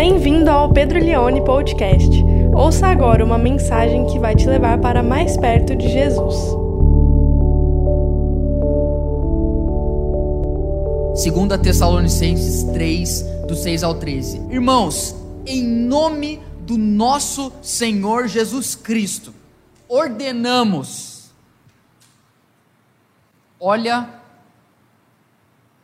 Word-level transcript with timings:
Bem-vindo 0.00 0.48
ao 0.48 0.72
Pedro 0.72 1.00
Leone 1.00 1.44
Podcast. 1.44 2.08
Ouça 2.54 2.86
agora 2.86 3.24
uma 3.24 3.36
mensagem 3.36 4.06
que 4.06 4.16
vai 4.16 4.32
te 4.32 4.46
levar 4.46 4.78
para 4.78 5.02
mais 5.02 5.36
perto 5.36 5.74
de 5.74 5.88
Jesus. 5.88 6.36
Segunda 11.20 11.58
Tessalonicenses 11.58 12.62
3, 12.72 13.22
do 13.48 13.56
6 13.56 13.82
ao 13.82 13.92
13. 13.96 14.38
Irmãos, 14.48 15.16
em 15.44 15.64
nome 15.64 16.40
do 16.60 16.78
nosso 16.78 17.52
Senhor 17.60 18.28
Jesus 18.28 18.76
Cristo, 18.76 19.34
ordenamos. 19.88 21.32
Olha 23.58 24.08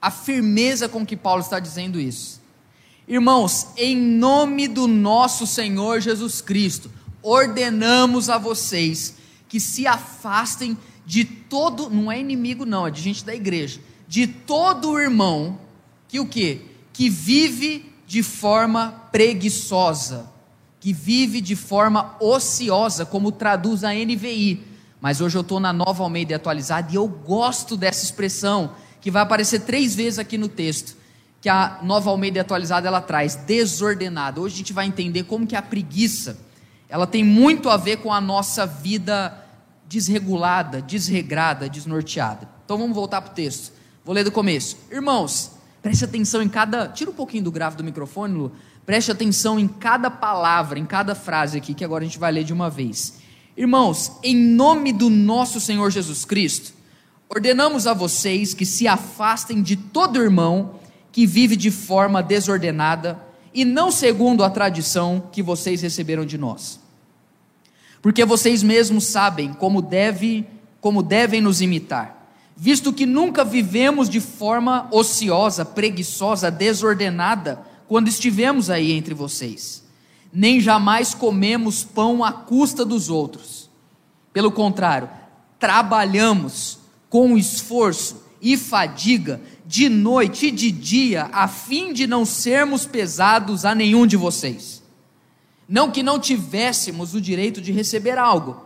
a 0.00 0.10
firmeza 0.12 0.88
com 0.88 1.04
que 1.04 1.16
Paulo 1.16 1.40
está 1.40 1.58
dizendo 1.58 1.98
isso. 1.98 2.43
Irmãos, 3.06 3.68
em 3.76 3.94
nome 3.94 4.66
do 4.66 4.88
nosso 4.88 5.46
Senhor 5.46 6.00
Jesus 6.00 6.40
Cristo, 6.40 6.90
ordenamos 7.22 8.30
a 8.30 8.38
vocês 8.38 9.16
que 9.46 9.60
se 9.60 9.86
afastem 9.86 10.76
de 11.04 11.22
todo, 11.22 11.90
não 11.90 12.10
é 12.10 12.18
inimigo 12.18 12.64
não, 12.64 12.86
é 12.86 12.90
de 12.90 13.02
gente 13.02 13.22
da 13.22 13.34
igreja, 13.34 13.78
de 14.08 14.26
todo 14.26 14.98
irmão 14.98 15.58
que 16.08 16.18
o 16.18 16.26
quê? 16.26 16.62
Que 16.94 17.10
vive 17.10 17.92
de 18.06 18.22
forma 18.22 19.08
preguiçosa, 19.12 20.32
que 20.80 20.92
vive 20.92 21.42
de 21.42 21.54
forma 21.54 22.16
ociosa, 22.18 23.04
como 23.04 23.30
traduz 23.30 23.84
a 23.84 23.92
NVI. 23.92 24.62
Mas 24.98 25.20
hoje 25.20 25.36
eu 25.36 25.42
estou 25.42 25.60
na 25.60 25.74
nova 25.74 26.02
Almeida 26.02 26.36
atualizada 26.36 26.90
e 26.90 26.94
eu 26.94 27.06
gosto 27.06 27.76
dessa 27.76 28.02
expressão, 28.02 28.72
que 29.02 29.10
vai 29.10 29.22
aparecer 29.22 29.60
três 29.60 29.94
vezes 29.94 30.18
aqui 30.18 30.38
no 30.38 30.48
texto 30.48 31.03
que 31.44 31.48
a 31.50 31.80
Nova 31.82 32.08
Almeida 32.08 32.40
atualizada 32.40 32.88
ela 32.88 33.02
traz, 33.02 33.34
desordenada. 33.34 34.40
Hoje 34.40 34.54
a 34.54 34.56
gente 34.56 34.72
vai 34.72 34.86
entender 34.86 35.24
como 35.24 35.46
que 35.46 35.54
a 35.54 35.60
preguiça, 35.60 36.38
ela 36.88 37.06
tem 37.06 37.22
muito 37.22 37.68
a 37.68 37.76
ver 37.76 37.98
com 37.98 38.10
a 38.10 38.18
nossa 38.18 38.64
vida 38.64 39.44
desregulada, 39.86 40.80
desregrada, 40.80 41.68
desnorteada. 41.68 42.48
Então 42.64 42.78
vamos 42.78 42.96
voltar 42.96 43.20
para 43.20 43.32
o 43.32 43.34
texto. 43.34 43.74
Vou 44.06 44.14
ler 44.14 44.24
do 44.24 44.32
começo. 44.32 44.78
Irmãos, 44.90 45.50
preste 45.82 46.06
atenção 46.06 46.40
em 46.40 46.48
cada. 46.48 46.88
Tira 46.88 47.10
um 47.10 47.14
pouquinho 47.14 47.44
do 47.44 47.52
grave 47.52 47.76
do 47.76 47.84
microfone, 47.84 48.32
Lu. 48.32 48.52
Preste 48.86 49.12
atenção 49.12 49.60
em 49.60 49.68
cada 49.68 50.10
palavra, 50.10 50.78
em 50.78 50.86
cada 50.86 51.14
frase 51.14 51.58
aqui, 51.58 51.74
que 51.74 51.84
agora 51.84 52.04
a 52.04 52.06
gente 52.06 52.18
vai 52.18 52.32
ler 52.32 52.44
de 52.44 52.54
uma 52.54 52.70
vez. 52.70 53.18
Irmãos, 53.54 54.12
em 54.22 54.34
nome 54.34 54.94
do 54.94 55.10
nosso 55.10 55.60
Senhor 55.60 55.90
Jesus 55.90 56.24
Cristo, 56.24 56.72
ordenamos 57.28 57.86
a 57.86 57.92
vocês 57.92 58.54
que 58.54 58.64
se 58.64 58.88
afastem 58.88 59.62
de 59.62 59.76
todo 59.76 60.22
irmão 60.22 60.82
que 61.14 61.26
vive 61.26 61.54
de 61.54 61.70
forma 61.70 62.20
desordenada 62.20 63.24
e 63.54 63.64
não 63.64 63.92
segundo 63.92 64.42
a 64.42 64.50
tradição 64.50 65.22
que 65.30 65.44
vocês 65.44 65.80
receberam 65.80 66.26
de 66.26 66.36
nós. 66.36 66.80
Porque 68.02 68.24
vocês 68.24 68.64
mesmos 68.64 69.04
sabem 69.04 69.52
como 69.52 69.80
deve, 69.80 70.44
como 70.80 71.04
devem 71.04 71.40
nos 71.40 71.60
imitar, 71.60 72.34
visto 72.56 72.92
que 72.92 73.06
nunca 73.06 73.44
vivemos 73.44 74.10
de 74.10 74.20
forma 74.20 74.88
ociosa, 74.90 75.64
preguiçosa, 75.64 76.50
desordenada 76.50 77.64
quando 77.86 78.08
estivemos 78.08 78.68
aí 78.68 78.90
entre 78.90 79.14
vocês. 79.14 79.84
Nem 80.32 80.60
jamais 80.60 81.14
comemos 81.14 81.84
pão 81.84 82.24
à 82.24 82.32
custa 82.32 82.84
dos 82.84 83.08
outros. 83.08 83.70
Pelo 84.32 84.50
contrário, 84.50 85.08
trabalhamos 85.60 86.80
com 87.08 87.38
esforço 87.38 88.24
e 88.42 88.56
fadiga 88.56 89.40
de 89.66 89.88
noite 89.88 90.46
e 90.46 90.50
de 90.50 90.70
dia, 90.70 91.28
a 91.32 91.48
fim 91.48 91.92
de 91.92 92.06
não 92.06 92.24
sermos 92.24 92.84
pesados 92.84 93.64
a 93.64 93.74
nenhum 93.74 94.06
de 94.06 94.16
vocês. 94.16 94.82
Não 95.68 95.90
que 95.90 96.02
não 96.02 96.18
tivéssemos 96.18 97.14
o 97.14 97.20
direito 97.20 97.60
de 97.60 97.72
receber 97.72 98.18
algo, 98.18 98.62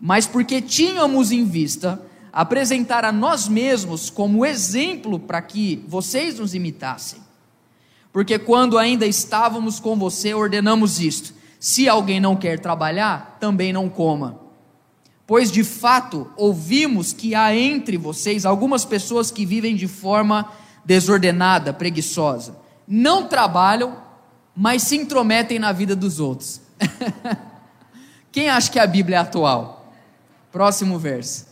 mas 0.00 0.26
porque 0.26 0.62
tínhamos 0.62 1.32
em 1.32 1.44
vista 1.44 2.00
apresentar 2.32 3.04
a 3.04 3.10
nós 3.10 3.48
mesmos 3.48 4.08
como 4.08 4.46
exemplo 4.46 5.18
para 5.18 5.42
que 5.42 5.84
vocês 5.88 6.38
nos 6.38 6.54
imitassem. 6.54 7.18
Porque 8.12 8.38
quando 8.38 8.78
ainda 8.78 9.06
estávamos 9.06 9.80
com 9.80 9.96
você, 9.96 10.32
ordenamos 10.32 11.00
isto: 11.00 11.34
se 11.58 11.88
alguém 11.88 12.20
não 12.20 12.36
quer 12.36 12.60
trabalhar, 12.60 13.36
também 13.40 13.72
não 13.72 13.88
coma 13.88 14.49
pois 15.30 15.52
de 15.52 15.62
fato 15.62 16.28
ouvimos 16.36 17.12
que 17.12 17.36
há 17.36 17.54
entre 17.54 17.96
vocês 17.96 18.44
algumas 18.44 18.84
pessoas 18.84 19.30
que 19.30 19.46
vivem 19.46 19.76
de 19.76 19.86
forma 19.86 20.50
desordenada, 20.84 21.72
preguiçosa. 21.72 22.56
Não 22.84 23.28
trabalham, 23.28 23.96
mas 24.56 24.82
se 24.82 24.96
intrometem 24.96 25.56
na 25.56 25.70
vida 25.70 25.94
dos 25.94 26.18
outros. 26.18 26.60
Quem 28.32 28.48
acha 28.48 28.72
que 28.72 28.78
a 28.80 28.86
Bíblia 28.88 29.18
é 29.18 29.20
atual? 29.20 29.94
Próximo 30.50 30.98
verso. 30.98 31.46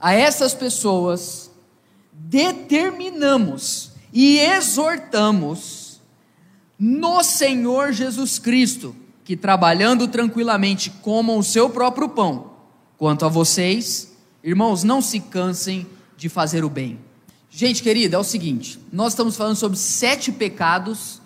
A 0.00 0.14
essas 0.14 0.54
pessoas 0.54 1.50
determinamos 2.14 3.92
e 4.10 4.38
exortamos 4.38 6.00
no 6.78 7.22
Senhor 7.22 7.92
Jesus 7.92 8.38
Cristo 8.38 8.96
que 9.24 9.36
trabalhando 9.36 10.08
tranquilamente 10.08 10.90
comam 10.90 11.38
o 11.38 11.42
seu 11.42 11.70
próprio 11.70 12.08
pão. 12.08 12.52
Quanto 12.98 13.24
a 13.24 13.28
vocês, 13.28 14.12
irmãos, 14.42 14.84
não 14.84 15.00
se 15.00 15.20
cansem 15.20 15.86
de 16.16 16.28
fazer 16.28 16.64
o 16.64 16.70
bem. 16.70 16.98
Gente 17.50 17.82
querida, 17.82 18.16
é 18.16 18.18
o 18.18 18.24
seguinte: 18.24 18.78
nós 18.92 19.12
estamos 19.12 19.36
falando 19.36 19.56
sobre 19.56 19.78
sete 19.78 20.32
pecados 20.32 21.20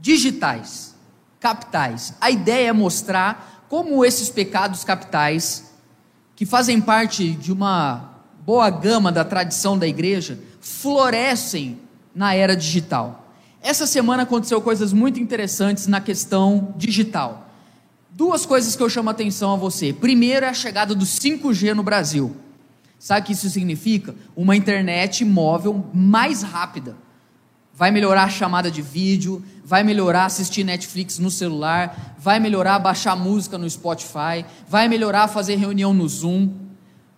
digitais, 0.00 0.94
capitais. 1.40 2.14
A 2.20 2.30
ideia 2.30 2.68
é 2.68 2.72
mostrar 2.72 3.64
como 3.68 4.04
esses 4.04 4.30
pecados 4.30 4.84
capitais, 4.84 5.72
que 6.34 6.46
fazem 6.46 6.80
parte 6.80 7.32
de 7.32 7.52
uma 7.52 8.14
boa 8.44 8.70
gama 8.70 9.12
da 9.12 9.24
tradição 9.24 9.76
da 9.76 9.86
igreja, 9.86 10.38
florescem 10.60 11.78
na 12.14 12.34
era 12.34 12.56
digital. 12.56 13.27
Essa 13.62 13.86
semana 13.86 14.22
aconteceu 14.22 14.60
coisas 14.60 14.92
muito 14.92 15.20
interessantes 15.20 15.86
na 15.86 16.00
questão 16.00 16.74
digital. 16.76 17.48
Duas 18.10 18.46
coisas 18.46 18.74
que 18.74 18.82
eu 18.82 18.88
chamo 18.88 19.10
a 19.10 19.12
atenção 19.12 19.52
a 19.52 19.56
você. 19.56 19.92
Primeiro 19.92 20.46
é 20.46 20.48
a 20.48 20.54
chegada 20.54 20.94
do 20.94 21.04
5G 21.04 21.74
no 21.74 21.82
Brasil. 21.82 22.34
Sabe 22.98 23.20
o 23.20 23.24
que 23.24 23.32
isso 23.32 23.48
significa? 23.48 24.14
Uma 24.36 24.56
internet 24.56 25.24
móvel 25.24 25.86
mais 25.94 26.42
rápida. 26.42 26.96
Vai 27.72 27.92
melhorar 27.92 28.24
a 28.24 28.28
chamada 28.28 28.72
de 28.72 28.82
vídeo, 28.82 29.44
vai 29.64 29.84
melhorar 29.84 30.24
assistir 30.24 30.64
Netflix 30.64 31.18
no 31.20 31.30
celular, 31.30 32.16
vai 32.18 32.40
melhorar 32.40 32.80
baixar 32.80 33.14
música 33.14 33.56
no 33.56 33.70
Spotify, 33.70 34.44
vai 34.68 34.88
melhorar 34.88 35.28
fazer 35.28 35.54
reunião 35.54 35.94
no 35.94 36.08
Zoom. 36.08 36.50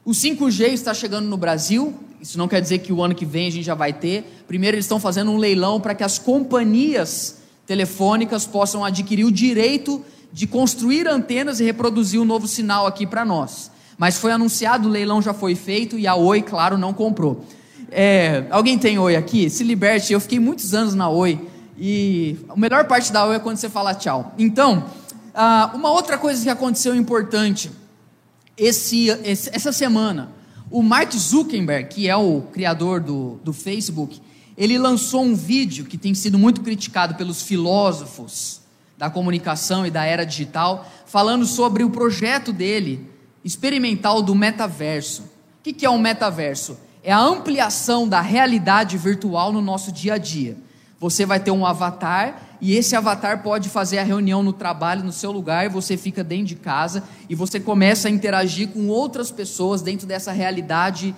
O 0.05 0.11
5G 0.11 0.69
está 0.69 0.93
chegando 0.93 1.29
no 1.29 1.39
Brasil, 1.39 1.99
isso 2.21 2.37
não 2.37 2.47
quer 2.47 2.61
dizer 2.61 2.79
que 2.79 2.93
o 2.93 3.03
ano 3.03 3.15
que 3.15 3.25
vem 3.25 3.49
a 3.49 3.51
gente 3.51 3.65
já 3.65 3.75
vai 3.75 3.93
ter. 3.93 4.25
Primeiro, 4.47 4.77
eles 4.77 4.85
estão 4.85 5.01
fazendo 5.01 5.31
um 5.31 5.37
leilão 5.37 5.81
para 5.81 5.95
que 5.95 6.05
as 6.05 6.19
companhias 6.19 7.39
telefônicas 7.67 8.47
possam 8.47 8.85
adquirir 8.85 9.25
o 9.25 9.33
direito 9.33 10.05
de 10.33 10.47
construir 10.47 11.09
antenas 11.09 11.61
e 11.61 11.65
reproduzir 11.65 12.21
o 12.21 12.23
um 12.23 12.27
novo 12.27 12.47
sinal 12.47 12.87
aqui 12.87 13.07
para 13.07 13.25
nós. 13.25 13.71
Mas 13.97 14.19
foi 14.19 14.33
anunciado, 14.33 14.89
o 14.89 14.91
leilão 14.91 15.21
já 15.21 15.33
foi 15.33 15.55
feito 15.55 15.99
e 15.99 16.07
a 16.07 16.15
Oi, 16.15 16.43
claro, 16.43 16.79
não 16.79 16.93
comprou. 16.93 17.45
É, 17.91 18.45
alguém 18.51 18.79
tem 18.79 18.99
Oi 18.99 19.17
aqui? 19.17 19.51
Se 19.51 19.65
liberte, 19.65 20.13
eu 20.13 20.21
fiquei 20.21 20.39
muitos 20.39 20.75
anos 20.75 20.95
na 20.95 21.09
Oi 21.09 21.41
e 21.79 22.39
a 22.49 22.57
melhor 22.57 22.85
parte 22.85 23.13
da 23.13 23.27
Oi 23.27 23.37
é 23.37 23.39
quando 23.39 23.57
você 23.57 23.69
fala 23.69 23.95
tchau. 23.95 24.35
Então, 24.39 24.85
ah, 25.35 25.71
uma 25.75 25.91
outra 25.91 26.19
coisa 26.19 26.43
que 26.43 26.49
aconteceu 26.49 26.95
importante 26.95 27.71
esse, 28.57 29.11
essa 29.25 29.73
semana 29.73 30.40
o 30.71 30.83
Mark 30.83 31.13
Zuckerberg, 31.13 31.89
que 31.89 32.09
é 32.09 32.17
o 32.17 32.43
criador 32.53 33.01
do, 33.01 33.41
do 33.43 33.53
Facebook, 33.53 34.21
ele 34.57 34.79
lançou 34.79 35.23
um 35.23 35.35
vídeo 35.35 35.85
que 35.85 35.99
tem 35.99 36.15
sido 36.15 36.39
muito 36.39 36.61
criticado 36.61 37.15
pelos 37.17 37.43
filósofos 37.43 38.61
da 38.97 39.11
comunicação 39.11 39.87
e 39.87 39.91
da 39.91 40.05
era 40.05 40.25
digital, 40.25 40.89
falando 41.07 41.45
sobre 41.47 41.83
o 41.83 41.91
projeto 41.91 42.53
dele 42.53 43.09
experimental 43.45 44.23
do 44.23 44.35
metaverso. 44.35 45.23
O 45.59 45.63
que 45.63 45.85
é 45.85 45.91
um 45.91 45.99
metaverso? 45.99 46.79
É 47.03 47.11
a 47.11 47.19
ampliação 47.19 48.07
da 48.07 48.21
realidade 48.21 48.97
virtual 48.97 49.53
no 49.53 49.63
nosso 49.63 49.91
dia 49.91 50.15
a 50.15 50.19
dia. 50.19 50.57
Você 51.01 51.25
vai 51.25 51.41
ter 51.41 51.51
um 51.51 51.65
avatar 51.65 52.50
e 52.61 52.77
esse 52.77 52.95
avatar 52.95 53.43
pode 53.43 53.69
fazer 53.69 53.99
a 53.99 54.03
reunião 54.03 54.43
no 54.43 54.53
trabalho, 54.53 55.03
no 55.03 55.13
seu 55.13 55.33
lugar, 55.33 55.71
você 55.71 55.97
fica 55.97 56.23
dentro 56.23 56.47
de 56.47 56.57
casa 56.57 57.03
e 57.29 57.35
você 57.35 57.59
começa 57.59 58.09
a 58.09 58.11
interagir 58.11 58.69
com 58.69 58.89
outras 58.89 59.31
pessoas 59.31 59.81
dentro 59.81 60.07
dessa 60.07 60.31
realidade 60.31 61.15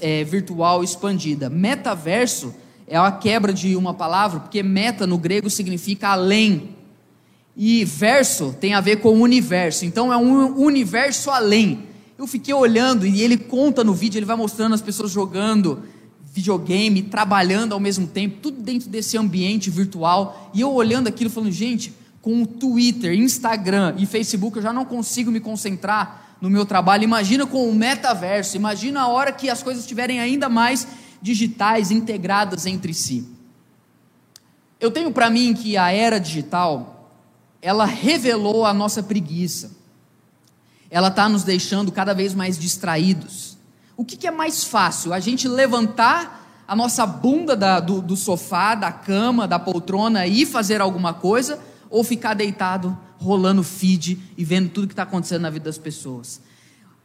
é, 0.00 0.22
virtual 0.22 0.84
expandida. 0.84 1.48
Metaverso 1.48 2.54
é 2.86 2.96
a 2.96 3.10
quebra 3.10 3.52
de 3.54 3.74
uma 3.74 3.94
palavra, 3.94 4.40
porque 4.40 4.62
meta 4.62 5.06
no 5.06 5.16
grego 5.16 5.48
significa 5.48 6.08
além. 6.08 6.76
E 7.56 7.84
verso 7.84 8.54
tem 8.60 8.74
a 8.74 8.80
ver 8.80 8.96
com 8.96 9.20
universo, 9.20 9.86
então 9.86 10.12
é 10.12 10.16
um 10.16 10.58
universo 10.60 11.30
além. 11.30 11.86
Eu 12.18 12.26
fiquei 12.26 12.52
olhando 12.52 13.06
e 13.06 13.22
ele 13.22 13.36
conta 13.36 13.82
no 13.82 13.94
vídeo, 13.94 14.18
ele 14.18 14.26
vai 14.26 14.36
mostrando 14.36 14.74
as 14.74 14.82
pessoas 14.82 15.10
jogando 15.10 15.82
videogame, 16.32 17.02
trabalhando 17.02 17.74
ao 17.74 17.80
mesmo 17.80 18.06
tempo, 18.06 18.38
tudo 18.40 18.62
dentro 18.62 18.88
desse 18.88 19.18
ambiente 19.18 19.68
virtual, 19.68 20.50
e 20.54 20.62
eu 20.62 20.72
olhando 20.72 21.06
aquilo 21.06 21.28
falando, 21.28 21.52
gente, 21.52 21.92
com 22.22 22.42
o 22.42 22.46
Twitter, 22.46 23.12
Instagram 23.12 23.94
e 23.98 24.06
Facebook 24.06 24.56
eu 24.56 24.62
já 24.62 24.72
não 24.72 24.84
consigo 24.84 25.30
me 25.30 25.40
concentrar 25.40 26.36
no 26.40 26.48
meu 26.48 26.64
trabalho. 26.64 27.04
Imagina 27.04 27.46
com 27.46 27.68
o 27.68 27.74
metaverso, 27.74 28.56
imagina 28.56 29.02
a 29.02 29.08
hora 29.08 29.30
que 29.30 29.50
as 29.50 29.62
coisas 29.62 29.82
estiverem 29.82 30.20
ainda 30.20 30.48
mais 30.48 30.88
digitais, 31.20 31.90
integradas 31.90 32.64
entre 32.64 32.94
si. 32.94 33.28
Eu 34.80 34.90
tenho 34.90 35.12
para 35.12 35.28
mim 35.28 35.52
que 35.52 35.76
a 35.76 35.92
era 35.92 36.18
digital, 36.18 37.10
ela 37.60 37.84
revelou 37.84 38.64
a 38.64 38.72
nossa 38.72 39.02
preguiça. 39.02 39.70
Ela 40.90 41.08
está 41.08 41.28
nos 41.28 41.44
deixando 41.44 41.92
cada 41.92 42.14
vez 42.14 42.34
mais 42.34 42.58
distraídos. 42.58 43.51
O 44.02 44.04
que, 44.04 44.16
que, 44.16 44.26
é 44.26 44.30
mais 44.30 44.64
fácil? 44.64 45.12
A 45.12 45.20
gente 45.20 45.46
levantar 45.46 46.64
a 46.66 46.74
nossa 46.74 47.06
bunda 47.06 47.54
da, 47.54 47.78
do, 47.78 48.02
do 48.02 48.16
sofá, 48.16 48.74
da 48.74 48.90
cama, 48.90 49.46
da 49.46 49.58
poltrona 49.58 50.26
e 50.26 50.44
fazer 50.44 50.80
alguma 50.80 51.14
coisa, 51.14 51.58
ou 51.88 52.02
ficar 52.02 52.34
deitado, 52.34 52.98
rolando 53.18 53.62
feed 53.62 54.18
e 54.36 54.44
vendo 54.44 54.70
tudo 54.70 54.88
que 54.88 54.92
está 54.92 55.04
acontecendo 55.04 55.42
na 55.42 55.50
vida 55.50 55.66
das 55.66 55.78
pessoas 55.78 56.40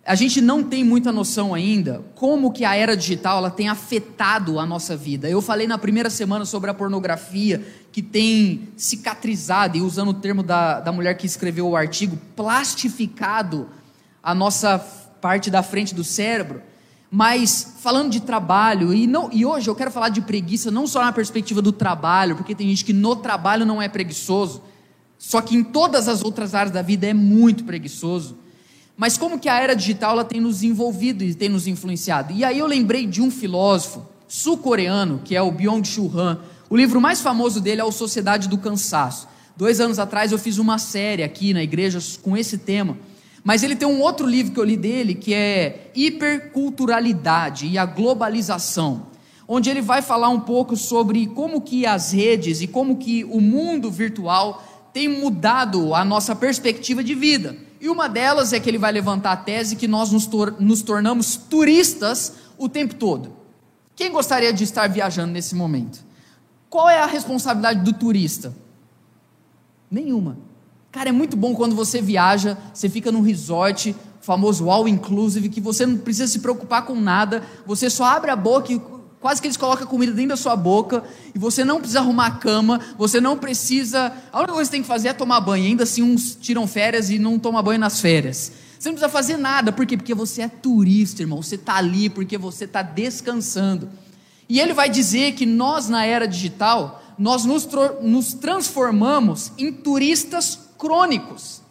a 0.07 0.15
gente 0.15 0.39
não 0.39 0.63
tem 0.63 0.85
muita 0.85 1.11
noção 1.11 1.53
ainda 1.53 2.01
como 2.15 2.53
que 2.53 2.63
a 2.63 2.73
era 2.73 2.95
digital 2.95 3.39
ela 3.39 3.51
tem 3.51 3.67
afetado 3.67 4.57
a 4.57 4.65
nossa 4.65 4.95
vida. 4.95 5.29
Eu 5.29 5.41
falei 5.41 5.67
na 5.67 5.77
primeira 5.77 6.09
semana 6.09 6.45
sobre 6.45 6.69
a 6.69 6.73
pornografia 6.73 7.61
que 7.91 8.01
tem 8.01 8.69
cicatrizado, 8.77 9.77
e 9.77 9.81
usando 9.81 10.09
o 10.09 10.13
termo 10.13 10.41
da, 10.41 10.79
da 10.79 10.93
mulher 10.93 11.17
que 11.17 11.25
escreveu 11.25 11.67
o 11.67 11.75
artigo, 11.75 12.17
plastificado 12.37 13.67
a 14.23 14.33
nossa 14.33 14.79
parte 15.19 15.51
da 15.51 15.61
frente 15.61 15.93
do 15.93 16.05
cérebro. 16.05 16.61
Mas 17.09 17.75
falando 17.79 18.11
de 18.11 18.19
trabalho, 18.19 18.93
e, 18.93 19.07
não, 19.07 19.29
e 19.31 19.45
hoje 19.45 19.69
eu 19.69 19.75
quero 19.75 19.91
falar 19.91 20.09
de 20.09 20.21
preguiça 20.21 20.69
não 20.69 20.85
só 20.85 21.03
na 21.03 21.13
perspectiva 21.13 21.61
do 21.61 21.71
trabalho, 21.71 22.35
porque 22.35 22.53
tem 22.53 22.67
gente 22.67 22.83
que 22.83 22.93
no 22.93 23.15
trabalho 23.15 23.65
não 23.65 23.81
é 23.81 23.87
preguiçoso, 23.87 24.61
só 25.17 25.41
que 25.41 25.55
em 25.55 25.63
todas 25.63 26.07
as 26.07 26.23
outras 26.23 26.53
áreas 26.53 26.73
da 26.73 26.81
vida 26.81 27.07
é 27.07 27.13
muito 27.13 27.63
preguiçoso 27.63 28.37
mas 28.97 29.15
como 29.15 29.37
que 29.37 29.47
a 29.47 29.59
era 29.59 29.75
digital 29.75 30.13
ela 30.13 30.25
tem 30.25 30.41
nos 30.41 30.63
envolvido 30.63 31.23
e 31.23 31.35
tem 31.35 31.49
nos 31.49 31.67
influenciado? 31.67 32.33
E 32.33 32.43
aí 32.43 32.57
eu 32.57 32.65
lembrei 32.65 33.05
de 33.05 33.21
um 33.21 33.29
filósofo 33.29 34.03
sul-coreano, 34.27 35.21
que 35.23 35.35
é 35.35 35.41
o 35.41 35.51
Byung-Chul 35.51 36.19
Han. 36.19 36.39
O 36.67 36.75
livro 36.75 36.99
mais 36.99 37.21
famoso 37.21 37.61
dele 37.61 37.79
é 37.79 37.83
O 37.83 37.91
Sociedade 37.91 38.49
do 38.49 38.57
Cansaço. 38.57 39.27
Dois 39.55 39.79
anos 39.79 39.99
atrás 39.99 40.31
eu 40.31 40.39
fiz 40.39 40.57
uma 40.57 40.79
série 40.79 41.21
aqui 41.21 41.53
na 41.53 41.61
igreja 41.61 41.99
com 42.23 42.35
esse 42.35 42.57
tema. 42.57 42.97
Mas 43.47 43.63
ele 43.63 43.77
tem 43.77 43.87
um 43.87 44.01
outro 44.01 44.27
livro 44.27 44.51
que 44.51 44.59
eu 44.59 44.63
li 44.65 44.75
dele, 44.75 45.15
que 45.15 45.33
é 45.33 45.89
Hiperculturalidade 45.95 47.65
e 47.65 47.77
a 47.77 47.85
Globalização, 47.85 49.03
onde 49.47 49.69
ele 49.69 49.81
vai 49.81 50.01
falar 50.01 50.27
um 50.27 50.41
pouco 50.41 50.75
sobre 50.75 51.27
como 51.27 51.61
que 51.61 51.85
as 51.85 52.11
redes 52.11 52.59
e 52.59 52.67
como 52.67 52.97
que 52.97 53.23
o 53.23 53.39
mundo 53.39 53.89
virtual 53.89 54.89
tem 54.91 55.07
mudado 55.07 55.95
a 55.95 56.03
nossa 56.03 56.35
perspectiva 56.35 57.01
de 57.01 57.15
vida. 57.15 57.55
E 57.79 57.87
uma 57.87 58.09
delas 58.09 58.51
é 58.51 58.59
que 58.59 58.69
ele 58.69 58.77
vai 58.77 58.91
levantar 58.91 59.31
a 59.31 59.37
tese 59.37 59.77
que 59.77 59.87
nós 59.87 60.11
nos, 60.11 60.25
tor 60.25 60.57
nos 60.59 60.81
tornamos 60.81 61.37
turistas 61.37 62.33
o 62.57 62.67
tempo 62.67 62.95
todo. 62.95 63.31
Quem 63.95 64.11
gostaria 64.11 64.51
de 64.51 64.65
estar 64.65 64.89
viajando 64.89 65.31
nesse 65.31 65.55
momento? 65.55 66.03
Qual 66.69 66.89
é 66.89 66.99
a 66.99 67.05
responsabilidade 67.05 67.79
do 67.79 67.93
turista? 67.93 68.53
Nenhuma. 69.89 70.46
Cara, 70.97 71.09
é 71.09 71.11
muito 71.11 71.37
bom 71.37 71.53
quando 71.53 71.75
você 71.75 72.01
viaja, 72.01 72.57
você 72.73 72.89
fica 72.89 73.11
num 73.11 73.21
resort, 73.21 73.95
famoso 74.19 74.67
all 74.67 74.87
inclusive, 74.87 75.47
que 75.47 75.61
você 75.61 75.85
não 75.85 75.95
precisa 75.99 76.25
se 76.25 76.39
preocupar 76.39 76.87
com 76.87 76.95
nada, 76.95 77.43
você 77.67 77.87
só 77.87 78.03
abre 78.03 78.31
a 78.31 78.35
boca 78.35 78.73
e 78.73 78.81
Quase 79.19 79.39
que 79.39 79.47
eles 79.47 79.57
colocam 79.57 79.85
comida 79.85 80.11
dentro 80.11 80.29
da 80.29 80.37
sua 80.37 80.55
boca 80.55 81.03
e 81.35 81.39
você 81.39 81.63
não 81.63 81.77
precisa 81.77 81.99
arrumar 81.99 82.27
a 82.27 82.31
cama, 82.31 82.79
você 82.97 83.21
não 83.21 83.37
precisa. 83.37 84.11
A 84.31 84.37
única 84.39 84.53
coisa 84.53 84.61
que 84.61 84.65
você 84.65 84.71
tem 84.71 84.81
que 84.81 84.87
fazer 84.87 85.09
é 85.09 85.13
tomar 85.13 85.39
banho. 85.41 85.65
Ainda 85.65 85.83
assim, 85.83 86.01
uns 86.01 86.35
tiram 86.35 86.65
férias 86.65 87.09
e 87.09 87.19
não 87.19 87.37
tomam 87.37 87.61
banho 87.61 87.79
nas 87.79 87.99
férias. 87.99 88.51
Você 88.79 88.89
não 88.89 88.95
precisa 88.95 89.09
fazer 89.09 89.37
nada, 89.37 89.71
por 89.71 89.85
quê? 89.85 89.97
Porque 89.97 90.13
você 90.15 90.43
é 90.43 90.47
turista, 90.47 91.21
irmão. 91.21 91.41
Você 91.41 91.55
está 91.55 91.75
ali 91.75 92.09
porque 92.09 92.37
você 92.37 92.65
está 92.65 92.81
descansando. 92.81 93.89
E 94.47 94.59
ele 94.59 94.73
vai 94.73 94.89
dizer 94.89 95.33
que 95.33 95.45
nós, 95.45 95.89
na 95.89 96.05
era 96.05 96.27
digital, 96.27 97.03
nós 97.17 97.43
nos, 97.43 97.67
nos 98.01 98.33
transformamos 98.33 99.51
em 99.57 99.71
turistas 99.73 100.66
crônicos. 100.77 101.61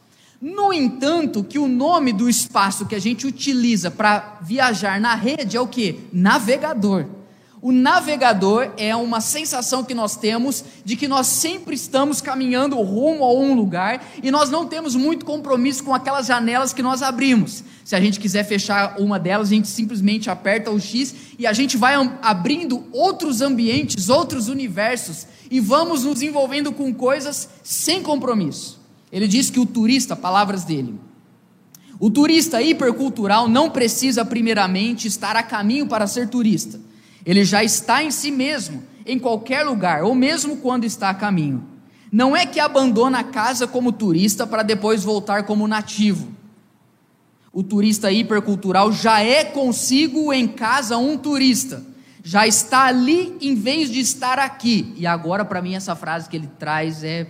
No 0.40 0.72
entanto, 0.72 1.42
que 1.42 1.58
o 1.58 1.66
nome 1.66 2.12
do 2.12 2.28
espaço 2.28 2.86
que 2.86 2.94
a 2.94 3.00
gente 3.00 3.26
utiliza 3.26 3.90
para 3.90 4.38
viajar 4.42 5.00
na 5.00 5.14
rede 5.14 5.56
é 5.56 5.60
o 5.60 5.66
que? 5.66 6.08
Navegador. 6.12 7.06
O 7.62 7.72
navegador 7.72 8.70
é 8.76 8.94
uma 8.94 9.20
sensação 9.20 9.82
que 9.82 9.94
nós 9.94 10.14
temos 10.14 10.62
de 10.84 10.94
que 10.94 11.08
nós 11.08 11.26
sempre 11.26 11.74
estamos 11.74 12.20
caminhando 12.20 12.76
rumo 12.76 13.24
a 13.24 13.32
um 13.32 13.54
lugar 13.54 14.06
e 14.22 14.30
nós 14.30 14.50
não 14.50 14.66
temos 14.66 14.94
muito 14.94 15.24
compromisso 15.24 15.82
com 15.82 15.94
aquelas 15.94 16.26
janelas 16.26 16.74
que 16.74 16.82
nós 16.82 17.02
abrimos. 17.02 17.64
Se 17.82 17.96
a 17.96 18.00
gente 18.00 18.20
quiser 18.20 18.44
fechar 18.44 19.00
uma 19.00 19.18
delas, 19.18 19.48
a 19.48 19.54
gente 19.54 19.68
simplesmente 19.68 20.28
aperta 20.28 20.70
o 20.70 20.78
X 20.78 21.14
e 21.38 21.46
a 21.46 21.52
gente 21.52 21.76
vai 21.78 21.94
abrindo 22.20 22.84
outros 22.92 23.40
ambientes, 23.40 24.10
outros 24.10 24.48
universos 24.48 25.26
e 25.50 25.58
vamos 25.58 26.04
nos 26.04 26.20
envolvendo 26.20 26.70
com 26.72 26.92
coisas 26.92 27.48
sem 27.62 28.02
compromisso. 28.02 28.85
Ele 29.16 29.26
diz 29.26 29.48
que 29.48 29.58
o 29.58 29.64
turista, 29.64 30.14
palavras 30.14 30.64
dele, 30.64 30.94
o 31.98 32.10
turista 32.10 32.60
hipercultural 32.60 33.48
não 33.48 33.70
precisa 33.70 34.24
primeiramente 34.24 35.08
estar 35.08 35.34
a 35.34 35.42
caminho 35.42 35.86
para 35.86 36.06
ser 36.06 36.28
turista 36.28 36.78
ele 37.26 37.44
já 37.44 37.64
está 37.64 38.04
em 38.04 38.10
si 38.12 38.30
mesmo, 38.30 38.84
em 39.04 39.18
qualquer 39.18 39.64
lugar, 39.64 40.04
ou 40.04 40.14
mesmo 40.14 40.58
quando 40.58 40.84
está 40.84 41.10
a 41.10 41.14
caminho. 41.14 41.64
Não 42.10 42.36
é 42.36 42.46
que 42.46 42.60
abandona 42.60 43.18
a 43.18 43.24
casa 43.24 43.66
como 43.66 43.90
turista 43.90 44.46
para 44.46 44.62
depois 44.62 45.02
voltar 45.02 45.42
como 45.42 45.66
nativo. 45.66 46.28
O 47.52 47.64
turista 47.64 48.12
hipercultural 48.12 48.92
já 48.92 49.20
é 49.20 49.42
consigo 49.42 50.32
em 50.32 50.46
casa 50.46 50.96
um 50.98 51.18
turista, 51.18 51.84
já 52.22 52.46
está 52.46 52.84
ali 52.84 53.36
em 53.40 53.56
vez 53.56 53.90
de 53.90 53.98
estar 53.98 54.38
aqui. 54.38 54.94
E 54.96 55.04
agora, 55.04 55.44
para 55.44 55.60
mim, 55.60 55.74
essa 55.74 55.96
frase 55.96 56.28
que 56.28 56.36
ele 56.36 56.48
traz 56.58 57.02
é: 57.02 57.26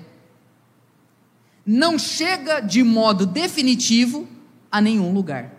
não 1.67 1.99
chega 1.99 2.61
de 2.61 2.85
modo 2.85 3.27
definitivo 3.27 4.29
a 4.71 4.81
nenhum 4.81 5.13
lugar. 5.13 5.53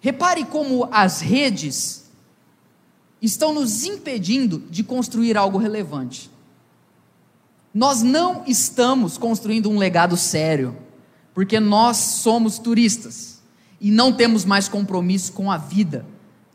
Repare 0.00 0.44
como 0.44 0.88
as 0.92 1.20
redes 1.20 2.10
estão 3.20 3.52
nos 3.52 3.84
impedindo 3.84 4.58
de 4.70 4.84
construir 4.84 5.36
algo 5.36 5.58
relevante. 5.58 6.30
Nós 7.74 8.02
não 8.02 8.44
estamos 8.46 9.16
construindo 9.16 9.70
um 9.70 9.78
legado 9.78 10.16
sério, 10.16 10.76
porque 11.32 11.58
nós 11.58 11.96
somos 11.96 12.58
turistas 12.58 13.40
e 13.80 13.90
não 13.90 14.12
temos 14.12 14.44
mais 14.44 14.68
compromisso 14.68 15.32
com 15.32 15.50
a 15.50 15.56
vida, 15.56 16.04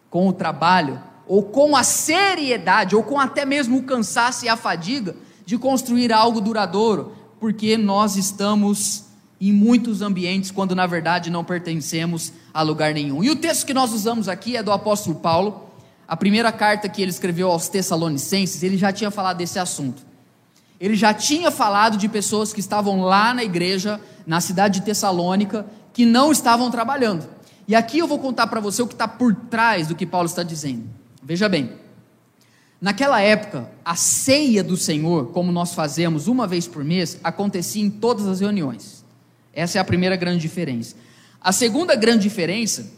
com 0.09 0.27
o 0.27 0.33
trabalho, 0.33 1.01
ou 1.25 1.43
com 1.43 1.75
a 1.75 1.83
seriedade, 1.83 2.95
ou 2.95 3.03
com 3.03 3.19
até 3.19 3.45
mesmo 3.45 3.79
o 3.79 3.83
cansaço 3.83 4.45
e 4.45 4.49
a 4.49 4.55
fadiga 4.55 5.15
de 5.45 5.57
construir 5.57 6.11
algo 6.11 6.41
duradouro, 6.41 7.13
porque 7.39 7.77
nós 7.77 8.15
estamos 8.15 9.05
em 9.39 9.53
muitos 9.53 10.01
ambientes 10.01 10.51
quando 10.51 10.75
na 10.75 10.87
verdade 10.87 11.29
não 11.29 11.43
pertencemos 11.43 12.33
a 12.53 12.61
lugar 12.61 12.93
nenhum. 12.93 13.23
E 13.23 13.29
o 13.29 13.35
texto 13.35 13.65
que 13.65 13.73
nós 13.73 13.93
usamos 13.93 14.27
aqui 14.27 14.57
é 14.57 14.63
do 14.63 14.71
apóstolo 14.71 15.15
Paulo 15.15 15.67
a 16.07 16.15
primeira 16.15 16.51
carta 16.53 16.87
que 16.87 17.01
ele 17.01 17.11
escreveu 17.11 17.51
aos 17.51 17.67
Tessalonicenses, 17.67 18.63
ele 18.63 18.77
já 18.77 18.93
tinha 18.93 19.11
falado 19.11 19.37
desse 19.37 19.59
assunto. 19.59 20.01
Ele 20.79 20.95
já 20.95 21.13
tinha 21.13 21.51
falado 21.51 21.97
de 21.97 22.07
pessoas 22.07 22.53
que 22.53 22.61
estavam 22.61 23.01
lá 23.01 23.33
na 23.33 23.43
igreja, 23.43 23.99
na 24.25 24.39
cidade 24.39 24.79
de 24.79 24.85
Tessalônica, 24.85 25.65
que 25.91 26.05
não 26.05 26.31
estavam 26.31 26.71
trabalhando. 26.71 27.27
E 27.67 27.75
aqui 27.75 27.99
eu 27.99 28.07
vou 28.07 28.19
contar 28.19 28.47
para 28.47 28.61
você 28.61 28.81
o 28.81 28.87
que 28.87 28.93
está 28.93 29.07
por 29.07 29.35
trás 29.35 29.87
do 29.87 29.95
que 29.95 30.05
Paulo 30.05 30.27
está 30.27 30.43
dizendo. 30.43 30.83
Veja 31.21 31.49
bem, 31.49 31.73
naquela 32.79 33.21
época, 33.21 33.69
a 33.83 33.95
ceia 33.95 34.63
do 34.63 34.77
Senhor, 34.77 35.27
como 35.27 35.51
nós 35.51 35.73
fazemos 35.73 36.27
uma 36.27 36.47
vez 36.47 36.67
por 36.67 36.83
mês, 36.83 37.19
acontecia 37.23 37.83
em 37.83 37.89
todas 37.89 38.27
as 38.27 38.39
reuniões. 38.39 39.05
Essa 39.53 39.79
é 39.79 39.81
a 39.81 39.85
primeira 39.85 40.15
grande 40.15 40.41
diferença. 40.41 40.95
A 41.41 41.51
segunda 41.51 41.95
grande 41.95 42.23
diferença 42.23 42.91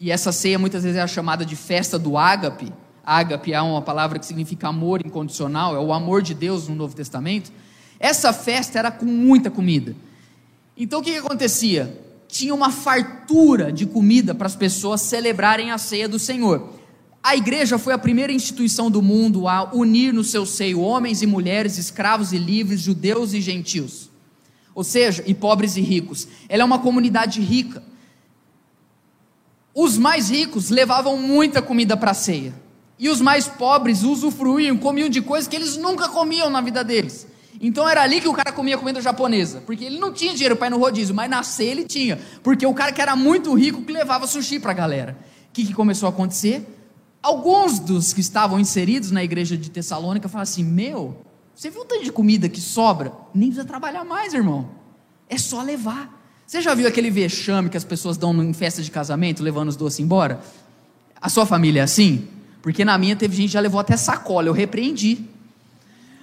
e 0.00 0.10
essa 0.10 0.32
ceia 0.32 0.58
muitas 0.58 0.82
vezes 0.82 0.98
é 0.98 1.06
chamada 1.06 1.44
de 1.44 1.54
festa 1.54 1.96
do 1.96 2.16
ágape. 2.16 2.72
Ágape 3.04 3.52
é 3.52 3.62
uma 3.62 3.80
palavra 3.80 4.18
que 4.18 4.26
significa 4.26 4.66
amor 4.66 5.00
incondicional, 5.04 5.76
é 5.76 5.78
o 5.78 5.92
amor 5.92 6.22
de 6.22 6.34
Deus 6.34 6.66
no 6.66 6.74
Novo 6.74 6.94
Testamento. 6.96 7.52
Essa 8.00 8.32
festa 8.32 8.80
era 8.80 8.90
com 8.90 9.04
muita 9.04 9.48
comida. 9.48 9.94
Então 10.76 10.98
o 10.98 11.02
que, 11.04 11.12
que 11.12 11.18
acontecia? 11.18 12.00
Tinha 12.26 12.52
uma 12.52 12.72
fartura 12.72 13.70
de 13.70 13.86
comida 13.86 14.34
para 14.34 14.48
as 14.48 14.56
pessoas 14.56 15.02
celebrarem 15.02 15.70
a 15.70 15.78
ceia 15.78 16.08
do 16.08 16.18
Senhor. 16.18 16.68
A 17.22 17.36
igreja 17.36 17.78
foi 17.78 17.92
a 17.92 17.98
primeira 17.98 18.32
instituição 18.32 18.90
do 18.90 19.00
mundo 19.00 19.46
a 19.46 19.70
unir 19.72 20.12
no 20.12 20.24
seu 20.24 20.44
seio 20.44 20.80
homens 20.80 21.22
e 21.22 21.26
mulheres, 21.26 21.78
escravos 21.78 22.32
e 22.32 22.38
livres, 22.38 22.80
judeus 22.80 23.32
e 23.32 23.40
gentios. 23.40 24.10
Ou 24.74 24.82
seja, 24.82 25.22
e 25.24 25.32
pobres 25.32 25.76
e 25.76 25.80
ricos. 25.80 26.26
Ela 26.48 26.62
é 26.62 26.64
uma 26.64 26.80
comunidade 26.80 27.40
rica. 27.40 27.82
Os 29.72 29.96
mais 29.96 30.30
ricos 30.30 30.68
levavam 30.68 31.16
muita 31.16 31.62
comida 31.62 31.96
para 31.96 32.10
a 32.10 32.14
ceia. 32.14 32.54
E 32.98 33.08
os 33.08 33.20
mais 33.20 33.46
pobres 33.46 34.02
usufruíam, 34.02 34.76
comiam 34.76 35.08
de 35.08 35.22
coisas 35.22 35.46
que 35.46 35.54
eles 35.54 35.76
nunca 35.76 36.08
comiam 36.08 36.50
na 36.50 36.60
vida 36.60 36.82
deles. 36.82 37.26
Então 37.60 37.88
era 37.88 38.02
ali 38.02 38.20
que 38.20 38.28
o 38.28 38.32
cara 38.32 38.50
comia 38.50 38.76
comida 38.76 39.00
japonesa, 39.00 39.62
porque 39.64 39.84
ele 39.84 39.98
não 39.98 40.12
tinha 40.12 40.32
dinheiro 40.32 40.56
para 40.56 40.66
ir 40.66 40.70
no 40.70 40.78
rodízio, 40.78 41.14
mas 41.14 41.30
na 41.30 41.44
ceia 41.44 41.70
ele 41.70 41.84
tinha, 41.84 42.18
porque 42.42 42.66
o 42.66 42.74
cara 42.74 42.90
que 42.90 43.00
era 43.00 43.14
muito 43.14 43.54
rico 43.54 43.82
que 43.82 43.92
levava 43.92 44.26
sushi 44.26 44.58
para 44.58 44.72
a 44.72 44.74
galera. 44.74 45.16
O 45.48 45.52
que, 45.52 45.66
que 45.66 45.72
começou 45.72 46.08
a 46.08 46.10
acontecer? 46.10 46.66
Alguns 47.22 47.78
dos 47.78 48.12
que 48.12 48.20
estavam 48.20 48.58
inseridos 48.58 49.12
na 49.12 49.22
igreja 49.22 49.56
de 49.56 49.70
Tessalônica 49.70 50.28
falaram 50.28 50.42
assim: 50.42 50.64
Meu, 50.64 51.16
você 51.54 51.70
viu 51.70 51.82
o 51.82 51.84
tanto 51.84 52.02
de 52.02 52.10
comida 52.10 52.48
que 52.48 52.60
sobra? 52.60 53.12
Nem 53.32 53.48
precisa 53.48 53.66
trabalhar 53.66 54.04
mais, 54.04 54.34
irmão. 54.34 54.68
É 55.28 55.38
só 55.38 55.62
levar. 55.62 56.20
Você 56.44 56.60
já 56.60 56.74
viu 56.74 56.88
aquele 56.88 57.10
vexame 57.10 57.70
que 57.70 57.76
as 57.76 57.84
pessoas 57.84 58.16
dão 58.16 58.42
em 58.42 58.52
festa 58.52 58.82
de 58.82 58.90
casamento, 58.90 59.42
levando 59.42 59.68
os 59.68 59.76
doces 59.76 60.00
embora? 60.00 60.40
A 61.20 61.28
sua 61.28 61.46
família 61.46 61.80
é 61.80 61.84
assim? 61.84 62.26
Porque 62.60 62.84
na 62.84 62.98
minha 62.98 63.14
teve 63.14 63.36
gente 63.36 63.46
que 63.46 63.52
já 63.52 63.60
levou 63.60 63.80
até 63.80 63.96
sacola, 63.96 64.48
eu 64.48 64.52
repreendi. 64.52 65.24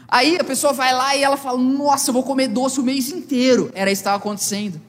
Aí 0.08 0.38
a 0.38 0.44
pessoa 0.44 0.74
vai 0.74 0.94
lá 0.94 1.16
e 1.16 1.24
ela 1.24 1.38
fala: 1.38 1.58
Nossa, 1.58 2.10
eu 2.10 2.14
vou 2.14 2.24
comer 2.24 2.50
doce 2.50 2.80
o 2.80 2.84
mês 2.84 3.10
inteiro. 3.10 3.72
Era 3.74 3.90
isso 3.90 4.02
que 4.02 4.08
estava 4.08 4.18
acontecendo. 4.18 4.82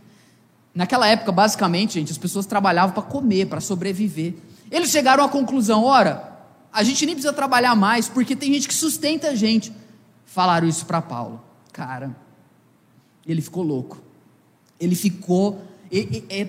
Naquela 0.74 1.06
época, 1.06 1.30
basicamente, 1.30 1.94
gente, 1.94 2.10
as 2.10 2.18
pessoas 2.18 2.46
trabalhavam 2.46 2.92
para 2.92 3.02
comer, 3.02 3.46
para 3.46 3.60
sobreviver. 3.60 4.34
Eles 4.70 4.90
chegaram 4.90 5.24
à 5.24 5.28
conclusão: 5.28 5.84
ora, 5.84 6.38
a 6.72 6.82
gente 6.82 7.04
nem 7.04 7.14
precisa 7.14 7.32
trabalhar 7.32 7.74
mais, 7.74 8.08
porque 8.08 8.36
tem 8.36 8.52
gente 8.52 8.68
que 8.68 8.74
sustenta 8.74 9.28
a 9.28 9.34
gente. 9.34 9.72
Falaram 10.24 10.68
isso 10.68 10.86
para 10.86 11.02
Paulo. 11.02 11.42
Cara, 11.72 12.14
ele 13.26 13.42
ficou 13.42 13.64
louco. 13.64 13.98
Ele 14.78 14.94
ficou. 14.94 15.62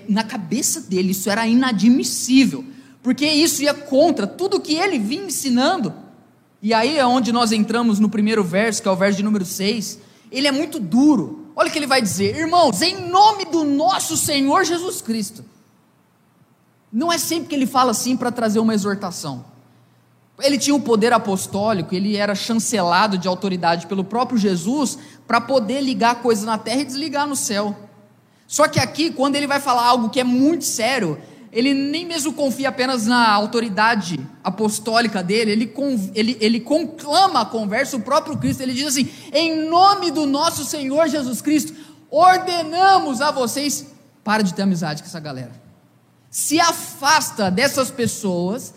na 0.08 0.22
cabeça 0.22 0.82
dele, 0.82 1.10
isso 1.10 1.28
era 1.28 1.46
inadmissível. 1.46 2.64
Porque 3.02 3.26
isso 3.26 3.62
ia 3.62 3.74
contra 3.74 4.26
tudo 4.26 4.60
que 4.60 4.74
ele 4.74 4.98
vinha 4.98 5.24
ensinando. 5.24 5.92
E 6.62 6.72
aí 6.72 6.96
é 6.96 7.04
onde 7.04 7.32
nós 7.32 7.50
entramos 7.50 7.98
no 7.98 8.08
primeiro 8.08 8.44
verso, 8.44 8.80
que 8.80 8.86
é 8.86 8.90
o 8.90 8.96
verso 8.96 9.16
de 9.16 9.24
número 9.24 9.44
6. 9.44 9.98
Ele 10.30 10.46
é 10.46 10.52
muito 10.52 10.78
duro. 10.78 11.48
Olha 11.56 11.68
o 11.68 11.72
que 11.72 11.78
ele 11.78 11.88
vai 11.88 12.00
dizer: 12.00 12.36
Irmãos, 12.36 12.80
em 12.80 13.08
nome 13.08 13.44
do 13.46 13.64
nosso 13.64 14.16
Senhor 14.16 14.64
Jesus 14.64 15.02
Cristo. 15.02 15.44
Não 16.92 17.12
é 17.12 17.18
sempre 17.18 17.48
que 17.48 17.54
ele 17.54 17.66
fala 17.66 17.92
assim 17.92 18.16
para 18.16 18.30
trazer 18.30 18.58
uma 18.58 18.74
exortação. 18.74 19.44
Ele 20.40 20.58
tinha 20.58 20.74
o 20.74 20.80
poder 20.80 21.12
apostólico, 21.12 21.94
ele 21.94 22.16
era 22.16 22.34
chancelado 22.34 23.16
de 23.16 23.28
autoridade 23.28 23.86
pelo 23.86 24.04
próprio 24.04 24.38
Jesus 24.38 24.98
para 25.26 25.40
poder 25.40 25.80
ligar 25.80 26.16
coisas 26.16 26.44
na 26.44 26.58
terra 26.58 26.80
e 26.80 26.84
desligar 26.84 27.26
no 27.26 27.36
céu. 27.36 27.76
Só 28.46 28.68
que 28.68 28.78
aqui, 28.78 29.10
quando 29.10 29.36
ele 29.36 29.46
vai 29.46 29.60
falar 29.60 29.86
algo 29.86 30.10
que 30.10 30.20
é 30.20 30.24
muito 30.24 30.64
sério, 30.64 31.18
ele 31.52 31.72
nem 31.72 32.06
mesmo 32.06 32.32
confia 32.32 32.70
apenas 32.70 33.06
na 33.06 33.30
autoridade 33.30 34.18
apostólica 34.42 35.22
dele, 35.22 35.52
ele, 35.52 35.72
ele, 36.14 36.36
ele 36.40 36.60
conclama 36.60 37.42
a 37.42 37.46
conversa, 37.46 37.96
o 37.96 38.00
próprio 38.00 38.36
Cristo, 38.38 38.62
ele 38.62 38.72
diz 38.72 38.88
assim: 38.88 39.08
em 39.32 39.68
nome 39.68 40.10
do 40.10 40.26
nosso 40.26 40.64
Senhor 40.64 41.08
Jesus 41.08 41.40
Cristo, 41.40 41.74
ordenamos 42.10 43.20
a 43.20 43.30
vocês, 43.30 43.86
para 44.24 44.42
de 44.42 44.52
ter 44.52 44.62
amizade 44.62 45.02
com 45.02 45.08
essa 45.08 45.20
galera, 45.20 45.52
se 46.32 46.58
afasta 46.58 47.50
dessas 47.50 47.90
pessoas 47.90 48.72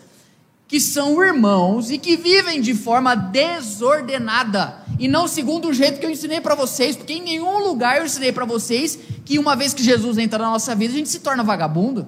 que 0.68 0.78
são 0.78 1.22
irmãos 1.24 1.90
e 1.90 1.96
que 1.96 2.14
vivem 2.14 2.60
de 2.60 2.74
forma 2.74 3.14
desordenada 3.16 4.84
e 4.98 5.08
não 5.08 5.26
segundo 5.26 5.68
o 5.68 5.72
jeito 5.72 5.98
que 5.98 6.04
eu 6.04 6.10
ensinei 6.10 6.40
para 6.40 6.54
vocês, 6.54 6.96
porque 6.96 7.14
em 7.14 7.22
nenhum 7.22 7.58
lugar 7.60 7.96
eu 7.98 8.04
ensinei 8.04 8.30
para 8.30 8.44
vocês 8.44 8.98
que 9.24 9.38
uma 9.38 9.56
vez 9.56 9.72
que 9.72 9.82
Jesus 9.82 10.18
entra 10.18 10.38
na 10.38 10.50
nossa 10.50 10.74
vida, 10.74 10.92
a 10.92 10.96
gente 10.96 11.08
se 11.08 11.20
torna 11.20 11.42
vagabundo. 11.42 12.06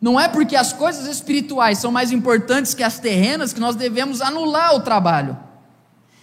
Não 0.00 0.18
é 0.18 0.26
porque 0.26 0.56
as 0.56 0.72
coisas 0.72 1.06
espirituais 1.06 1.78
são 1.78 1.92
mais 1.92 2.10
importantes 2.10 2.74
que 2.74 2.82
as 2.82 2.98
terrenas 2.98 3.52
que 3.52 3.60
nós 3.60 3.76
devemos 3.76 4.20
anular 4.20 4.74
o 4.74 4.80
trabalho. 4.80 5.38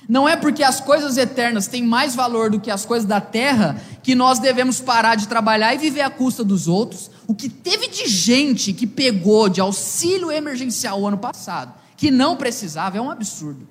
Não 0.10 0.28
é 0.28 0.36
porque 0.36 0.64
as 0.64 0.82
coisas 0.82 1.18
eternas 1.18 1.68
têm 1.68 1.84
mais 1.84 2.16
valor 2.16 2.50
do 2.50 2.60
que 2.60 2.72
as 2.72 2.84
coisas 2.84 3.08
da 3.08 3.22
terra 3.22 3.80
que 4.02 4.16
nós 4.16 4.40
devemos 4.40 4.82
parar 4.82 5.14
de 5.14 5.28
trabalhar 5.28 5.76
e 5.76 5.78
viver 5.78 6.02
à 6.02 6.10
custa 6.10 6.44
dos 6.44 6.68
outros. 6.68 7.12
O 7.28 7.36
que 7.36 7.48
teve 7.48 7.88
de 7.88 8.08
gente 8.08 8.74
que 8.74 8.88
pegou 8.88 9.48
de 9.48 9.62
auxílio 9.62 10.32
emergencial 10.32 11.00
o 11.00 11.08
ano 11.08 11.20
passado, 11.20 11.76
que 11.96 12.10
não 12.10 12.36
precisava, 12.36 12.98
é 12.98 13.02
um 13.02 13.12
absurdo. 13.12 13.68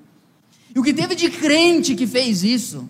E 0.73 0.79
o 0.79 0.83
que 0.85 0.95
teve 0.95 1.17
de 1.17 1.29
crente 1.29 1.97
que 1.97 2.07
fez 2.07 2.45
isso, 2.45 2.89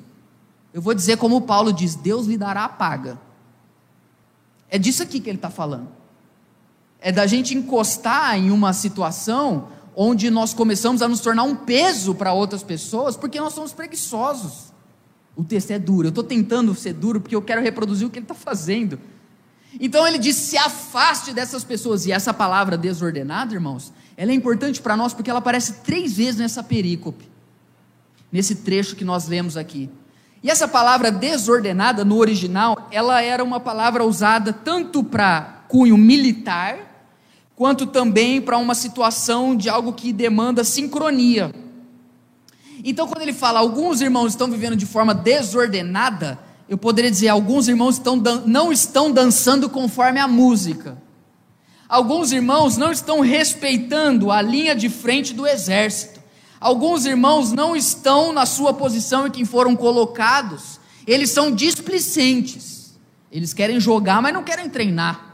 eu 0.74 0.82
vou 0.82 0.92
dizer 0.92 1.16
como 1.16 1.40
Paulo 1.40 1.72
diz: 1.72 1.94
Deus 1.94 2.26
lhe 2.26 2.36
dará 2.36 2.66
a 2.66 2.68
paga. 2.68 3.18
É 4.68 4.78
disso 4.78 5.02
aqui 5.02 5.20
que 5.20 5.30
ele 5.30 5.38
está 5.38 5.48
falando. 5.48 5.88
É 7.00 7.10
da 7.10 7.26
gente 7.26 7.56
encostar 7.56 8.36
em 8.36 8.50
uma 8.50 8.74
situação 8.74 9.68
onde 10.00 10.30
nós 10.30 10.54
começamos 10.54 11.02
a 11.02 11.08
nos 11.08 11.18
tornar 11.18 11.42
um 11.42 11.56
peso 11.56 12.14
para 12.14 12.32
outras 12.32 12.62
pessoas, 12.62 13.16
porque 13.16 13.40
nós 13.40 13.52
somos 13.52 13.72
preguiçosos. 13.72 14.72
O 15.34 15.42
texto 15.42 15.72
é 15.72 15.78
duro, 15.78 16.06
eu 16.06 16.10
estou 16.10 16.22
tentando 16.22 16.72
ser 16.72 16.92
duro 16.92 17.20
porque 17.20 17.34
eu 17.34 17.42
quero 17.42 17.60
reproduzir 17.60 18.06
o 18.06 18.10
que 18.10 18.20
ele 18.20 18.24
está 18.24 18.34
fazendo. 18.34 18.96
Então 19.80 20.06
ele 20.06 20.18
diz: 20.18 20.36
se 20.36 20.56
afaste 20.56 21.32
dessas 21.32 21.64
pessoas. 21.64 22.06
E 22.06 22.12
essa 22.12 22.32
palavra 22.32 22.78
desordenada, 22.78 23.52
irmãos, 23.52 23.92
ela 24.16 24.30
é 24.30 24.34
importante 24.34 24.80
para 24.80 24.96
nós 24.96 25.12
porque 25.12 25.30
ela 25.30 25.40
aparece 25.40 25.80
três 25.82 26.16
vezes 26.16 26.36
nessa 26.36 26.62
perícope, 26.62 27.28
nesse 28.30 28.54
trecho 28.54 28.94
que 28.94 29.04
nós 29.04 29.26
lemos 29.26 29.56
aqui. 29.56 29.90
E 30.44 30.48
essa 30.48 30.68
palavra 30.68 31.10
desordenada, 31.10 32.04
no 32.04 32.18
original, 32.18 32.88
ela 32.92 33.20
era 33.20 33.42
uma 33.42 33.58
palavra 33.58 34.04
usada 34.04 34.52
tanto 34.52 35.02
para 35.02 35.64
cunho 35.66 35.98
militar, 35.98 36.87
quanto 37.58 37.86
também 37.86 38.40
para 38.40 38.56
uma 38.56 38.72
situação 38.72 39.56
de 39.56 39.68
algo 39.68 39.92
que 39.92 40.12
demanda 40.12 40.62
sincronia. 40.62 41.52
Então, 42.84 43.08
quando 43.08 43.22
ele 43.22 43.32
fala, 43.32 43.58
alguns 43.58 44.00
irmãos 44.00 44.28
estão 44.28 44.48
vivendo 44.48 44.76
de 44.76 44.86
forma 44.86 45.12
desordenada, 45.12 46.38
eu 46.68 46.78
poderia 46.78 47.10
dizer, 47.10 47.26
alguns 47.26 47.66
irmãos 47.66 47.96
estão, 47.96 48.14
não 48.46 48.70
estão 48.70 49.10
dançando 49.10 49.68
conforme 49.68 50.20
a 50.20 50.28
música. 50.28 51.02
Alguns 51.88 52.30
irmãos 52.30 52.76
não 52.76 52.92
estão 52.92 53.18
respeitando 53.18 54.30
a 54.30 54.40
linha 54.40 54.76
de 54.76 54.88
frente 54.88 55.34
do 55.34 55.44
exército. 55.44 56.20
Alguns 56.60 57.06
irmãos 57.06 57.50
não 57.50 57.74
estão 57.74 58.32
na 58.32 58.46
sua 58.46 58.72
posição 58.72 59.26
em 59.26 59.32
que 59.32 59.44
foram 59.44 59.74
colocados. 59.74 60.78
Eles 61.04 61.30
são 61.30 61.50
displicentes. 61.50 62.96
Eles 63.32 63.52
querem 63.52 63.80
jogar, 63.80 64.22
mas 64.22 64.32
não 64.32 64.44
querem 64.44 64.70
treinar. 64.70 65.27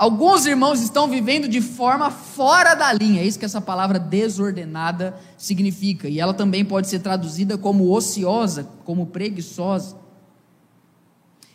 Alguns 0.00 0.46
irmãos 0.46 0.80
estão 0.80 1.10
vivendo 1.10 1.46
de 1.46 1.60
forma 1.60 2.10
fora 2.10 2.72
da 2.72 2.90
linha, 2.90 3.20
é 3.20 3.26
isso 3.26 3.38
que 3.38 3.44
essa 3.44 3.60
palavra 3.60 3.98
desordenada 3.98 5.14
significa, 5.36 6.08
e 6.08 6.18
ela 6.18 6.32
também 6.32 6.64
pode 6.64 6.88
ser 6.88 7.00
traduzida 7.00 7.58
como 7.58 7.94
ociosa, 7.94 8.66
como 8.86 9.08
preguiçosa. 9.08 9.98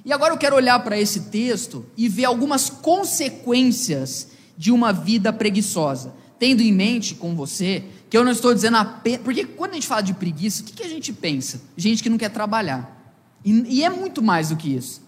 E 0.06 0.14
agora 0.14 0.32
eu 0.32 0.38
quero 0.38 0.56
olhar 0.56 0.78
para 0.84 0.96
esse 0.96 1.22
texto 1.22 1.88
e 1.98 2.08
ver 2.08 2.26
algumas 2.26 2.70
consequências 2.70 4.28
de 4.56 4.72
uma 4.72 4.94
vida 4.94 5.34
preguiçosa, 5.34 6.14
tendo 6.38 6.62
em 6.62 6.72
mente 6.72 7.16
com 7.16 7.36
você 7.36 7.84
que 8.12 8.16
eu 8.16 8.24
não 8.24 8.32
estou 8.32 8.54
dizendo 8.54 8.78
apenas. 8.78 9.22
Porque 9.22 9.44
quando 9.44 9.72
a 9.72 9.74
gente 9.74 9.88
fala 9.88 10.02
de 10.02 10.14
preguiça, 10.14 10.62
o 10.62 10.66
que, 10.66 10.84
a 10.84 10.88
gente 10.88 11.12
pensa? 11.12 11.62
Gente 11.76 12.04
que 12.04 12.12
não 12.12 12.18
quer 12.20 12.30
trabalhar. 12.30 13.12
E 13.44 13.84
é 13.84 13.90
muito 13.90 14.22
mais 14.22 14.50
do 14.50 14.56
que 14.56 14.76
isso. 14.76 15.05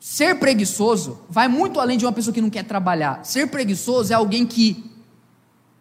Ser 0.00 0.38
preguiçoso 0.38 1.18
vai 1.28 1.48
muito 1.48 1.80
além 1.80 1.98
de 1.98 2.04
uma 2.04 2.12
pessoa 2.12 2.32
que 2.32 2.40
não 2.40 2.50
quer 2.50 2.64
trabalhar. 2.64 3.24
Ser 3.24 3.48
preguiçoso 3.48 4.12
é 4.12 4.16
alguém 4.16 4.46
que 4.46 4.84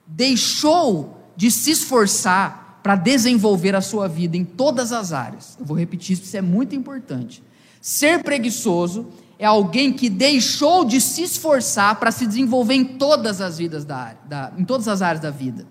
deixou 0.06 1.32
de 1.36 1.52
se 1.52 1.72
esforçar 1.72 2.80
para 2.82 2.96
desenvolver 2.96 3.76
a 3.76 3.82
sua 3.82 4.08
vida 4.08 4.38
em 4.38 4.46
todas 4.46 4.92
as 4.92 5.12
áreas. 5.12 5.56
Eu 5.60 5.66
vou 5.66 5.78
repetir 5.78 6.14
isso, 6.14 6.24
isso 6.24 6.38
é 6.38 6.42
muito 6.42 6.76
importante. 6.76 7.44
Ser 7.82 8.24
preguiçoso 8.24 9.08
é 9.38 9.46
alguém 9.46 9.94
que 9.94 10.10
deixou 10.10 10.84
de 10.84 11.00
se 11.00 11.22
esforçar 11.22 12.00
para 12.00 12.12
se 12.12 12.26
desenvolver 12.26 12.74
em 12.74 12.86
todas 12.86 13.40
as 13.40 13.58
vidas 13.58 13.86
da, 13.86 14.16
da, 14.26 14.52
em 14.58 14.66
todas 14.66 14.88
as 14.88 15.02
áreas 15.02 15.22
da 15.22 15.30
vida. 15.30 15.68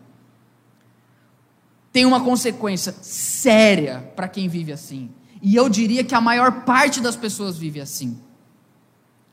Tem 1.90 2.04
uma 2.04 2.20
consequência 2.20 2.94
séria 3.00 4.12
para 4.14 4.28
quem 4.28 4.48
vive 4.48 4.72
assim. 4.72 5.10
E 5.42 5.56
eu 5.56 5.68
diria 5.68 6.04
que 6.04 6.14
a 6.14 6.20
maior 6.20 6.64
parte 6.64 7.00
das 7.00 7.16
pessoas 7.16 7.56
vive 7.56 7.80
assim. 7.80 8.18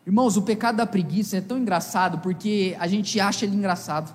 Irmãos, 0.06 0.36
o 0.36 0.42
pecado 0.42 0.76
da 0.76 0.86
preguiça 0.86 1.38
é 1.38 1.42
tão 1.42 1.58
engraçado 1.58 2.20
porque 2.20 2.76
a 2.80 2.88
gente 2.88 3.20
acha 3.20 3.46
ele 3.46 3.56
engraçado. 3.56 4.14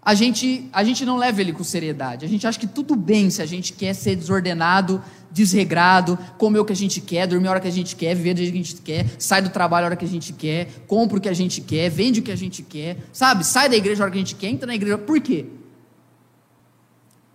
A 0.00 0.14
gente, 0.14 0.66
a 0.72 0.82
gente 0.82 1.04
não 1.04 1.18
leva 1.18 1.42
ele 1.42 1.52
com 1.52 1.62
seriedade. 1.62 2.24
A 2.24 2.28
gente 2.28 2.46
acha 2.46 2.58
que 2.58 2.66
tudo 2.66 2.96
bem 2.96 3.28
se 3.28 3.42
a 3.42 3.46
gente 3.46 3.74
quer 3.74 3.92
ser 3.92 4.16
desordenado, 4.16 5.02
desregrado, 5.30 6.18
comer 6.38 6.60
o 6.60 6.64
que 6.64 6.72
a 6.72 6.76
gente 6.76 7.00
quer, 7.02 7.26
dormir 7.26 7.48
a 7.48 7.50
hora 7.50 7.60
que 7.60 7.68
a 7.68 7.72
gente 7.72 7.94
quer, 7.94 8.14
viver 8.14 8.32
do 8.32 8.38
jeito 8.38 8.52
que 8.52 8.58
a 8.58 8.62
gente 8.62 8.80
quer, 8.80 9.06
sai 9.18 9.42
do 9.42 9.50
trabalho 9.50 9.84
a 9.84 9.88
hora 9.88 9.96
que 9.96 10.06
a 10.06 10.08
gente 10.08 10.32
quer, 10.32 10.68
compra 10.86 11.18
o 11.18 11.20
que 11.20 11.28
a 11.28 11.34
gente 11.34 11.60
quer, 11.60 11.90
vende 11.90 12.20
o 12.20 12.22
que 12.22 12.32
a 12.32 12.36
gente 12.36 12.62
quer, 12.62 12.96
sabe? 13.12 13.44
Sai 13.44 13.68
da 13.68 13.76
igreja 13.76 14.02
a 14.02 14.04
hora 14.04 14.12
que 14.12 14.16
a 14.16 14.20
gente 14.20 14.36
quer, 14.36 14.48
entra 14.48 14.66
na 14.66 14.74
igreja. 14.74 14.96
Por 14.96 15.20
quê? 15.20 15.44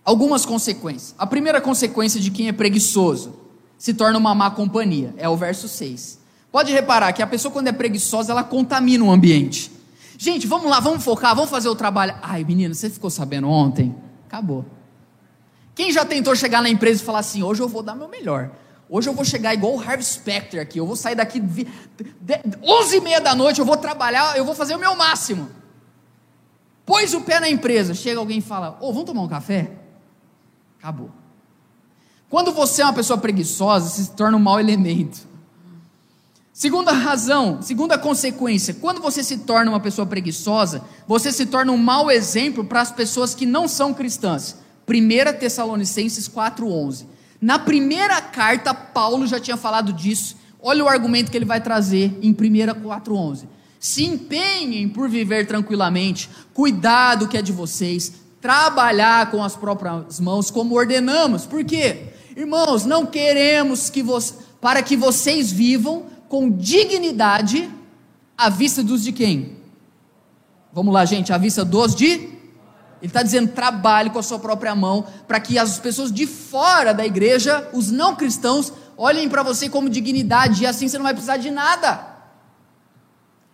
Algumas 0.04 0.44
consequências. 0.44 1.14
A 1.16 1.28
primeira 1.28 1.62
consequência 1.62 2.20
de 2.20 2.32
quem 2.32 2.48
é 2.48 2.52
preguiçoso 2.52 3.36
se 3.78 3.94
torna 3.94 4.18
uma 4.18 4.34
má 4.34 4.50
companhia. 4.50 5.14
É 5.18 5.30
o 5.30 5.38
verso 5.38 5.68
6. 5.68 6.23
Pode 6.54 6.72
reparar 6.72 7.12
que 7.14 7.24
a 7.24 7.26
pessoa, 7.26 7.52
quando 7.52 7.70
é 7.70 7.72
preguiçosa, 7.72 8.32
ela 8.32 8.44
contamina 8.44 9.04
o 9.04 9.10
ambiente. 9.10 9.72
Gente, 10.20 10.46
vamos 10.46 10.70
lá, 10.70 10.80
vamos 10.80 11.04
focar, 11.04 11.36
vamos 11.36 11.50
fazer 11.50 11.68
o 11.68 11.74
trabalho. 11.74 12.14
Ai, 12.22 12.44
menino, 12.44 12.76
você 12.76 12.92
ficou 12.92 13.10
sabendo 13.10 13.50
ontem? 13.50 13.96
Acabou. 14.28 14.64
Quem 15.74 15.92
já 15.92 16.06
tentou 16.06 16.36
chegar 16.36 16.62
na 16.62 16.70
empresa 16.70 17.02
e 17.02 17.06
falar 17.06 17.20
assim: 17.20 17.42
hoje 17.42 17.60
eu 17.60 17.68
vou 17.68 17.82
dar 17.82 17.96
meu 17.96 18.08
melhor. 18.08 18.52
Hoje 18.88 19.10
eu 19.10 19.16
vou 19.16 19.26
chegar 19.26 19.52
igual 19.56 19.74
o 19.74 19.82
Harvey 19.82 20.04
Specter 20.04 20.62
aqui. 20.62 20.78
Eu 20.78 20.86
vou 20.86 20.96
sair 20.96 21.16
daqui 21.16 21.42
11 22.62 22.98
e 22.98 23.02
meia 23.02 23.20
da 23.20 23.34
noite, 23.34 23.58
eu 23.60 23.66
vou 23.66 23.76
trabalhar, 23.76 24.38
eu 24.38 24.46
vou 24.46 24.54
fazer 24.54 24.76
o 24.76 24.80
meu 24.80 24.96
máximo. 24.96 25.50
Pôs 26.86 27.16
o 27.16 27.22
pé 27.22 27.40
na 27.40 27.50
empresa, 27.50 27.96
chega 27.96 28.20
alguém 28.20 28.38
e 28.38 28.42
fala: 28.42 28.78
Ô, 28.80 28.90
oh, 28.90 28.94
vamos 28.94 29.06
tomar 29.06 29.24
um 29.24 29.28
café? 29.28 29.72
Acabou. 30.78 31.10
Quando 32.30 32.52
você 32.52 32.84
é 32.84 32.86
uma 32.86 32.94
pessoa 32.94 33.18
preguiçosa, 33.18 33.90
se 33.90 34.12
torna 34.12 34.38
um 34.38 34.40
mau 34.40 34.60
elemento. 34.60 35.33
Segunda 36.56 36.92
razão, 36.92 37.64
segunda 37.64 37.98
consequência, 37.98 38.76
quando 38.76 39.02
você 39.02 39.24
se 39.24 39.40
torna 39.40 39.72
uma 39.72 39.80
pessoa 39.80 40.06
preguiçosa, 40.06 40.84
você 41.08 41.32
se 41.32 41.48
torna 41.48 41.72
um 41.72 41.78
mau 41.78 42.12
exemplo 42.12 42.64
para 42.64 42.80
as 42.80 42.92
pessoas 42.92 43.34
que 43.34 43.44
não 43.44 43.68
são 43.68 43.92
cristãs. 43.92 44.58
1 44.88 45.40
Tessalonicenses 45.40 46.30
4,11. 46.30 47.06
Na 47.42 47.58
primeira 47.58 48.22
carta, 48.22 48.72
Paulo 48.72 49.26
já 49.26 49.40
tinha 49.40 49.58
falado 49.58 49.92
disso. 49.92 50.38
Olha 50.62 50.84
o 50.84 50.88
argumento 50.88 51.32
que 51.32 51.36
ele 51.36 51.44
vai 51.44 51.60
trazer 51.60 52.16
em 52.22 52.30
1 52.30 52.34
4,11. 52.34 53.46
Se 53.80 54.06
empenhem 54.06 54.88
por 54.88 55.10
viver 55.10 55.48
tranquilamente, 55.48 56.30
cuidar 56.54 57.16
do 57.16 57.28
que 57.28 57.36
é 57.36 57.42
de 57.42 57.52
vocês, 57.52 58.14
trabalhar 58.40 59.32
com 59.32 59.44
as 59.44 59.56
próprias 59.56 60.20
mãos, 60.20 60.52
como 60.52 60.76
ordenamos. 60.76 61.48
Por 61.48 61.66
quê? 61.66 62.10
Irmãos, 62.38 62.86
não 62.86 63.08
queremos 63.08 63.90
que 63.90 64.04
você, 64.04 64.36
para 64.62 64.84
que 64.84 64.96
vocês 64.96 65.52
vivam 65.52 66.13
com 66.34 66.50
dignidade 66.50 67.70
à 68.36 68.50
vista 68.50 68.82
dos 68.84 69.04
de 69.04 69.12
quem? 69.12 69.56
Vamos 70.74 70.92
lá, 70.92 71.06
gente, 71.06 71.32
à 71.32 71.38
vista 71.38 71.64
dos 71.64 71.94
de. 71.94 72.10
Ele 72.10 72.32
está 73.04 73.22
dizendo 73.22 73.52
trabalhe 73.52 74.10
com 74.10 74.18
a 74.18 74.24
sua 74.24 74.40
própria 74.40 74.74
mão, 74.74 75.06
para 75.28 75.40
que 75.40 75.60
as 75.60 75.78
pessoas 75.78 76.12
de 76.12 76.26
fora 76.26 76.92
da 76.92 77.06
igreja, 77.06 77.70
os 77.72 77.92
não 77.92 78.16
cristãos, 78.16 78.74
olhem 78.98 79.30
para 79.30 79.44
você 79.44 79.70
como 79.70 79.88
dignidade, 79.88 80.64
e 80.64 80.66
assim 80.66 80.88
você 80.88 80.98
não 80.98 81.04
vai 81.04 81.14
precisar 81.14 81.38
de 81.38 81.52
nada. 81.52 82.04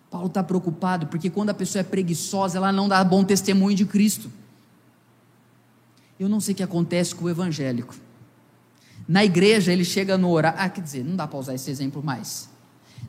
Paulo 0.10 0.28
está 0.28 0.42
preocupado, 0.42 1.08
porque 1.08 1.30
quando 1.30 1.50
a 1.50 1.54
pessoa 1.54 1.82
é 1.82 1.84
preguiçosa, 1.84 2.60
ela 2.60 2.72
não 2.72 2.88
dá 2.88 3.04
bom 3.04 3.26
testemunho 3.26 3.76
de 3.76 3.86
Cristo. 3.86 4.32
Eu 6.18 6.30
não 6.30 6.40
sei 6.40 6.54
o 6.54 6.56
que 6.56 6.64
acontece 6.64 7.14
com 7.14 7.26
o 7.26 7.30
evangélico. 7.30 7.94
Na 9.06 9.26
igreja 9.26 9.74
ele 9.74 9.84
chega 9.84 10.18
no 10.18 10.30
horário. 10.30 10.60
Ah, 10.62 10.70
quer 10.70 10.80
dizer, 10.80 11.04
não 11.04 11.18
dá 11.18 11.28
para 11.28 11.40
usar 11.40 11.56
esse 11.56 11.70
exemplo 11.70 12.02
mais. 12.02 12.49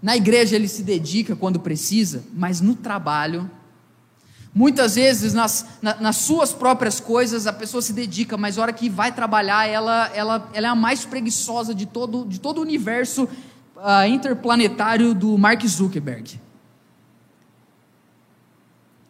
Na 0.03 0.17
igreja 0.17 0.57
ele 0.57 0.69
se 0.69 0.83
dedica 0.83 1.37
quando 1.37 1.61
precisa, 1.61 2.25
mas 2.35 2.61
no 2.61 2.75
trabalho, 2.75 3.51
muitas 4.55 4.95
vezes 4.95 5.35
nas, 5.35 5.67
nas 5.83 6.17
suas 6.17 6.53
próprias 6.53 7.01
coisas 7.01 7.47
a 7.47 7.53
pessoa 7.53 7.83
se 7.83 7.93
dedica, 7.93 8.37
mas 8.37 8.59
a 8.59 8.63
hora 8.63 8.73
que 8.73 8.89
vai 8.89 9.13
trabalhar 9.13 9.69
ela, 9.69 10.11
ela, 10.15 10.51
ela 10.53 10.67
é 10.67 10.71
a 10.71 10.75
mais 10.75 11.05
preguiçosa 11.05 11.75
de 11.75 11.87
todo, 11.87 12.25
de 12.27 12.41
todo 12.41 12.59
o 12.59 12.63
universo 12.63 13.29
uh, 13.77 14.07
interplanetário 14.09 15.15
do 15.15 15.37
Mark 15.37 15.65
Zuckerberg. 15.67 16.41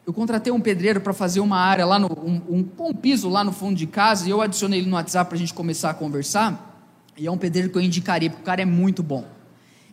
Eu 0.07 0.13
contratei 0.13 0.53
um 0.53 0.61
pedreiro 0.61 1.01
para 1.01 1.13
fazer 1.13 1.39
uma 1.39 1.59
área 1.59 1.87
lá 1.87 1.97
no 1.97 2.09
um, 2.09 2.43
um, 2.49 2.87
um, 2.89 2.93
piso 2.93 3.29
lá 3.29 3.45
no 3.45 3.53
fundo 3.53 3.77
de 3.77 3.87
casa 3.87 4.27
e 4.27 4.31
eu 4.31 4.41
adicionei 4.41 4.81
ele 4.81 4.91
no 4.91 4.97
WhatsApp 4.97 5.29
para 5.29 5.37
a 5.37 5.39
gente 5.39 5.55
começar 5.55 5.91
a 5.91 5.95
conversar. 5.95 6.85
E 7.17 7.29
é 7.29 7.31
um 7.31 7.39
pedreiro 7.39 7.71
que 7.71 7.79
eu 7.79 7.83
indicaria 7.83 8.29
porque 8.29 8.43
o 8.43 8.45
cara 8.45 8.61
é 8.61 8.65
muito 8.65 9.05
bom. 9.05 9.25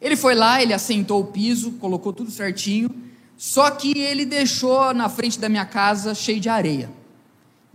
Ele 0.02 0.16
foi 0.16 0.36
lá, 0.36 0.62
ele 0.62 0.74
assentou 0.74 1.22
o 1.22 1.26
piso, 1.26 1.72
colocou 1.74 2.14
tudo 2.14 2.30
certinho, 2.30 2.90
só 3.36 3.70
que 3.72 3.98
ele 3.98 4.26
deixou 4.26 4.94
na 4.94 5.10
frente 5.10 5.40
da 5.40 5.50
minha 5.50 5.66
casa 5.66 6.14
cheio 6.14 6.40
de 6.40 6.50
areia. 6.50 6.90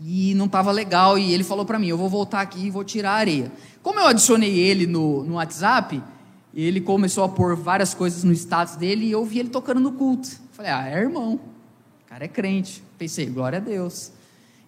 E 0.04 0.34
não 0.34 0.46
estava 0.46 0.72
legal, 0.72 1.18
e 1.18 1.32
ele 1.32 1.44
falou 1.44 1.64
para 1.64 1.78
mim: 1.78 1.86
eu 1.88 1.96
vou 1.96 2.08
voltar 2.08 2.40
aqui 2.40 2.66
e 2.66 2.70
vou 2.70 2.84
tirar 2.84 3.12
a 3.12 3.16
areia. 3.16 3.52
Como 3.82 3.98
eu 3.98 4.06
adicionei 4.06 4.58
ele 4.58 4.86
no, 4.86 5.22
no 5.22 5.34
WhatsApp, 5.34 6.02
ele 6.54 6.80
começou 6.80 7.24
a 7.24 7.28
pôr 7.28 7.56
várias 7.56 7.94
coisas 7.94 8.24
no 8.24 8.32
status 8.32 8.76
dele 8.76 9.06
e 9.06 9.12
eu 9.12 9.24
vi 9.24 9.38
ele 9.38 9.48
tocando 9.48 9.80
no 9.80 9.92
culto. 9.92 10.28
Falei: 10.52 10.72
ah, 10.72 10.88
é 10.88 10.98
irmão, 10.98 11.34
o 11.34 12.08
cara 12.08 12.24
é 12.24 12.28
crente. 12.28 12.82
Pensei: 12.98 13.26
glória 13.26 13.58
a 13.58 13.60
Deus. 13.60 14.10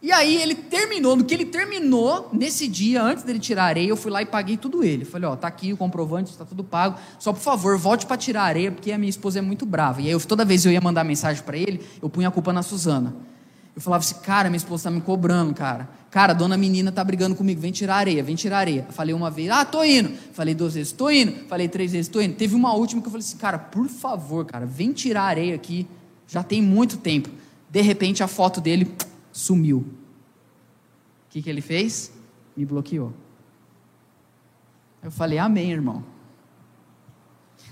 E 0.05 0.12
aí 0.12 0.37
ele 0.37 0.55
terminou, 0.55 1.17
no 1.17 1.25
que 1.25 1.33
ele 1.33 1.47
terminou, 1.47 2.29
nesse 2.31 2.69
dia, 2.69 3.03
antes 3.03 3.25
dele 3.25 3.38
tirar 3.38 3.62
a 3.62 3.67
areia, 3.69 3.88
eu 3.88 3.97
fui 3.97 4.11
lá 4.11 4.21
e 4.21 4.27
paguei 4.27 4.59
tudo 4.59 4.85
ele. 4.85 5.03
Falei, 5.03 5.27
ó, 5.27 5.35
tá 5.35 5.49
aqui 5.49 5.73
o 5.73 5.79
comprovante, 5.79 6.31
está 6.31 6.45
tudo 6.45 6.62
pago. 6.62 6.99
Só 7.19 7.33
por 7.33 7.40
favor, 7.40 7.79
volte 7.79 8.05
para 8.05 8.19
tirar 8.19 8.43
a 8.43 8.45
areia, 8.45 8.71
porque 8.71 8.93
a 8.93 8.99
minha 8.99 9.09
esposa 9.09 9.38
é 9.38 9.40
muito 9.40 9.64
brava. 9.64 10.03
E 10.03 10.09
aí 10.09 10.11
eu, 10.11 10.21
toda 10.21 10.45
vez 10.45 10.61
que 10.61 10.69
eu 10.69 10.73
ia 10.73 10.81
mandar 10.83 11.05
mensagem 11.05 11.43
para 11.43 11.57
ele, 11.57 11.81
eu 12.03 12.11
punha 12.11 12.29
a 12.29 12.31
culpa 12.31 12.53
na 12.53 12.62
Suzana. 12.62 13.17
Eu 13.75 13.81
falava 13.81 14.05
assim, 14.05 14.17
cara, 14.17 14.51
minha 14.51 14.59
esposa 14.59 14.83
está 14.83 14.90
me 14.90 15.01
cobrando, 15.01 15.55
cara. 15.55 15.88
Cara, 16.11 16.33
a 16.33 16.37
dona 16.37 16.59
menina 16.59 16.93
tá 16.93 17.03
brigando 17.03 17.35
comigo, 17.35 17.59
vem 17.62 17.73
tirar 17.73 17.97
areia, 17.97 18.23
vem 18.23 18.37
tirar 18.37 18.59
areia. 18.59 18.87
Falei 18.90 19.14
uma 19.14 19.31
vez, 19.31 19.49
ah, 19.49 19.64
tô 19.64 19.83
indo. 19.83 20.11
Falei 20.35 20.55
duas 20.55 20.75
vezes, 20.75 20.93
tô 20.93 21.09
indo. 21.09 21.49
Falei 21.49 21.67
três 21.67 21.93
vezes, 21.93 22.09
tô 22.09 22.21
indo. 22.21 22.35
Teve 22.35 22.55
uma 22.55 22.75
última 22.75 23.01
que 23.01 23.09
eu 23.09 23.11
falei 23.11 23.27
assim, 23.27 23.38
cara, 23.38 23.59
por 23.59 23.88
favor, 23.88 24.45
cara, 24.45 24.67
vem 24.67 24.93
tirar 24.93 25.23
areia 25.23 25.55
aqui. 25.55 25.87
Já 26.29 26.43
tem 26.43 26.61
muito 26.61 26.99
tempo. 26.99 27.31
De 27.71 27.81
repente 27.81 28.23
a 28.23 28.29
foto 28.29 28.61
dele 28.61 28.95
sumiu. 29.35 29.79
O 29.79 31.31
que, 31.31 31.42
que 31.42 31.51
ele 31.51 31.61
fez? 31.61 32.12
Me 32.57 32.64
bloqueou. 32.64 33.12
Eu 35.03 35.11
falei, 35.11 35.38
amém, 35.38 35.73
irmão. 35.73 36.05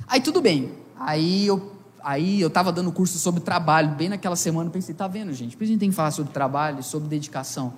Aí 0.06 0.20
tudo 0.20 0.42
bem. 0.42 0.72
Aí 0.98 1.46
eu 1.46 1.72
aí 2.04 2.40
eu 2.40 2.48
estava 2.48 2.72
dando 2.72 2.90
curso 2.90 3.16
sobre 3.16 3.40
trabalho, 3.40 3.90
bem 3.90 4.08
naquela 4.08 4.34
semana, 4.34 4.68
eu 4.68 4.72
pensei, 4.72 4.92
tá 4.92 5.06
vendo, 5.06 5.32
gente? 5.32 5.56
Por 5.56 5.62
a 5.62 5.66
gente 5.68 5.78
tem 5.78 5.90
que 5.90 5.94
falar 5.94 6.10
sobre 6.10 6.32
trabalho, 6.32 6.82
sobre 6.82 7.08
dedicação. 7.08 7.74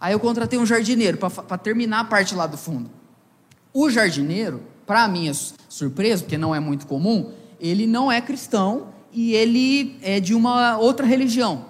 Aí 0.00 0.14
eu 0.14 0.20
contratei 0.20 0.58
um 0.58 0.64
jardineiro 0.64 1.18
para 1.18 1.58
terminar 1.58 2.00
a 2.00 2.04
parte 2.04 2.34
lá 2.34 2.46
do 2.46 2.56
fundo. 2.56 2.90
O 3.74 3.90
jardineiro, 3.90 4.62
para 4.86 5.06
minha 5.08 5.32
surpresa, 5.68 6.22
porque 6.22 6.38
não 6.38 6.54
é 6.54 6.60
muito 6.60 6.86
comum, 6.86 7.32
ele 7.60 7.86
não 7.86 8.10
é 8.10 8.20
cristão 8.22 8.88
e 9.12 9.34
ele 9.34 9.98
é 10.00 10.20
de 10.20 10.34
uma 10.34 10.78
outra 10.78 11.04
religião. 11.04 11.66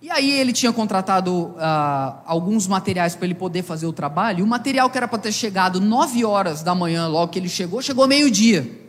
E 0.00 0.10
aí 0.10 0.30
ele 0.30 0.52
tinha 0.52 0.72
contratado 0.72 1.34
uh, 1.34 2.20
alguns 2.24 2.68
materiais 2.68 3.16
para 3.16 3.24
ele 3.24 3.34
poder 3.34 3.62
fazer 3.62 3.86
o 3.86 3.92
trabalho. 3.92 4.40
E 4.40 4.42
o 4.42 4.46
material 4.46 4.88
que 4.88 4.96
era 4.96 5.08
para 5.08 5.18
ter 5.18 5.32
chegado 5.32 5.80
9 5.80 6.24
horas 6.24 6.62
da 6.62 6.72
manhã, 6.72 7.08
logo 7.08 7.32
que 7.32 7.38
ele 7.38 7.48
chegou, 7.48 7.82
chegou 7.82 8.06
meio-dia. 8.06 8.86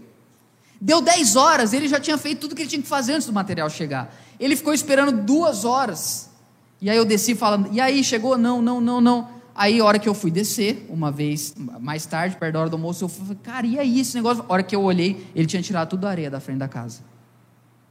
Deu 0.80 1.02
10 1.02 1.36
horas, 1.36 1.74
ele 1.74 1.88
já 1.88 2.00
tinha 2.00 2.18
feito 2.18 2.42
tudo 2.42 2.56
que 2.56 2.62
ele 2.62 2.70
tinha 2.70 2.82
que 2.82 2.88
fazer 2.88 3.14
antes 3.14 3.26
do 3.26 3.34
material 3.34 3.70
chegar. 3.70 4.16
Ele 4.40 4.56
ficou 4.56 4.72
esperando 4.72 5.12
duas 5.12 5.66
horas. 5.66 6.30
E 6.80 6.90
aí 6.90 6.96
eu 6.96 7.04
desci 7.04 7.34
falando, 7.34 7.70
e 7.74 7.82
aí, 7.82 8.04
chegou? 8.04 8.38
Não, 8.38 8.62
não, 8.62 8.80
não, 8.80 9.02
não. 9.02 9.30
Aí 9.54 9.80
a 9.80 9.84
hora 9.84 10.00
que 10.00 10.08
eu 10.08 10.14
fui 10.14 10.32
descer, 10.32 10.86
uma 10.90 11.12
vez 11.12 11.54
mais 11.82 12.06
tarde, 12.06 12.38
perto 12.38 12.54
da 12.54 12.60
hora 12.62 12.70
do 12.70 12.76
almoço, 12.76 13.04
eu 13.04 13.10
falei, 13.10 13.38
cara, 13.44 13.68
e 13.68 13.80
aí 13.80 14.00
esse 14.00 14.16
negócio? 14.16 14.46
A 14.48 14.54
hora 14.54 14.64
que 14.64 14.76
eu 14.76 14.82
olhei, 14.82 15.28
ele 15.36 15.48
tinha 15.48 15.62
tirado 15.62 15.90
tudo 15.90 16.06
a 16.06 16.12
areia 16.12 16.30
da 16.30 16.40
frente 16.40 16.60
da 16.60 16.68
casa. 16.68 17.02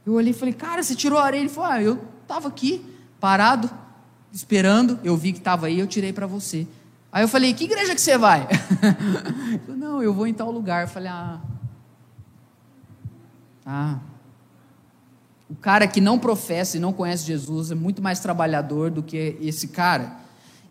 Eu 0.05 0.13
olhei 0.13 0.31
e 0.31 0.33
falei, 0.33 0.53
cara, 0.53 0.81
você 0.81 0.95
tirou 0.95 1.19
a 1.19 1.25
areia? 1.25 1.41
Ele 1.41 1.49
falou, 1.49 1.69
ah, 1.69 1.83
eu 1.83 1.99
estava 2.23 2.47
aqui 2.47 2.83
parado, 3.19 3.69
esperando, 4.31 4.99
eu 5.03 5.17
vi 5.17 5.33
que 5.33 5.39
estava 5.39 5.67
aí, 5.67 5.79
eu 5.79 5.87
tirei 5.87 6.13
para 6.13 6.27
você. 6.27 6.67
Aí 7.11 7.23
eu 7.23 7.27
falei, 7.27 7.53
que 7.53 7.63
igreja 7.63 7.95
que 7.95 8.01
você 8.01 8.17
vai? 8.17 8.47
não, 9.67 10.01
eu 10.01 10.13
vou 10.13 10.27
em 10.27 10.33
tal 10.33 10.51
lugar. 10.51 10.83
Eu 10.83 10.87
falei, 10.87 11.09
ah. 11.09 11.41
Ah. 13.65 13.97
O 15.49 15.55
cara 15.55 15.87
que 15.87 15.99
não 15.99 16.19
professa 16.19 16.77
e 16.77 16.79
não 16.79 16.93
conhece 16.93 17.25
Jesus 17.25 17.71
é 17.71 17.75
muito 17.75 18.01
mais 18.01 18.19
trabalhador 18.19 18.91
do 18.91 19.01
que 19.01 19.35
esse 19.41 19.69
cara. 19.69 20.17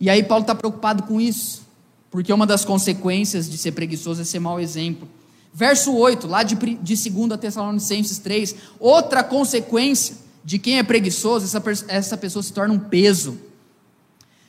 E 0.00 0.08
aí 0.08 0.22
Paulo 0.22 0.42
está 0.42 0.54
preocupado 0.54 1.02
com 1.02 1.20
isso, 1.20 1.66
porque 2.08 2.32
uma 2.32 2.46
das 2.46 2.64
consequências 2.64 3.50
de 3.50 3.58
ser 3.58 3.72
preguiçoso 3.72 4.22
é 4.22 4.24
ser 4.24 4.38
mau 4.38 4.60
exemplo. 4.60 5.08
Verso 5.52 5.92
8, 5.92 6.28
lá 6.28 6.44
de, 6.44 6.54
de 6.54 7.10
2 7.10 7.40
Tessalonicenses 7.40 8.18
3, 8.18 8.54
outra 8.78 9.24
consequência 9.24 10.27
de 10.44 10.58
quem 10.58 10.78
é 10.78 10.82
preguiçoso, 10.82 11.44
essa, 11.44 11.62
essa 11.88 12.16
pessoa 12.16 12.42
se 12.42 12.52
torna 12.52 12.74
um 12.74 12.78
peso. 12.78 13.38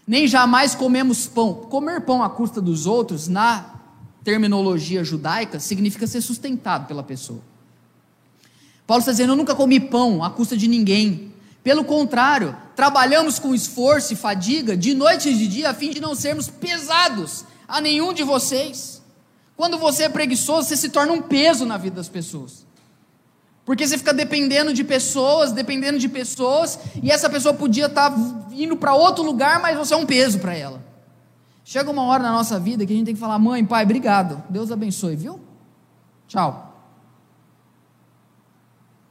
Nem 0.08 0.28
jamais 0.28 0.73
comemos 0.73 1.28
pão. 1.28 1.54
Comer 1.54 2.02
pão 2.02 2.23
à 2.23 2.30
custa 2.30 2.62
dos 2.62 2.86
outros, 2.86 3.28
na 3.28 3.75
terminologia 4.23 5.04
judaica, 5.04 5.60
significa 5.60 6.08
ser 6.08 6.21
sustentado 6.21 6.88
pela 6.88 7.04
pessoa. 7.04 7.41
Paulo 8.88 9.02
está 9.02 9.12
dizendo: 9.12 9.34
Eu 9.34 9.38
nunca 9.38 9.54
comi 9.54 9.80
pão 9.80 10.23
à 10.23 10.30
custa 10.30 10.58
de 10.58 10.67
ninguém. 10.67 11.34
Pelo 11.63 11.84
contrário, 11.84 12.56
trabalhamos 12.75 13.38
com 13.38 13.54
esforço 13.54 14.13
e 14.13 14.15
fadiga, 14.15 14.75
de 14.75 14.93
noite 14.93 15.30
e 15.30 15.38
de 15.38 15.47
dia, 15.47 15.69
a 15.69 15.73
fim 15.73 15.91
de 15.91 15.99
não 15.99 16.15
sermos 16.15 16.47
pesados 16.47 17.45
a 17.67 17.80
nenhum 17.80 18.13
de 18.13 18.23
vocês. 18.23 18.99
Quando 19.56 19.78
você 19.78 20.04
é 20.04 20.10
preguiçoso, 20.10 20.69
você 20.69 20.78
se 20.78 20.89
torna 20.89 21.12
um 21.12 21.21
peso 21.21 21.65
na 21.65 21.78
vida 21.78 21.97
das 21.97 22.10
pessoas. 22.10 22.65
Porque 23.70 23.88
você 23.88 24.00
fica 24.00 24.12
dependendo 24.12 24.74
de 24.74 24.84
pessoas, 24.84 25.52
dependendo 25.52 26.00
de 26.00 26.10
pessoas, 26.10 26.80
e 27.04 27.12
essa 27.12 27.30
pessoa 27.30 27.54
podia 27.54 27.86
estar 27.86 28.10
tá 28.10 28.18
indo 28.52 28.76
para 28.76 28.96
outro 28.96 29.24
lugar, 29.24 29.60
mas 29.60 29.78
você 29.78 29.94
é 29.94 29.98
um 29.98 30.08
peso 30.08 30.40
para 30.40 30.56
ela. 30.56 30.84
Chega 31.64 31.92
uma 31.92 32.02
hora 32.06 32.24
na 32.24 32.32
nossa 32.32 32.60
vida 32.60 32.84
que 32.84 32.92
a 32.92 32.96
gente 32.96 33.06
tem 33.06 33.14
que 33.14 33.20
falar: 33.20 33.38
mãe, 33.38 33.64
pai, 33.64 33.84
obrigado, 33.84 34.42
Deus 34.50 34.72
abençoe, 34.72 35.16
viu? 35.16 35.40
Tchau. 36.28 36.82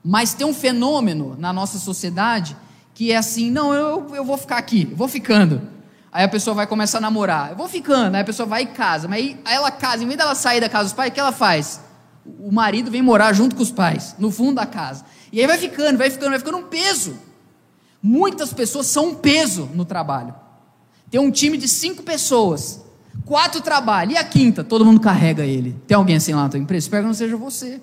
Mas 0.04 0.34
tem 0.34 0.44
um 0.44 0.52
fenômeno 0.52 1.36
na 1.38 1.52
nossa 1.52 1.78
sociedade 1.78 2.56
que 2.92 3.12
é 3.12 3.16
assim: 3.16 3.52
não, 3.52 3.72
eu, 3.72 4.12
eu 4.12 4.24
vou 4.24 4.36
ficar 4.36 4.58
aqui, 4.58 4.86
vou 4.86 5.06
ficando. 5.06 5.62
Aí 6.10 6.24
a 6.24 6.28
pessoa 6.28 6.52
vai 6.52 6.66
começar 6.66 6.98
a 6.98 7.02
namorar, 7.02 7.50
eu 7.50 7.56
vou 7.56 7.68
ficando, 7.68 8.16
aí 8.16 8.22
a 8.22 8.24
pessoa 8.24 8.44
vai 8.44 8.64
e 8.64 8.66
casa, 8.66 9.06
mas 9.06 9.20
aí 9.24 9.54
ela 9.54 9.70
casa, 9.70 10.02
em 10.02 10.06
vez 10.08 10.18
dela 10.18 10.34
sair 10.34 10.60
da 10.60 10.68
casa 10.68 10.86
dos 10.86 10.94
pais, 10.94 11.12
o 11.12 11.14
que 11.14 11.20
ela 11.20 11.30
faz? 11.30 11.86
O 12.40 12.50
marido 12.52 12.90
vem 12.90 13.02
morar 13.02 13.32
junto 13.32 13.56
com 13.56 13.62
os 13.62 13.70
pais, 13.70 14.14
no 14.18 14.30
fundo 14.30 14.56
da 14.56 14.66
casa. 14.66 15.04
E 15.32 15.40
aí 15.40 15.46
vai 15.46 15.58
ficando, 15.58 15.98
vai 15.98 16.10
ficando, 16.10 16.30
vai 16.30 16.38
ficando 16.38 16.58
um 16.58 16.64
peso. 16.64 17.16
Muitas 18.02 18.52
pessoas 18.52 18.86
são 18.86 19.08
um 19.08 19.14
peso 19.14 19.68
no 19.74 19.84
trabalho. 19.84 20.34
Tem 21.10 21.20
um 21.20 21.30
time 21.30 21.56
de 21.56 21.66
cinco 21.66 22.02
pessoas, 22.02 22.84
quatro 23.24 23.60
trabalham, 23.60 24.12
e 24.12 24.16
a 24.16 24.24
quinta, 24.24 24.62
todo 24.62 24.84
mundo 24.84 25.00
carrega 25.00 25.44
ele. 25.44 25.76
Tem 25.86 25.96
alguém 25.96 26.16
assim 26.16 26.34
lá 26.34 26.44
na 26.44 26.48
tua 26.48 26.60
empresa? 26.60 26.86
Espero 26.86 27.02
que 27.04 27.08
não 27.08 27.14
seja 27.14 27.36
você. 27.36 27.80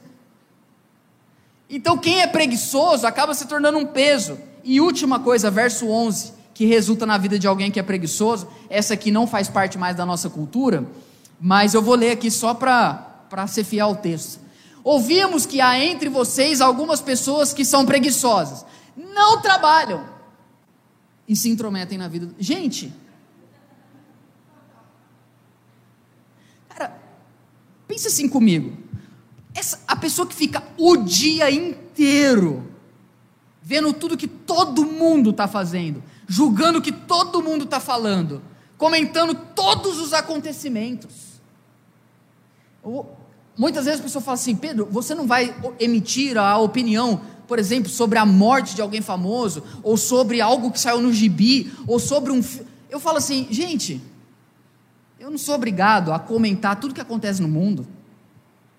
Então, 1.69 1.97
quem 1.97 2.21
é 2.21 2.27
preguiçoso 2.27 3.07
acaba 3.07 3.33
se 3.33 3.47
tornando 3.47 3.77
um 3.77 3.85
peso. 3.85 4.37
E 4.63 4.79
última 4.79 5.19
coisa, 5.19 5.49
verso 5.49 5.87
11, 5.87 6.33
que 6.53 6.65
resulta 6.65 7.05
na 7.05 7.17
vida 7.17 7.37
de 7.37 7.47
alguém 7.47 7.71
que 7.71 7.79
é 7.79 7.83
preguiçoso, 7.83 8.47
essa 8.69 8.93
aqui 8.93 9.11
não 9.11 9.27
faz 9.27 9.49
parte 9.49 9.77
mais 9.77 9.95
da 9.95 10.05
nossa 10.05 10.29
cultura, 10.29 10.85
mas 11.39 11.73
eu 11.73 11.81
vou 11.81 11.95
ler 11.95 12.11
aqui 12.11 12.31
só 12.31 12.53
para 12.53 13.14
ser 13.47 13.63
fiel 13.63 13.87
ao 13.87 13.95
texto. 13.95 14.39
Ouvimos 14.83 15.45
que 15.45 15.59
há 15.59 15.79
entre 15.79 16.09
vocês 16.09 16.61
algumas 16.61 17.01
pessoas 17.01 17.53
que 17.53 17.65
são 17.65 17.85
preguiçosas, 17.85 18.65
não 18.95 19.41
trabalham 19.41 20.07
e 21.27 21.35
se 21.35 21.49
intrometem 21.49 21.97
na 21.97 22.07
vida. 22.07 22.29
Gente, 22.37 22.93
cara, 26.69 26.95
pensa 27.87 28.09
assim 28.09 28.29
comigo. 28.29 28.77
Essa, 29.53 29.81
a 29.87 29.95
pessoa 29.95 30.27
que 30.27 30.35
fica 30.35 30.63
o 30.77 30.97
dia 30.97 31.49
inteiro 31.49 32.71
vendo 33.65 33.91
tudo 33.93 34.15
que 34.15 34.27
todo 34.27 34.85
mundo 34.85 35.31
está 35.31 35.47
fazendo, 35.47 36.03
julgando 36.27 36.77
o 36.77 36.81
que 36.81 36.91
todo 36.91 37.41
mundo 37.41 37.63
está 37.65 37.79
falando, 37.79 38.39
comentando 38.77 39.33
todos 39.33 39.97
os 39.97 40.13
acontecimentos. 40.13 41.41
Muitas 43.57 43.85
vezes 43.85 43.99
a 43.99 44.03
pessoa 44.03 44.21
fala 44.21 44.35
assim: 44.35 44.55
Pedro, 44.55 44.87
você 44.89 45.15
não 45.15 45.25
vai 45.25 45.55
emitir 45.79 46.37
a 46.37 46.57
opinião, 46.57 47.21
por 47.47 47.59
exemplo, 47.59 47.89
sobre 47.89 48.17
a 48.17 48.25
morte 48.25 48.75
de 48.75 48.81
alguém 48.81 49.01
famoso, 49.01 49.63
ou 49.81 49.95
sobre 49.97 50.41
algo 50.41 50.71
que 50.71 50.79
saiu 50.79 51.01
no 51.01 51.13
gibi, 51.13 51.71
ou 51.87 51.99
sobre 51.99 52.31
um. 52.31 52.43
Eu 52.89 52.99
falo 52.99 53.17
assim, 53.17 53.47
gente, 53.49 54.01
eu 55.19 55.31
não 55.31 55.37
sou 55.37 55.55
obrigado 55.55 56.11
a 56.13 56.19
comentar 56.19 56.79
tudo 56.79 56.93
que 56.93 57.01
acontece 57.01 57.41
no 57.41 57.47
mundo. 57.47 57.87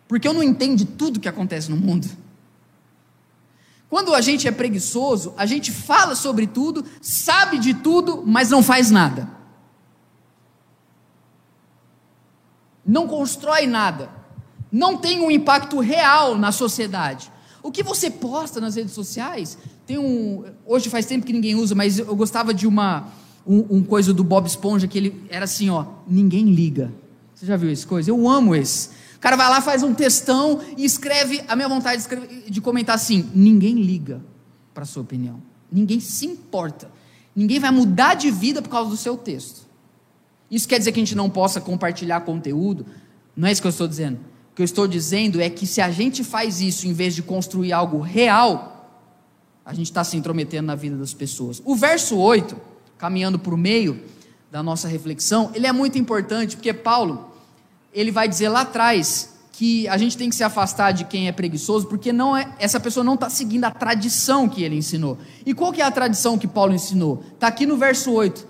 Porque 0.07 0.29
eu 0.29 0.33
não 0.33 0.43
entendo 0.43 0.85
tudo 0.85 1.19
que 1.19 1.29
acontece 1.29 1.71
no 1.71 1.77
mundo. 1.77 2.09
Quando 3.89 4.15
a 4.15 4.21
gente 4.21 4.47
é 4.47 4.53
preguiçoso, 4.53 5.33
a 5.37 5.47
gente 5.47 5.73
fala 5.73 6.15
sobre 6.15 6.47
tudo, 6.47 6.85
sabe 7.01 7.59
de 7.59 7.75
tudo, 7.75 8.23
mas 8.27 8.51
não 8.51 8.63
faz 8.63 8.91
nada. 8.91 9.29
Não 12.85 13.09
constrói 13.09 13.67
nada. 13.67 14.11
Não 14.77 14.99
tem 14.99 15.23
um 15.23 15.31
impacto 15.31 15.81
real 15.81 16.37
na 16.37 16.53
sociedade. 16.53 17.33
O 17.63 17.73
que 17.73 17.83
você 17.83 18.11
posta 18.11 18.61
nas 18.61 18.75
redes 18.77 18.93
sociais, 18.93 19.57
tem 19.87 19.97
um. 19.97 20.45
Hoje 20.67 20.91
faz 20.91 21.07
tempo 21.07 21.25
que 21.25 21.33
ninguém 21.33 21.55
usa, 21.55 21.75
mas 21.75 21.99
eu 21.99 22.15
gostava 22.15 22.53
de 22.53 22.67
uma. 22.67 23.09
Um, 23.47 23.79
um 23.79 23.83
coisa 23.83 24.13
do 24.13 24.23
Bob 24.23 24.47
Esponja 24.47 24.87
que 24.87 24.99
ele 24.99 25.25
era 25.31 25.47
assim, 25.47 25.71
ó, 25.71 25.87
ninguém 26.07 26.51
liga. 26.51 26.93
Você 27.35 27.47
já 27.47 27.57
viu 27.57 27.71
esse 27.71 27.87
coisa? 27.87 28.11
Eu 28.11 28.29
amo 28.29 28.55
esse. 28.55 28.91
O 29.17 29.19
cara 29.19 29.35
vai 29.35 29.49
lá, 29.49 29.63
faz 29.63 29.83
um 29.83 29.95
textão 29.95 30.61
e 30.77 30.85
escreve. 30.85 31.43
A 31.49 31.57
minha 31.57 31.71
vontade 31.71 31.97
de, 31.97 32.03
escrever, 32.03 32.51
de 32.51 32.61
comentar 32.61 32.97
assim: 32.97 33.31
ninguém 33.35 33.77
liga 33.77 34.21
para 34.75 34.83
a 34.83 34.87
sua 34.87 35.03
opinião. 35.03 35.41
Ninguém 35.73 36.01
se 36.01 36.27
importa. 36.27 36.91
Ninguém 37.35 37.59
vai 37.59 37.71
mudar 37.71 38.13
de 38.13 38.31
vida 38.31 38.61
por 38.61 38.69
causa 38.69 38.91
do 38.91 38.97
seu 38.97 39.17
texto. 39.17 39.67
Isso 40.51 40.69
quer 40.69 40.79
dizer 40.79 40.93
que 40.93 41.01
a 41.01 41.03
gente 41.03 41.15
não 41.15 41.31
possa 41.31 41.63
compartilhar 41.63 42.21
conteúdo? 42.21 42.85
Não 43.35 43.49
é 43.49 43.53
isso 43.53 43.63
que 43.63 43.67
eu 43.67 43.71
estou 43.71 43.89
dizendo. 43.89 44.36
Que 44.57 44.63
eu 44.63 44.65
estou 44.65 44.89
dizendo 44.89 45.41
é 45.41 45.49
que 45.49 45.67
se 45.67 45.81
a 45.81 45.91
gente 45.91 46.25
faz 46.25 46.61
isso 46.61 46.89
em 46.89 46.93
vez 46.93 47.15
de 47.15 47.23
construir 47.23 47.73
algo 47.73 48.01
real, 48.01 48.91
a 49.65 49.73
gente 49.73 49.87
está 49.87 50.03
se 50.03 50.17
intrometendo 50.17 50.67
na 50.67 50.75
vida 50.75 50.97
das 50.97 51.15
pessoas. 51.15 51.63
O 51.65 51.77
verso 51.77 52.17
8, 52.17 52.57
caminhando 52.99 53.39
para 53.39 53.55
o 53.55 53.59
meio 53.59 54.03
da 54.51 54.63
nossa 54.63 54.89
reflexão, 54.89 55.53
ele 55.55 55.67
é 55.67 55.73
muito 55.73 55.99
importante 55.99 56.57
porque 56.57 56.73
Paulo 56.73 57.33
ele 57.93 58.11
vai 58.11 58.29
dizer 58.29 58.49
lá 58.49 58.63
atrás 58.63 59.37
que 59.53 59.89
a 59.89 59.97
gente 59.97 60.19
tem 60.19 60.29
que 60.29 60.37
se 60.37 60.45
afastar 60.45 60.93
de 60.93 61.05
quem 61.05 61.29
é 61.29 61.33
preguiçoso, 61.33 61.87
porque 61.87 62.13
não 62.13 62.37
é, 62.37 62.51
essa 62.59 62.79
pessoa 62.79 63.03
não 63.03 63.15
está 63.15 63.31
seguindo 63.31 63.65
a 63.65 63.71
tradição 63.71 64.49
que 64.49 64.63
ele 64.63 64.77
ensinou. 64.77 65.17
E 65.47 65.55
qual 65.55 65.73
que 65.73 65.81
é 65.81 65.85
a 65.85 65.91
tradição 65.91 66.37
que 66.37 66.47
Paulo 66.47 66.75
ensinou? 66.75 67.25
Está 67.33 67.47
aqui 67.47 67.65
no 67.65 67.77
verso 67.79 68.13
8. 68.13 68.47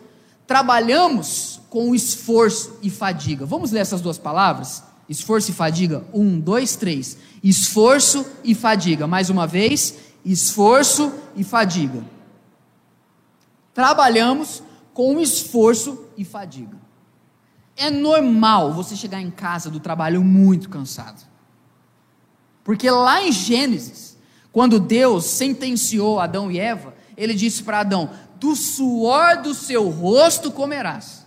Trabalhamos 0.48 1.60
com 1.70 1.94
esforço 1.94 2.76
e 2.82 2.90
fadiga. 2.90 3.46
Vamos 3.46 3.70
ler 3.70 3.80
essas 3.80 4.00
duas 4.00 4.18
palavras? 4.18 4.82
Esforço 5.08 5.50
e 5.50 5.54
fadiga. 5.54 6.04
Um, 6.12 6.38
dois, 6.40 6.76
três. 6.76 7.16
Esforço 7.42 8.26
e 8.42 8.54
fadiga. 8.54 9.06
Mais 9.06 9.30
uma 9.30 9.46
vez, 9.46 9.94
esforço 10.24 11.12
e 11.36 11.44
fadiga. 11.44 12.04
Trabalhamos 13.72 14.62
com 14.92 15.20
esforço 15.20 16.06
e 16.16 16.24
fadiga. 16.24 16.76
É 17.76 17.90
normal 17.90 18.72
você 18.72 18.96
chegar 18.96 19.20
em 19.20 19.30
casa 19.30 19.70
do 19.70 19.78
trabalho 19.78 20.24
muito 20.24 20.68
cansado. 20.70 21.22
Porque 22.64 22.90
lá 22.90 23.22
em 23.22 23.30
Gênesis, 23.30 24.16
quando 24.50 24.80
Deus 24.80 25.26
sentenciou 25.26 26.18
Adão 26.18 26.50
e 26.50 26.58
Eva, 26.58 26.94
ele 27.16 27.34
disse 27.34 27.62
para 27.62 27.80
Adão: 27.80 28.10
Do 28.40 28.56
suor 28.56 29.42
do 29.42 29.54
seu 29.54 29.88
rosto 29.90 30.50
comerás. 30.50 31.26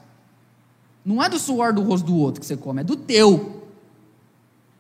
Não 1.06 1.24
é 1.24 1.30
do 1.30 1.40
suor 1.40 1.72
do 1.72 1.82
rosto 1.82 2.08
do 2.08 2.18
outro 2.18 2.42
que 2.42 2.46
você 2.46 2.58
come, 2.58 2.82
é 2.82 2.84
do 2.84 2.96
teu. 2.96 3.59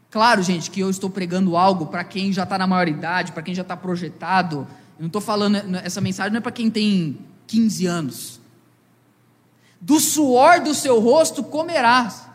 Claro, 0.10 0.42
gente, 0.42 0.72
que 0.72 0.80
eu 0.80 0.90
estou 0.90 1.10
pregando 1.10 1.56
algo 1.56 1.88
para 1.88 2.04
quem 2.04 2.34
já 2.34 2.44
está 2.44 2.58
na 2.58 2.66
maioridade, 2.66 3.32
para 3.32 3.44
quem 3.44 3.54
já 3.54 3.62
está 3.62 3.78
projetado. 3.78 4.68
Eu 4.98 5.02
não 5.02 5.08
estou 5.08 5.22
falando, 5.22 5.58
essa 5.84 6.02
mensagem 6.02 6.32
não 6.32 6.40
é 6.40 6.42
para 6.42 6.52
quem 6.52 6.70
tem 6.70 7.20
15 7.48 7.86
anos 7.86 8.40
do 9.80 10.00
suor 10.00 10.62
do 10.62 10.74
seu 10.74 11.00
rosto 11.00 11.44
comerás. 11.44 12.28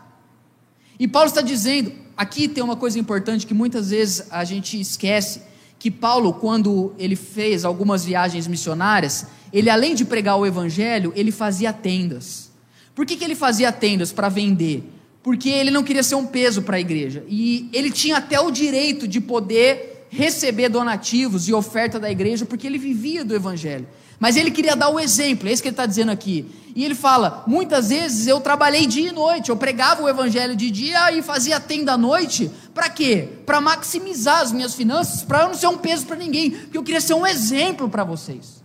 E 0.99 1.07
Paulo 1.07 1.27
está 1.27 1.41
dizendo, 1.41 1.91
aqui 2.17 2.47
tem 2.47 2.63
uma 2.63 2.75
coisa 2.75 2.97
importante 2.97 3.45
que 3.45 3.53
muitas 3.53 3.89
vezes 3.89 4.27
a 4.31 4.43
gente 4.43 4.79
esquece, 4.79 5.41
que 5.77 5.91
Paulo, 5.91 6.33
quando 6.33 6.93
ele 6.97 7.15
fez 7.15 7.63
algumas 7.65 8.03
viagens 8.03 8.47
missionárias, 8.47 9.27
ele 9.53 9.69
além 9.69 9.93
de 9.93 10.05
pregar 10.05 10.37
o 10.37 10.45
evangelho, 10.45 11.13
ele 11.15 11.31
fazia 11.31 11.71
tendas. 11.71 12.49
Por 12.95 13.05
que, 13.05 13.15
que 13.15 13.23
ele 13.23 13.35
fazia 13.35 13.71
tendas? 13.71 14.11
Para 14.11 14.29
vender. 14.29 14.83
Porque 15.25 15.49
ele 15.49 15.71
não 15.71 15.81
queria 15.81 16.03
ser 16.03 16.13
um 16.13 16.27
peso 16.27 16.61
para 16.61 16.77
a 16.77 16.79
igreja. 16.79 17.25
E 17.27 17.67
ele 17.73 17.89
tinha 17.89 18.17
até 18.17 18.39
o 18.39 18.51
direito 18.51 19.07
de 19.07 19.19
poder 19.19 20.05
receber 20.07 20.69
donativos 20.69 21.47
e 21.47 21.53
oferta 21.53 21.99
da 21.99 22.11
igreja, 22.11 22.45
porque 22.45 22.67
ele 22.67 22.77
vivia 22.77 23.25
do 23.25 23.33
evangelho. 23.33 23.87
Mas 24.19 24.37
ele 24.37 24.51
queria 24.51 24.75
dar 24.75 24.89
o 24.89 24.99
exemplo, 24.99 25.49
é 25.49 25.51
isso 25.51 25.63
que 25.63 25.69
ele 25.69 25.73
está 25.73 25.87
dizendo 25.87 26.11
aqui. 26.11 26.45
E 26.75 26.85
ele 26.85 26.93
fala: 26.93 27.43
muitas 27.47 27.89
vezes 27.89 28.27
eu 28.27 28.39
trabalhei 28.39 28.85
dia 28.85 29.09
e 29.09 29.11
noite, 29.11 29.49
eu 29.49 29.57
pregava 29.57 30.03
o 30.03 30.07
evangelho 30.07 30.55
de 30.55 30.69
dia 30.69 31.11
e 31.11 31.23
fazia 31.23 31.59
tenda 31.59 31.93
à 31.93 31.97
noite. 31.97 32.51
Para 32.71 32.87
quê? 32.87 33.27
Para 33.47 33.59
maximizar 33.59 34.41
as 34.41 34.51
minhas 34.51 34.75
finanças, 34.75 35.23
para 35.23 35.41
eu 35.41 35.47
não 35.47 35.55
ser 35.55 35.65
um 35.65 35.79
peso 35.79 36.05
para 36.05 36.17
ninguém, 36.17 36.51
porque 36.51 36.77
eu 36.77 36.83
queria 36.83 37.01
ser 37.01 37.15
um 37.15 37.25
exemplo 37.25 37.89
para 37.89 38.03
vocês. 38.03 38.63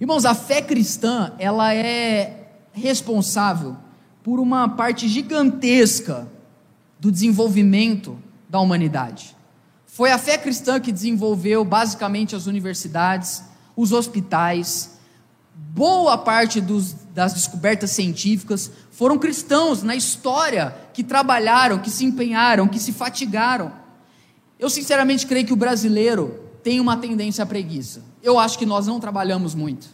Irmãos, 0.00 0.24
a 0.24 0.34
fé 0.34 0.60
cristã, 0.60 1.32
ela 1.38 1.72
é 1.72 2.39
responsável 2.72 3.76
por 4.22 4.38
uma 4.38 4.68
parte 4.68 5.08
gigantesca 5.08 6.28
do 6.98 7.10
desenvolvimento 7.10 8.18
da 8.48 8.60
humanidade. 8.60 9.36
Foi 9.86 10.12
a 10.12 10.18
fé 10.18 10.38
cristã 10.38 10.78
que 10.78 10.92
desenvolveu 10.92 11.64
basicamente 11.64 12.36
as 12.36 12.46
universidades, 12.46 13.42
os 13.76 13.92
hospitais, 13.92 14.98
boa 15.54 16.16
parte 16.16 16.60
dos, 16.60 16.94
das 17.14 17.34
descobertas 17.34 17.90
científicas 17.90 18.70
foram 18.90 19.18
cristãos 19.18 19.82
na 19.82 19.94
história 19.94 20.74
que 20.92 21.04
trabalharam, 21.04 21.78
que 21.78 21.90
se 21.90 22.04
empenharam, 22.04 22.66
que 22.66 22.78
se 22.78 22.92
fatigaram. 22.92 23.72
Eu 24.58 24.68
sinceramente 24.68 25.26
creio 25.26 25.46
que 25.46 25.52
o 25.52 25.56
brasileiro 25.56 26.38
tem 26.62 26.80
uma 26.80 26.96
tendência 26.96 27.42
à 27.42 27.46
preguiça. 27.46 28.02
Eu 28.22 28.38
acho 28.38 28.58
que 28.58 28.66
nós 28.66 28.86
não 28.86 29.00
trabalhamos 29.00 29.54
muito. 29.54 29.88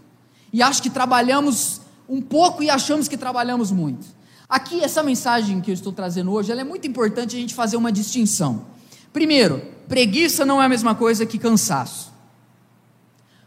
E 0.53 0.63
acho 0.63 0.83
que 0.83 0.91
trabalhamos 0.91 1.76
um 2.09 2.21
pouco 2.21 2.63
e 2.63 2.71
achamos 2.71 3.09
que 3.09 3.17
trabalhamos 3.17 3.71
muito. 3.71 4.07
Aqui, 4.49 4.83
essa 4.83 5.03
mensagem 5.03 5.61
que 5.61 5.71
eu 5.71 5.75
estou 5.75 5.93
trazendo 5.93 6.31
hoje, 6.33 6.53
é 6.53 6.65
muito 6.65 6.87
importante 6.87 7.37
a 7.37 7.39
gente 7.39 7.55
fazer 7.55 7.77
uma 7.77 7.91
distinção. 7.91 8.67
Primeiro, 9.13 9.61
preguiça 9.89 10.45
não 10.45 10.63
é 10.63 10.67
a 10.67 10.69
mesma 10.69 10.95
coisa 10.95 11.27
que 11.27 11.39
cansaço. 11.39 12.13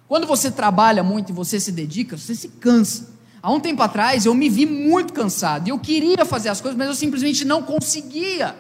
Quando 0.08 0.28
você 0.28 0.52
trabalha 0.52 1.04
muito 1.04 1.30
e 1.30 1.34
você 1.34 1.60
se 1.60 1.72
dedica, 1.72 2.17
você 2.17 2.36
se 2.36 2.50
cansa. 2.50 3.10
Há 3.41 3.52
um 3.52 3.60
tempo 3.60 3.82
atrás 3.82 4.26
eu 4.26 4.34
me 4.34 4.50
vi 4.50 4.65
muito 4.65 5.13
cansado. 5.13 5.67
Eu 5.69 5.80
queria 5.80 6.26
fazer 6.26 6.50
as 6.50 6.60
coisas, 6.60 6.78
mas 6.78 6.88
eu 6.88 6.95
simplesmente 6.95 7.45
não 7.45 7.63
conseguia. 7.63 8.56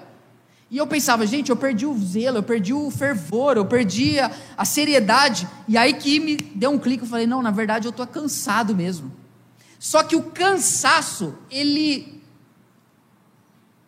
E 0.71 0.77
eu 0.77 0.85
pensava, 0.85 1.25
gente, 1.25 1.49
eu 1.49 1.57
perdi 1.57 1.85
o 1.85 1.97
zelo, 1.97 2.37
eu 2.37 2.43
perdi 2.43 2.73
o 2.73 2.91
fervor, 2.91 3.57
eu 3.57 3.65
perdi 3.65 4.19
a, 4.19 4.31
a 4.55 4.63
seriedade. 4.63 5.47
E 5.67 5.77
aí 5.77 5.93
que 5.93 6.19
me 6.19 6.37
deu 6.37 6.69
um 6.69 6.77
clique, 6.77 7.03
eu 7.03 7.09
falei, 7.09 7.25
não, 7.25 7.41
na 7.41 7.51
verdade 7.51 7.87
eu 7.87 7.89
estou 7.89 8.05
cansado 8.05 8.75
mesmo. 8.75 9.11
Só 9.79 10.03
que 10.03 10.15
o 10.15 10.23
cansaço, 10.23 11.35
ele 11.49 12.21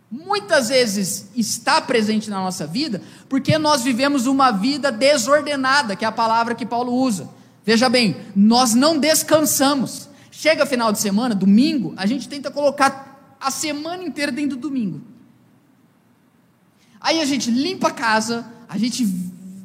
muitas 0.09 0.69
vezes 0.69 1.29
está 1.35 1.81
presente 1.81 2.29
na 2.29 2.39
nossa 2.39 2.65
vida, 2.65 3.01
porque 3.29 3.57
nós 3.57 3.81
vivemos 3.81 4.25
uma 4.25 4.51
vida 4.51 4.91
desordenada, 4.91 5.95
que 5.95 6.03
é 6.03 6.07
a 6.07 6.11
palavra 6.11 6.55
que 6.55 6.65
Paulo 6.65 6.93
usa. 6.93 7.29
Veja 7.65 7.89
bem, 7.89 8.17
nós 8.35 8.73
não 8.73 8.97
descansamos. 8.97 10.09
Chega 10.31 10.65
final 10.65 10.91
de 10.91 10.99
semana, 10.99 11.35
domingo, 11.35 11.93
a 11.97 12.05
gente 12.05 12.27
tenta 12.27 12.49
colocar 12.49 13.37
a 13.39 13.51
semana 13.51 14.03
inteira 14.03 14.31
dentro 14.31 14.55
do 14.57 14.61
domingo. 14.61 15.01
Aí 16.99 17.19
a 17.19 17.25
gente 17.25 17.51
limpa 17.51 17.89
a 17.89 17.91
casa, 17.91 18.45
a 18.67 18.77
gente 18.77 19.03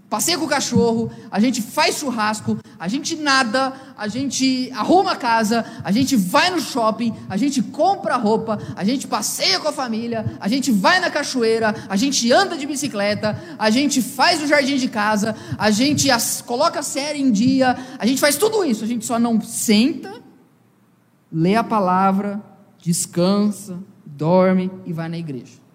passeia 0.09 0.39
com 0.39 0.45
o 0.45 0.49
cachorro, 0.49 1.11
a 1.31 1.41
gente 1.41 1.61
faz 1.61 1.99
churrasco, 1.99 2.59
a 2.79 2.87
gente 2.87 3.17
nada, 3.17 3.73
a 3.97 4.07
gente 4.07 4.71
arruma 4.73 5.13
a 5.13 5.17
casa, 5.17 5.65
a 5.83 5.91
gente 5.91 6.15
vai 6.17 6.51
no 6.51 6.61
shopping, 6.61 7.13
a 7.29 7.37
gente 7.37 7.61
compra 7.61 8.17
roupa, 8.17 8.59
a 8.77 8.85
gente 8.85 9.07
passeia 9.09 9.59
com 9.59 9.69
a 9.69 9.73
família, 9.73 10.39
a 10.41 10.49
gente 10.49 10.71
vai 10.71 11.01
na 11.01 11.11
cachoeira, 11.11 11.75
a 11.89 11.97
gente 11.97 12.31
anda 12.33 12.57
de 12.57 12.67
bicicleta, 12.67 13.37
a 13.59 13.69
gente 13.69 14.01
faz 14.01 14.41
o 14.43 14.47
jardim 14.47 14.77
de 14.77 14.89
casa, 14.89 15.35
a 15.59 15.71
gente 15.71 16.11
as, 16.11 16.41
coloca 16.41 16.81
a 16.81 16.85
série 16.85 17.21
em 17.21 17.33
dia, 17.33 17.77
a 17.99 18.07
gente 18.07 18.21
faz 18.21 18.37
tudo 18.37 18.65
isso, 18.65 18.85
a 18.85 18.87
gente 18.87 19.05
só 19.05 19.19
não 19.19 19.41
senta, 19.41 20.23
lê 21.33 21.57
a 21.57 21.65
palavra, 21.65 22.41
descansa, 22.79 23.79
dorme 24.05 24.71
e 24.85 24.93
vai 24.93 25.09
na 25.09 25.19
igreja. 25.19 25.66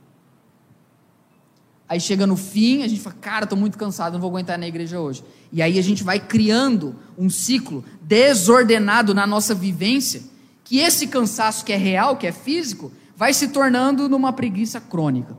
Aí 1.92 2.00
chega 2.00 2.26
no 2.26 2.38
fim, 2.38 2.84
a 2.84 2.88
gente 2.88 3.02
fala, 3.02 3.18
cara, 3.20 3.44
estou 3.44 3.60
muito 3.60 3.78
cansado, 3.78 4.14
não 4.14 4.22
vou 4.22 4.30
aguentar 4.30 4.58
na 4.58 4.66
igreja 4.66 4.98
hoje. 4.98 5.26
E 5.52 5.62
aí 5.62 5.78
a 5.78 5.82
gente 5.82 6.06
vai 6.06 6.22
criando 6.22 6.96
um 7.18 7.30
ciclo 7.30 7.84
desordenado 8.02 9.14
na 9.14 9.28
nossa 9.28 9.54
vivência, 9.54 10.24
que 10.64 10.80
esse 10.80 11.06
cansaço 11.06 11.66
que 11.66 11.74
é 11.74 11.76
real, 11.76 12.16
que 12.16 12.26
é 12.26 12.32
físico, 12.32 12.94
vai 13.14 13.34
se 13.34 13.50
tornando 13.50 14.08
numa 14.08 14.32
preguiça 14.32 14.80
crônica. 14.80 15.36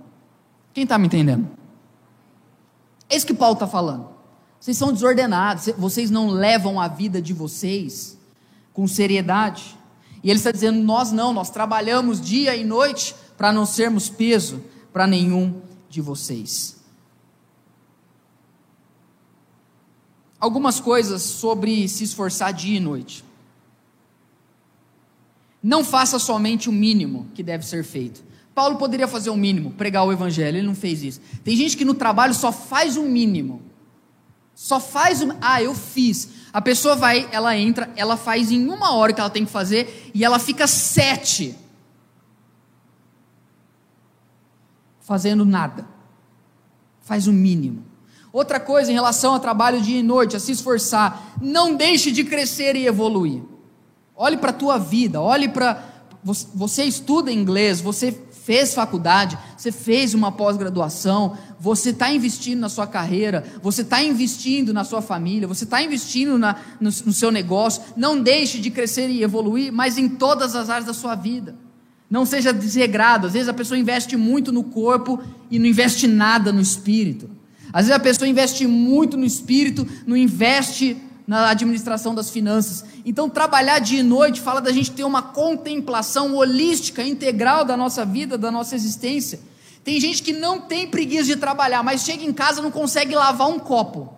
Quem 0.74 0.84
está 0.84 0.98
me 0.98 1.06
entendendo? 1.06 1.48
É 3.08 3.16
isso 3.16 3.26
que 3.26 3.32
Paulo 3.32 3.54
está 3.54 3.66
falando. 3.66 4.10
Vocês 4.60 4.76
são 4.76 4.92
desordenados, 4.92 5.70
vocês 5.78 6.10
não 6.10 6.28
levam 6.28 6.78
a 6.78 6.86
vida 6.86 7.22
de 7.22 7.32
vocês 7.32 8.18
com 8.74 8.86
seriedade. 8.86 9.74
E 10.22 10.28
ele 10.28 10.38
está 10.38 10.52
dizendo: 10.52 10.82
nós 10.82 11.12
não, 11.12 11.32
nós 11.32 11.48
trabalhamos 11.48 12.20
dia 12.20 12.54
e 12.54 12.62
noite 12.62 13.14
para 13.38 13.54
não 13.54 13.64
sermos 13.64 14.10
peso 14.10 14.62
para 14.92 15.06
nenhum 15.06 15.71
de 15.92 16.00
vocês. 16.00 16.76
Algumas 20.40 20.80
coisas 20.80 21.22
sobre 21.22 21.86
se 21.86 22.02
esforçar 22.02 22.52
dia 22.52 22.78
e 22.78 22.80
noite. 22.80 23.22
Não 25.62 25.84
faça 25.84 26.18
somente 26.18 26.68
o 26.68 26.72
mínimo 26.72 27.28
que 27.34 27.42
deve 27.42 27.64
ser 27.64 27.84
feito. 27.84 28.24
Paulo 28.54 28.76
poderia 28.76 29.06
fazer 29.06 29.30
o 29.30 29.36
mínimo, 29.36 29.70
pregar 29.72 30.04
o 30.04 30.12
evangelho, 30.12 30.58
ele 30.58 30.66
não 30.66 30.74
fez 30.74 31.02
isso. 31.02 31.20
Tem 31.44 31.54
gente 31.56 31.76
que 31.76 31.84
no 31.84 31.94
trabalho 31.94 32.34
só 32.34 32.50
faz 32.50 32.96
o 32.96 33.02
mínimo. 33.02 33.62
Só 34.54 34.80
faz 34.80 35.22
o. 35.22 35.34
Ah, 35.40 35.62
eu 35.62 35.74
fiz. 35.74 36.28
A 36.52 36.60
pessoa 36.60 36.96
vai, 36.96 37.28
ela 37.30 37.56
entra, 37.56 37.90
ela 37.96 38.16
faz 38.16 38.50
em 38.50 38.66
uma 38.66 38.94
hora 38.94 39.12
que 39.12 39.20
ela 39.20 39.30
tem 39.30 39.44
que 39.44 39.50
fazer 39.50 40.10
e 40.14 40.24
ela 40.24 40.38
fica 40.38 40.66
sete 40.66 41.54
fazendo 45.12 45.44
nada. 45.44 45.84
Faz 47.02 47.26
o 47.26 47.32
mínimo. 47.34 47.84
Outra 48.32 48.58
coisa 48.58 48.90
em 48.90 48.94
relação 48.94 49.34
ao 49.34 49.40
trabalho 49.40 49.82
dia 49.82 50.00
e 50.00 50.02
noite, 50.02 50.34
a 50.34 50.40
se 50.40 50.52
esforçar, 50.52 51.36
não 51.38 51.76
deixe 51.76 52.10
de 52.10 52.24
crescer 52.24 52.76
e 52.76 52.86
evoluir. 52.86 53.42
Olhe 54.16 54.38
para 54.38 54.48
a 54.48 54.54
tua 54.54 54.78
vida, 54.78 55.20
olhe 55.20 55.50
para. 55.50 55.84
Você 56.54 56.84
estuda 56.84 57.30
inglês, 57.30 57.78
você 57.78 58.10
fez 58.30 58.72
faculdade, 58.72 59.36
você 59.54 59.70
fez 59.70 60.14
uma 60.14 60.32
pós-graduação, 60.32 61.36
você 61.60 61.90
está 61.90 62.10
investindo 62.10 62.60
na 62.60 62.70
sua 62.70 62.86
carreira, 62.86 63.44
você 63.62 63.82
está 63.82 64.02
investindo 64.02 64.72
na 64.72 64.82
sua 64.82 65.02
família, 65.02 65.46
você 65.46 65.64
está 65.64 65.82
investindo 65.82 66.38
na, 66.38 66.56
no, 66.80 66.88
no 66.88 67.12
seu 67.12 67.30
negócio. 67.30 67.82
Não 67.98 68.18
deixe 68.18 68.58
de 68.58 68.70
crescer 68.70 69.10
e 69.10 69.22
evoluir, 69.22 69.70
mas 69.70 69.98
em 69.98 70.08
todas 70.08 70.56
as 70.56 70.70
áreas 70.70 70.86
da 70.86 70.94
sua 70.94 71.14
vida. 71.14 71.54
Não 72.12 72.26
seja 72.26 72.52
desregrado. 72.52 73.26
Às 73.26 73.32
vezes 73.32 73.48
a 73.48 73.54
pessoa 73.54 73.78
investe 73.78 74.18
muito 74.18 74.52
no 74.52 74.62
corpo 74.62 75.18
e 75.50 75.58
não 75.58 75.64
investe 75.64 76.06
nada 76.06 76.52
no 76.52 76.60
espírito. 76.60 77.30
Às 77.72 77.86
vezes 77.86 77.92
a 77.92 77.98
pessoa 77.98 78.28
investe 78.28 78.66
muito 78.66 79.16
no 79.16 79.24
espírito, 79.24 79.88
não 80.06 80.14
investe 80.14 80.94
na 81.26 81.48
administração 81.48 82.14
das 82.14 82.28
finanças. 82.28 82.84
Então, 83.02 83.30
trabalhar 83.30 83.78
dia 83.78 84.00
e 84.00 84.02
noite 84.02 84.42
fala 84.42 84.60
da 84.60 84.70
gente 84.70 84.90
ter 84.90 85.04
uma 85.04 85.22
contemplação 85.22 86.34
holística, 86.34 87.02
integral 87.02 87.64
da 87.64 87.78
nossa 87.78 88.04
vida, 88.04 88.36
da 88.36 88.50
nossa 88.50 88.74
existência. 88.74 89.40
Tem 89.82 89.98
gente 89.98 90.22
que 90.22 90.34
não 90.34 90.60
tem 90.60 90.86
preguiça 90.86 91.24
de 91.24 91.36
trabalhar, 91.36 91.82
mas 91.82 92.02
chega 92.02 92.22
em 92.22 92.32
casa 92.34 92.60
não 92.60 92.70
consegue 92.70 93.14
lavar 93.14 93.48
um 93.48 93.58
copo. 93.58 94.12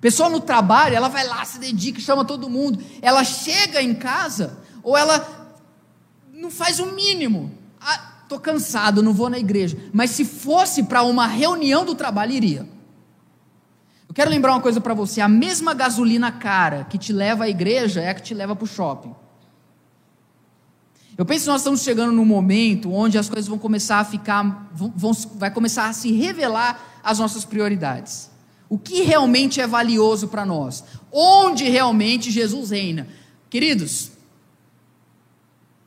Pessoa 0.00 0.28
no 0.28 0.40
trabalho, 0.40 0.94
ela 0.94 1.08
vai 1.08 1.26
lá, 1.26 1.44
se 1.44 1.58
dedica, 1.58 2.00
chama 2.00 2.24
todo 2.24 2.48
mundo. 2.48 2.82
Ela 3.02 3.24
chega 3.24 3.82
em 3.82 3.94
casa, 3.94 4.58
ou 4.82 4.96
ela 4.96 5.50
não 6.32 6.50
faz 6.50 6.78
o 6.78 6.92
mínimo. 6.92 7.52
Ah, 7.80 8.22
tô 8.28 8.38
cansado, 8.38 9.02
não 9.02 9.12
vou 9.12 9.28
na 9.28 9.38
igreja. 9.38 9.76
Mas 9.92 10.10
se 10.10 10.24
fosse 10.24 10.84
para 10.84 11.02
uma 11.02 11.26
reunião 11.26 11.84
do 11.84 11.94
trabalho, 11.94 12.32
iria. 12.32 12.68
Eu 14.08 14.14
quero 14.14 14.30
lembrar 14.30 14.52
uma 14.52 14.60
coisa 14.60 14.80
para 14.80 14.94
você: 14.94 15.20
a 15.20 15.28
mesma 15.28 15.74
gasolina 15.74 16.30
cara 16.30 16.84
que 16.84 16.96
te 16.96 17.12
leva 17.12 17.44
à 17.44 17.48
igreja 17.48 18.00
é 18.00 18.10
a 18.10 18.14
que 18.14 18.22
te 18.22 18.34
leva 18.34 18.54
para 18.54 18.64
o 18.64 18.68
shopping. 18.68 19.14
Eu 21.16 21.26
penso 21.26 21.46
que 21.46 21.50
nós 21.50 21.62
estamos 21.62 21.82
chegando 21.82 22.12
num 22.12 22.24
momento 22.24 22.92
onde 22.92 23.18
as 23.18 23.28
coisas 23.28 23.48
vão 23.48 23.58
começar 23.58 23.98
a 23.98 24.04
ficar, 24.04 24.70
vão, 24.72 25.12
vai 25.34 25.50
começar 25.50 25.88
a 25.88 25.92
se 25.92 26.12
revelar 26.12 27.00
as 27.02 27.18
nossas 27.18 27.44
prioridades. 27.44 28.27
O 28.68 28.78
que 28.78 29.02
realmente 29.02 29.60
é 29.60 29.66
valioso 29.66 30.28
para 30.28 30.44
nós? 30.44 30.84
Onde 31.10 31.64
realmente 31.64 32.30
Jesus 32.30 32.70
reina? 32.70 33.08
Queridos, 33.48 34.12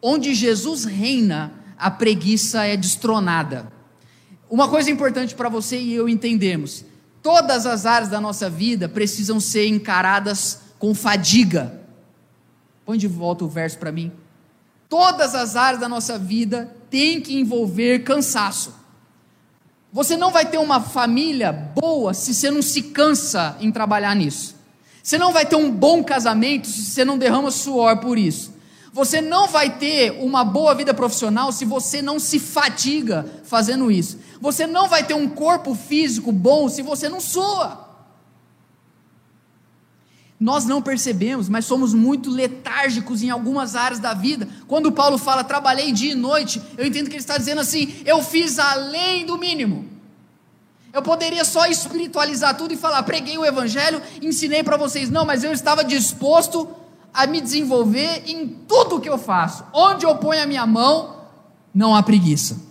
onde 0.01 0.33
Jesus 0.33 0.85
reina, 0.85 1.53
a 1.77 1.91
preguiça 1.91 2.65
é 2.65 2.75
destronada. 2.75 3.71
Uma 4.49 4.67
coisa 4.67 4.89
importante 4.89 5.35
para 5.35 5.47
você 5.47 5.79
e 5.79 5.93
eu 5.93 6.09
entendemos: 6.09 6.83
todas 7.21 7.65
as 7.65 7.85
áreas 7.85 8.09
da 8.09 8.19
nossa 8.19 8.49
vida 8.49 8.89
precisam 8.89 9.39
ser 9.39 9.67
encaradas 9.67 10.61
com 10.79 10.95
fadiga. 10.95 11.79
Põe 12.83 12.97
de 12.97 13.07
volta 13.07 13.45
o 13.45 13.47
verso 13.47 13.77
para 13.77 13.91
mim. 13.91 14.11
Todas 14.89 15.35
as 15.35 15.55
áreas 15.55 15.79
da 15.79 15.87
nossa 15.87 16.17
vida 16.17 16.75
têm 16.89 17.21
que 17.21 17.39
envolver 17.39 17.99
cansaço. 17.99 18.80
Você 19.93 20.15
não 20.15 20.31
vai 20.31 20.45
ter 20.45 20.57
uma 20.57 20.79
família 20.79 21.51
boa 21.51 22.13
se 22.13 22.33
você 22.33 22.49
não 22.49 22.61
se 22.61 22.81
cansa 22.83 23.57
em 23.59 23.71
trabalhar 23.71 24.15
nisso. 24.15 24.55
Você 25.03 25.17
não 25.17 25.33
vai 25.33 25.45
ter 25.45 25.55
um 25.55 25.69
bom 25.69 26.03
casamento 26.03 26.67
se 26.67 26.83
você 26.83 27.03
não 27.03 27.17
derrama 27.17 27.51
suor 27.51 27.97
por 27.97 28.17
isso. 28.17 28.53
Você 28.93 29.19
não 29.19 29.47
vai 29.47 29.69
ter 29.69 30.11
uma 30.21 30.43
boa 30.45 30.73
vida 30.73 30.93
profissional 30.93 31.51
se 31.51 31.65
você 31.65 32.01
não 32.01 32.19
se 32.19 32.39
fatiga 32.39 33.25
fazendo 33.43 33.91
isso. 33.91 34.17
Você 34.39 34.65
não 34.65 34.87
vai 34.87 35.03
ter 35.03 35.13
um 35.13 35.27
corpo 35.27 35.75
físico 35.75 36.31
bom 36.31 36.69
se 36.69 36.81
você 36.81 37.09
não 37.09 37.19
sua 37.19 37.90
nós 40.41 40.65
não 40.65 40.81
percebemos, 40.81 41.47
mas 41.47 41.65
somos 41.65 41.93
muito 41.93 42.27
letárgicos 42.27 43.21
em 43.21 43.29
algumas 43.29 43.75
áreas 43.75 43.99
da 43.99 44.11
vida. 44.11 44.49
Quando 44.67 44.91
Paulo 44.91 45.19
fala 45.19 45.43
trabalhei 45.43 45.91
dia 45.91 46.13
e 46.13 46.15
noite, 46.15 46.59
eu 46.75 46.87
entendo 46.87 47.09
que 47.09 47.15
ele 47.15 47.21
está 47.21 47.37
dizendo 47.37 47.61
assim: 47.61 47.93
eu 48.03 48.23
fiz 48.23 48.57
além 48.57 49.23
do 49.23 49.37
mínimo. 49.37 49.85
Eu 50.91 51.03
poderia 51.03 51.45
só 51.45 51.67
espiritualizar 51.67 52.57
tudo 52.57 52.73
e 52.73 52.77
falar, 52.77 53.03
preguei 53.03 53.37
o 53.37 53.45
evangelho, 53.45 54.01
ensinei 54.19 54.63
para 54.63 54.77
vocês, 54.77 55.11
não, 55.11 55.25
mas 55.25 55.43
eu 55.43 55.53
estava 55.53 55.83
disposto 55.83 56.67
a 57.13 57.27
me 57.27 57.39
desenvolver 57.39 58.23
em 58.25 58.47
tudo 58.67 58.99
que 58.99 59.07
eu 59.07 59.19
faço. 59.19 59.63
Onde 59.71 60.07
eu 60.07 60.15
ponho 60.15 60.41
a 60.41 60.47
minha 60.47 60.65
mão, 60.65 61.17
não 61.71 61.95
há 61.95 62.01
preguiça. 62.01 62.70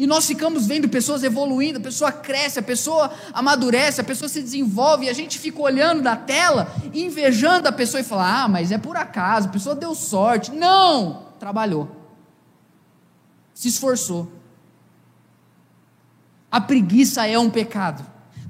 E 0.00 0.06
nós 0.06 0.26
ficamos 0.26 0.66
vendo 0.66 0.88
pessoas 0.88 1.22
evoluindo, 1.22 1.78
a 1.78 1.82
pessoa 1.82 2.10
cresce, 2.10 2.58
a 2.58 2.62
pessoa 2.62 3.12
amadurece, 3.34 4.00
a 4.00 4.04
pessoa 4.04 4.30
se 4.30 4.40
desenvolve, 4.40 5.04
e 5.04 5.08
a 5.10 5.12
gente 5.12 5.38
fica 5.38 5.60
olhando 5.60 6.00
da 6.00 6.16
tela, 6.16 6.74
invejando 6.94 7.68
a 7.68 7.72
pessoa 7.72 8.00
e 8.00 8.02
fala: 8.02 8.44
ah, 8.44 8.48
mas 8.48 8.72
é 8.72 8.78
por 8.78 8.96
acaso, 8.96 9.48
a 9.48 9.50
pessoa 9.50 9.74
deu 9.74 9.94
sorte. 9.94 10.52
Não! 10.52 11.26
Trabalhou, 11.38 11.94
se 13.52 13.68
esforçou. 13.68 14.32
A 16.50 16.62
preguiça 16.62 17.26
é 17.26 17.38
um 17.38 17.50
pecado. 17.50 18.02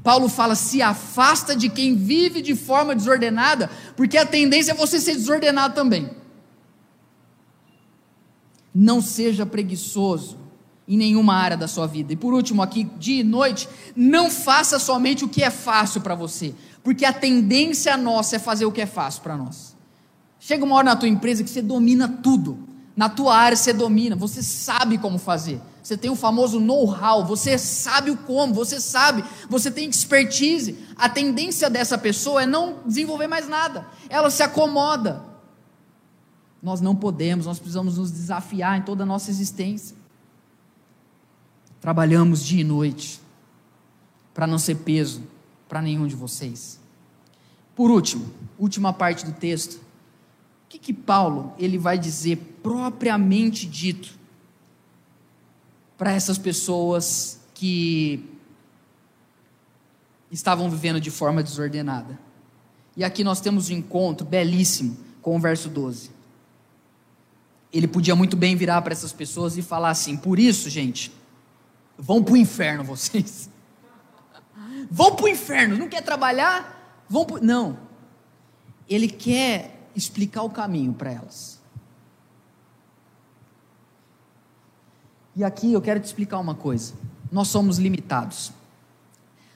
Paulo 0.05 0.29
fala: 0.29 0.55
se 0.55 0.81
afasta 0.81 1.57
de 1.57 1.69
quem 1.69 1.97
vive 1.97 2.43
de 2.43 2.55
forma 2.55 2.95
desordenada, 2.95 3.69
porque 3.97 4.17
a 4.17 4.25
tendência 4.25 4.71
é 4.71 4.75
você 4.75 5.01
ser 5.01 5.17
desordenado 5.17 5.75
também. 5.75 6.11
Não 8.73 9.03
seja 9.03 9.45
preguiçoso 9.45 10.39
em 10.91 10.97
nenhuma 10.97 11.35
área 11.35 11.57
da 11.57 11.69
sua 11.69 11.87
vida. 11.87 12.13
E 12.13 12.17
por 12.17 12.35
último, 12.35 12.61
aqui, 12.61 12.83
dia 12.99 13.21
e 13.21 13.25
noite, 13.25 13.69
não 13.95 14.29
faça 14.29 14.77
somente 14.77 15.25
o 15.25 15.29
que 15.29 15.41
é 15.41 15.49
fácil 15.49 16.01
para 16.01 16.17
você, 16.17 16.53
porque 16.83 17.05
a 17.05 17.13
tendência 17.13 17.97
nossa 17.97 18.35
é 18.35 18.39
fazer 18.41 18.65
o 18.65 18.73
que 18.73 18.81
é 18.81 18.87
fácil 18.87 19.23
para 19.23 19.37
nós. 19.37 19.77
Chega 20.41 20.65
uma 20.65 20.75
hora 20.75 20.87
na 20.87 20.97
tua 20.97 21.09
empresa 21.09 21.45
que 21.45 21.51
você 21.51 21.63
domina 21.63 22.09
tudo, 22.09 22.59
na 22.97 23.09
tua 23.09 23.37
área 23.37 23.57
você 23.57 23.73
domina, 23.73 24.17
você 24.17 24.43
sabe 24.43 24.99
como 24.99 25.17
fazer. 25.17 25.61
Você 25.81 25.97
tem 25.97 26.11
o 26.11 26.17
famoso 26.17 26.59
know-how, 26.59 27.25
você 27.25 27.57
sabe 27.57 28.11
o 28.11 28.17
como, 28.17 28.53
você 28.53 28.81
sabe, 28.81 29.25
você 29.49 29.71
tem 29.71 29.89
expertise. 29.89 30.77
A 30.97 31.09
tendência 31.09 31.71
dessa 31.71 31.97
pessoa 31.97 32.43
é 32.43 32.47
não 32.47 32.79
desenvolver 32.85 33.29
mais 33.29 33.49
nada, 33.49 33.87
ela 34.09 34.29
se 34.29 34.43
acomoda. 34.43 35.23
Nós 36.61 36.81
não 36.81 36.97
podemos, 36.97 37.47
nós 37.47 37.61
precisamos 37.61 37.97
nos 37.97 38.11
desafiar 38.11 38.77
em 38.77 38.83
toda 38.83 39.05
a 39.05 39.07
nossa 39.07 39.31
existência. 39.31 40.00
Trabalhamos 41.81 42.45
dia 42.45 42.61
e 42.61 42.65
noite 42.65 43.21
para 44.35 44.47
não 44.47 44.59
ser 44.59 44.77
peso 44.77 45.23
para 45.69 45.81
nenhum 45.81 46.07
de 46.07 46.15
vocês. 46.15 46.79
Por 47.75 47.91
último, 47.91 48.31
última 48.59 48.93
parte 48.93 49.25
do 49.25 49.33
texto. 49.33 49.75
O 49.77 50.69
que, 50.69 50.79
que 50.79 50.93
Paulo 50.93 51.55
ele 51.59 51.79
vai 51.79 51.99
dizer 51.99 52.37
propriamente 52.63 53.67
dito 53.67 54.19
para 55.97 56.13
essas 56.13 56.39
pessoas 56.39 57.41
que 57.55 58.25
estavam 60.31 60.71
vivendo 60.71 61.01
de 61.01 61.11
forma 61.11 61.43
desordenada. 61.43 62.19
E 62.97 63.05
aqui 63.05 63.25
nós 63.25 63.41
temos 63.41 63.71
um 63.71 63.75
encontro 63.75 64.27
belíssimo 64.27 64.97
com 65.21 65.37
o 65.37 65.41
verso 65.41 65.69
12. 65.69 66.11
Ele 67.73 67.87
podia 67.87 68.17
muito 68.17 68.37
bem 68.37 68.57
virar 68.57 68.83
para 68.83 68.93
essas 68.93 69.13
pessoas 69.13 69.57
e 69.57 69.63
falar 69.63 69.91
assim: 69.91 70.17
por 70.17 70.39
isso, 70.39 70.69
gente, 70.71 71.13
vão 72.01 72.23
para 72.23 72.35
o 72.35 72.37
inferno 72.37 72.83
vocês. 72.83 73.49
Vão 74.91 75.15
para 75.15 75.27
o 75.27 75.29
inferno, 75.29 75.77
não 75.77 75.89
quer 75.89 76.03
trabalhar? 76.03 77.05
Vão 77.09 77.25
pro... 77.25 77.45
Não. 77.45 77.79
Ele 78.89 79.07
quer 79.07 79.89
explicar 79.95 80.43
o 80.43 80.51
caminho 80.51 80.93
para 80.93 81.13
elas. 81.13 81.61
E 85.37 85.45
aqui 85.45 85.73
eu 85.73 85.81
quero 85.81 86.01
te 86.01 86.07
explicar 86.07 86.39
uma 86.39 86.55
coisa. 86.55 86.95
Nós 87.31 87.49
somos 87.49 87.79
limitados. 87.79 88.53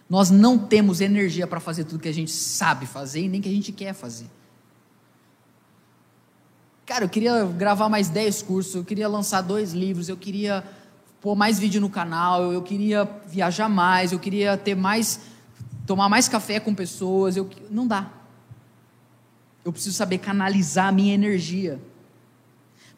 Nós 0.08 0.30
não 0.30 0.58
temos 0.58 1.00
energia 1.00 1.46
para 1.46 1.58
fazer 1.58 1.84
tudo 1.84 2.00
que 2.00 2.08
a 2.08 2.14
gente 2.14 2.30
sabe 2.30 2.86
fazer 2.86 3.22
e 3.22 3.28
nem 3.28 3.40
que 3.40 3.48
a 3.48 3.52
gente 3.52 3.72
quer 3.72 3.92
fazer. 3.92 4.30
Cara, 6.86 7.04
eu 7.04 7.08
queria 7.08 7.44
gravar 7.46 7.88
mais 7.88 8.08
10 8.08 8.42
cursos, 8.42 8.74
eu 8.74 8.84
queria 8.84 9.08
lançar 9.08 9.40
dois 9.40 9.72
livros, 9.72 10.08
eu 10.08 10.16
queria 10.16 10.62
pôr 11.24 11.34
mais 11.34 11.58
vídeo 11.58 11.80
no 11.80 11.88
canal, 11.88 12.52
eu 12.52 12.60
queria 12.60 13.08
viajar 13.26 13.66
mais, 13.66 14.12
eu 14.12 14.18
queria 14.18 14.58
ter 14.58 14.74
mais 14.74 15.20
tomar 15.86 16.06
mais 16.06 16.28
café 16.28 16.60
com 16.60 16.74
pessoas, 16.74 17.34
eu 17.34 17.48
não 17.70 17.86
dá. 17.86 18.10
Eu 19.64 19.72
preciso 19.72 19.96
saber 19.96 20.18
canalizar 20.18 20.88
a 20.88 20.92
minha 20.92 21.14
energia. 21.14 21.80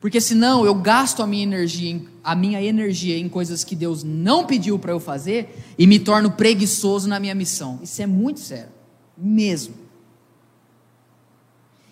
Porque 0.01 0.21
senão 0.21 0.67
eu 0.67 0.75
gasto 0.75 1.23
a 1.23 1.27
minha 1.27 1.45
energia, 1.45 2.03
a 2.25 2.35
minha 2.35 2.61
energia 2.61 3.17
em 3.17 3.29
coisas 3.29 3.63
que 3.63 3.77
Deus 3.77 4.03
não 4.03 4.45
pediu 4.45 4.77
para 4.77 4.91
eu 4.91 4.99
fazer 4.99 5.65
e 5.79 5.87
me 5.87 6.01
torno 6.01 6.33
preguiçoso 6.33 7.09
na 7.09 7.21
minha 7.21 7.35
missão. 7.35 7.79
Isso 7.81 8.03
é 8.03 8.07
muito 8.07 8.41
sério, 8.41 8.73
mesmo. 9.17 9.77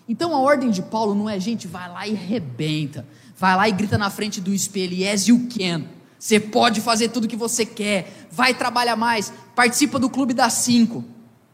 Então 0.05 0.35
a 0.35 0.39
ordem 0.41 0.69
de 0.69 0.81
Paulo 0.81 1.15
não 1.15 1.29
é, 1.29 1.39
gente, 1.39 1.65
vai 1.65 1.89
lá 1.89 2.05
e 2.05 2.13
rebenta, 2.13 3.07
vai 3.37 3.55
lá 3.55 3.69
e 3.69 3.71
grita 3.71 3.97
na 3.97 4.09
frente 4.09 4.41
do 4.41 4.53
espelho, 4.53 4.95
yes 4.95 5.29
you 5.29 5.47
can. 5.47 5.95
Você 6.25 6.39
pode 6.39 6.81
fazer 6.81 7.09
tudo 7.09 7.25
o 7.25 7.27
que 7.27 7.35
você 7.35 7.65
quer, 7.65 8.27
vai 8.31 8.53
trabalhar 8.53 8.95
mais, 8.95 9.31
participa 9.53 9.99
do 9.99 10.09
Clube 10.09 10.33
das 10.33 10.53
5. 10.53 11.03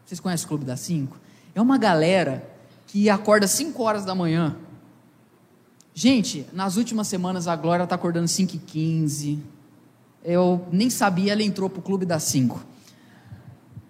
Vocês 0.06 0.20
conhecem 0.20 0.46
o 0.46 0.48
Clube 0.48 0.64
das 0.64 0.80
5? 0.80 1.20
É 1.54 1.62
uma 1.62 1.78
galera 1.78 2.50
que 2.88 3.10
acorda 3.10 3.48
5 3.48 3.84
horas 3.84 4.06
da 4.06 4.16
manhã 4.16 4.56
Gente, 5.94 6.46
nas 6.54 6.78
últimas 6.78 7.08
semanas 7.08 7.48
a 7.48 7.56
Glória 7.56 7.84
está 7.84 7.96
acordando 7.96 8.28
5 8.28 8.56
e 8.56 8.60
15. 8.60 9.40
Eu 10.24 10.66
nem 10.72 10.90
sabia, 10.90 11.34
ela 11.34 11.44
entrou 11.44 11.70
para 11.70 11.80
o 11.80 11.84
clube 11.84 12.06
das 12.06 12.24
5. 12.24 12.64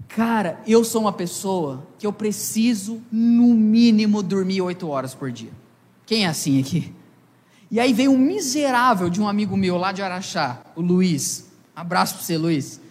Cara, 0.08 0.60
eu 0.66 0.84
sou 0.84 1.02
uma 1.02 1.14
pessoa 1.14 1.88
que 2.00 2.06
eu 2.06 2.12
preciso, 2.12 3.02
no 3.12 3.54
mínimo, 3.54 4.24
dormir 4.24 4.62
8 4.62 4.88
horas 4.88 5.14
por 5.14 5.32
dia. 5.32 5.52
Quem 6.06 6.26
é 6.26 6.28
assim 6.28 6.60
aqui? 6.60 6.92
E 7.72 7.80
aí 7.80 7.94
veio 7.94 8.12
um 8.12 8.18
miserável 8.18 9.10
de 9.10 9.22
um 9.22 9.28
amigo 9.30 9.56
meu 9.56 9.78
lá 9.78 9.94
de 9.94 10.02
Araxá, 10.02 10.60
o 10.76 10.82
Luiz. 10.82 11.46
Abraço 11.74 12.16
para 12.16 12.24
você, 12.24 12.38
Luiz. 12.38 12.82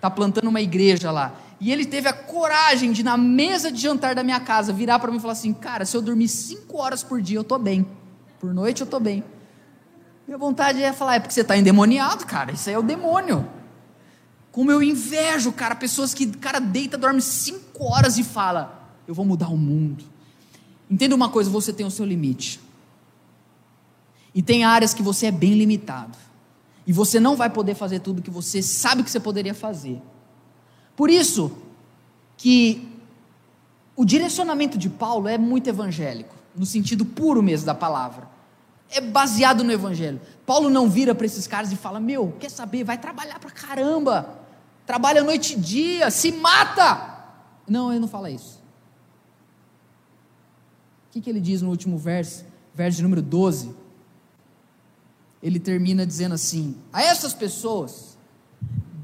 Tá 0.00 0.08
plantando 0.10 0.48
uma 0.48 0.62
igreja 0.62 1.10
lá. 1.10 1.34
E 1.60 1.70
ele 1.70 1.84
teve 1.84 2.08
a 2.08 2.12
coragem 2.14 2.90
de, 2.90 3.02
na 3.02 3.18
mesa 3.18 3.70
de 3.70 3.78
jantar 3.78 4.14
da 4.14 4.24
minha 4.24 4.40
casa, 4.40 4.72
virar 4.72 4.98
para 4.98 5.10
mim 5.10 5.18
e 5.18 5.20
falar 5.20 5.34
assim: 5.34 5.52
Cara, 5.52 5.84
se 5.84 5.94
eu 5.94 6.00
dormir 6.00 6.26
5 6.26 6.74
horas 6.78 7.02
por 7.02 7.20
dia, 7.20 7.36
eu 7.36 7.44
tô 7.44 7.58
bem. 7.58 7.86
Por 8.38 8.54
noite 8.54 8.80
eu 8.80 8.86
estou 8.86 8.98
bem. 8.98 9.22
Minha 10.26 10.38
vontade 10.38 10.82
é 10.82 10.90
falar, 10.90 11.16
é 11.16 11.20
porque 11.20 11.34
você 11.34 11.42
está 11.42 11.54
endemoniado, 11.58 12.24
cara. 12.24 12.52
Isso 12.52 12.70
aí 12.70 12.74
é 12.74 12.78
o 12.78 12.82
demônio. 12.82 13.46
Como 14.50 14.72
eu 14.72 14.82
invejo, 14.82 15.52
cara, 15.52 15.74
pessoas 15.74 16.14
que, 16.14 16.26
cara, 16.26 16.58
deita, 16.58 16.96
dorme 16.96 17.20
cinco 17.20 17.84
horas 17.84 18.16
e 18.16 18.24
fala, 18.24 18.88
eu 19.06 19.14
vou 19.14 19.24
mudar 19.24 19.48
o 19.48 19.56
mundo. 19.56 20.04
Entenda 20.90 21.14
uma 21.14 21.28
coisa, 21.28 21.50
você 21.50 21.72
tem 21.72 21.84
o 21.84 21.90
seu 21.90 22.06
limite. 22.06 22.58
E 24.34 24.42
tem 24.42 24.64
áreas 24.64 24.94
que 24.94 25.02
você 25.02 25.26
é 25.26 25.30
bem 25.30 25.54
limitado. 25.54 26.16
E 26.86 26.92
você 26.92 27.20
não 27.20 27.36
vai 27.36 27.50
poder 27.50 27.74
fazer 27.74 28.00
tudo 28.00 28.22
que 28.22 28.30
você 28.30 28.62
sabe 28.62 29.02
que 29.02 29.10
você 29.10 29.20
poderia 29.20 29.54
fazer. 29.54 30.00
Por 30.96 31.10
isso 31.10 31.52
que 32.36 32.88
o 33.96 34.04
direcionamento 34.04 34.78
de 34.78 34.88
Paulo 34.88 35.28
é 35.28 35.36
muito 35.36 35.68
evangélico 35.68 36.34
no 36.54 36.66
sentido 36.66 37.04
puro 37.04 37.42
mesmo 37.42 37.66
da 37.66 37.74
palavra. 37.74 38.28
É 38.90 39.00
baseado 39.00 39.62
no 39.62 39.70
Evangelho. 39.70 40.20
Paulo 40.44 40.68
não 40.68 40.90
vira 40.90 41.14
para 41.14 41.24
esses 41.24 41.46
caras 41.46 41.70
e 41.70 41.76
fala: 41.76 42.00
Meu, 42.00 42.34
quer 42.40 42.50
saber? 42.50 42.82
Vai 42.82 42.98
trabalhar 42.98 43.38
para 43.38 43.50
caramba. 43.50 44.38
Trabalha 44.84 45.22
noite 45.22 45.54
e 45.54 45.60
dia, 45.60 46.10
se 46.10 46.32
mata. 46.32 47.24
Não, 47.68 47.92
ele 47.92 48.00
não 48.00 48.08
fala 48.08 48.30
isso. 48.30 48.60
O 51.08 51.12
que, 51.12 51.20
que 51.20 51.30
ele 51.30 51.40
diz 51.40 51.62
no 51.62 51.70
último 51.70 51.96
verso, 51.96 52.44
verso 52.74 53.02
número 53.02 53.22
12? 53.22 53.72
Ele 55.42 55.58
termina 55.58 56.06
dizendo 56.06 56.34
assim: 56.34 56.76
A 56.92 57.02
essas 57.02 57.34
pessoas 57.34 58.18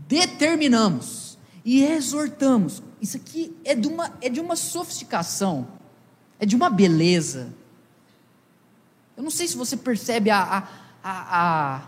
determinamos 0.08 1.38
e 1.64 1.82
exortamos. 1.82 2.82
Isso 3.00 3.16
aqui 3.16 3.54
é 3.64 3.74
de 3.74 3.88
uma, 3.88 4.12
é 4.20 4.28
de 4.28 4.40
uma 4.40 4.56
sofisticação 4.56 5.66
é 6.38 6.46
de 6.46 6.54
uma 6.54 6.68
beleza. 6.68 7.48
Eu 9.16 9.22
não 9.22 9.30
sei 9.30 9.46
se 9.48 9.56
você 9.56 9.76
percebe 9.76 10.30
a, 10.30 10.68
a, 11.02 11.02
a, 11.02 11.82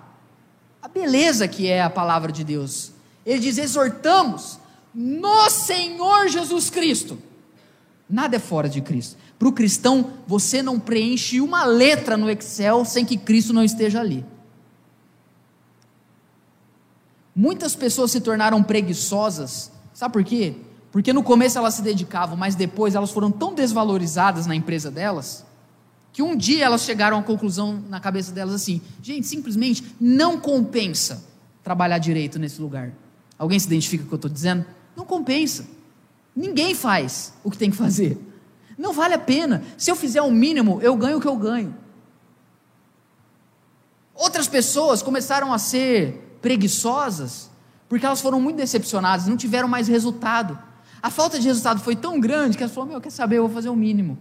a, 0.83 0.89
beleza 0.89 1.47
que 1.47 1.69
é 1.69 1.83
a 1.83 1.91
palavra 1.91 2.33
de 2.33 2.43
Deus. 2.43 2.93
Ele 3.25 3.41
diz: 3.41 3.59
exortamos 3.59 4.59
no 4.95 5.51
Senhor 5.51 6.29
Jesus 6.29 6.71
Cristo. 6.71 7.19
Nada 8.09 8.37
é 8.37 8.39
fora 8.39 8.69
de 8.69 8.81
Cristo. 8.81 9.17
Para 9.39 9.49
o 9.49 9.53
cristão, 9.53 10.15
você 10.27 10.63
não 10.63 10.81
preenche 10.81 11.41
uma 11.41 11.65
letra 11.65 12.17
no 12.17 12.31
Excel 12.31 12.85
sem 12.85 13.05
que 13.05 13.17
Cristo 13.17 13.53
não 13.53 13.63
esteja 13.63 14.01
ali. 14.01 14.25
Muitas 17.41 17.77
pessoas 17.77 18.11
se 18.11 18.21
tornaram 18.21 18.61
preguiçosas, 18.65 19.71
sabe 19.95 20.13
por 20.13 20.25
quê? 20.25 20.57
Porque 20.91 21.13
no 21.13 21.23
começo 21.23 21.57
elas 21.57 21.75
se 21.75 21.83
dedicavam, 21.83 22.37
mas 22.37 22.57
depois 22.57 22.97
elas 22.97 23.13
foram 23.13 23.31
tão 23.31 23.55
desvalorizadas 23.55 24.45
na 24.45 24.57
empresa 24.57 24.91
delas, 24.91 25.47
que 26.13 26.21
um 26.21 26.37
dia 26.37 26.65
elas 26.65 26.83
chegaram 26.83 27.17
à 27.17 27.23
conclusão 27.23 27.81
na 27.89 28.01
cabeça 28.01 28.33
delas 28.33 28.57
assim: 28.57 28.83
gente, 29.01 29.25
simplesmente 29.25 29.85
não 30.01 30.41
compensa 30.41 31.25
trabalhar 31.63 31.99
direito 31.99 32.41
nesse 32.41 32.61
lugar. 32.61 32.93
Alguém 33.39 33.57
se 33.57 33.69
identifica 33.69 34.03
com 34.03 34.07
o 34.07 34.09
que 34.09 34.15
eu 34.15 34.17
estou 34.17 34.31
dizendo? 34.33 34.67
Não 34.97 35.05
compensa. 35.05 35.65
Ninguém 36.35 36.75
faz 36.75 37.35
o 37.45 37.53
que 37.53 37.57
tem 37.57 37.71
que 37.71 37.77
fazer. 37.77 38.19
Não 38.77 38.93
vale 38.93 39.15
a 39.15 39.19
pena. 39.19 39.63
Se 39.77 39.93
eu 39.93 39.95
fizer 39.95 40.23
o 40.23 40.31
mínimo, 40.33 40.81
eu 40.83 40.97
ganho 40.97 41.19
o 41.19 41.21
que 41.21 41.29
eu 41.29 41.37
ganho. 41.37 41.73
Outras 44.13 44.49
pessoas 44.49 45.03
começaram 45.03 45.53
a 45.53 45.59
ser 45.59 46.28
preguiçosas 46.41 47.51
porque 47.89 48.05
elas 48.05 48.21
foram 48.21 48.41
muito 48.41 48.57
decepcionadas, 48.57 49.27
não 49.27 49.37
tiveram 49.37 49.67
mais 49.67 49.89
resultado. 49.89 50.59
A 51.03 51.11
falta 51.11 51.39
de 51.39 51.47
resultado 51.47 51.81
foi 51.81 51.97
tão 51.97 52.21
grande 52.21 52.57
que 52.57 52.63
ela 52.63 52.73
falou: 52.73 52.89
Meu, 52.89 53.01
quer 53.01 53.11
saber? 53.11 53.39
Eu 53.39 53.47
vou 53.47 53.55
fazer 53.55 53.71
o 53.71 53.77
mínimo. 53.77 54.19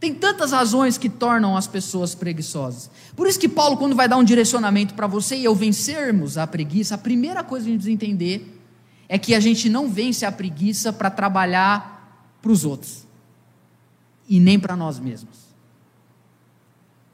Tem 0.00 0.14
tantas 0.14 0.52
razões 0.52 0.96
que 0.96 1.10
tornam 1.10 1.56
as 1.56 1.66
pessoas 1.66 2.14
preguiçosas. 2.14 2.90
Por 3.14 3.28
isso 3.28 3.38
que 3.38 3.48
Paulo, 3.48 3.76
quando 3.76 3.94
vai 3.94 4.08
dar 4.08 4.16
um 4.16 4.24
direcionamento 4.24 4.94
para 4.94 5.06
você 5.06 5.36
e 5.36 5.44
eu 5.44 5.54
vencermos 5.54 6.38
a 6.38 6.46
preguiça, 6.46 6.94
a 6.94 6.98
primeira 6.98 7.44
coisa 7.44 7.66
que 7.66 7.70
a 7.70 7.72
gente 7.72 7.82
precisa 7.82 7.94
entender 7.94 8.60
é 9.08 9.18
que 9.18 9.34
a 9.34 9.40
gente 9.40 9.68
não 9.68 9.90
vence 9.90 10.24
a 10.24 10.32
preguiça 10.32 10.90
para 10.90 11.10
trabalhar 11.10 12.32
para 12.40 12.50
os 12.50 12.64
outros 12.64 13.06
e 14.26 14.40
nem 14.40 14.58
para 14.58 14.74
nós 14.74 14.98
mesmos. 14.98 15.49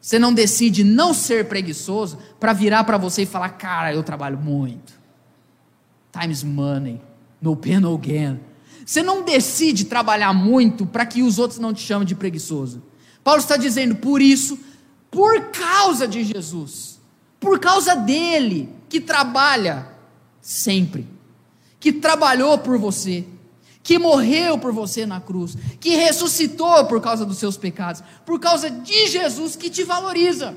Você 0.07 0.21
não 0.21 0.33
decide 0.33 0.85
não 0.85 1.13
ser 1.13 1.49
preguiçoso 1.49 2.17
para 2.39 2.53
virar 2.53 2.85
para 2.85 2.97
você 2.97 3.23
e 3.23 3.27
falar: 3.27 3.49
"Cara, 3.49 3.93
eu 3.93 4.05
trabalho 4.05 4.39
muito. 4.39 4.93
Time's 6.13 6.45
money, 6.45 7.03
no 7.43 7.57
pain 7.57 7.81
no 7.81 7.99
gain." 7.99 8.39
Você 8.85 9.03
não 9.03 9.25
decide 9.25 9.87
trabalhar 9.87 10.33
muito 10.33 10.87
para 10.87 11.05
que 11.05 11.25
os 11.25 11.41
outros 11.41 11.59
não 11.59 11.75
te 11.75 11.83
chamem 11.83 12.07
de 12.07 12.15
preguiçoso. 12.15 12.85
Paulo 13.25 13.41
está 13.41 13.57
dizendo, 13.57 13.97
por 13.97 14.23
isso, 14.23 14.57
por 15.11 15.47
causa 15.47 16.07
de 16.07 16.23
Jesus, 16.23 17.01
por 17.41 17.59
causa 17.59 17.97
dele, 17.97 18.69
que 18.89 19.01
trabalha 19.01 19.89
sempre, 20.41 21.05
que 21.81 21.93
trabalhou 21.93 22.57
por 22.59 22.79
você, 22.79 23.25
que 23.87 24.01
morreu 24.01 24.59
por 24.59 24.73
você 24.73 25.07
na 25.07 25.21
cruz, 25.21 25.57
que 25.79 25.91
ressuscitou 25.91 26.87
por 26.87 27.01
causa 27.01 27.25
dos 27.25 27.39
seus 27.39 27.57
pecados, 27.57 28.03
por 28.25 28.41
causa 28.41 28.69
de 28.69 29.07
Jesus 29.07 29.55
que 29.55 29.71
te 29.71 29.85
valoriza, 29.85 30.57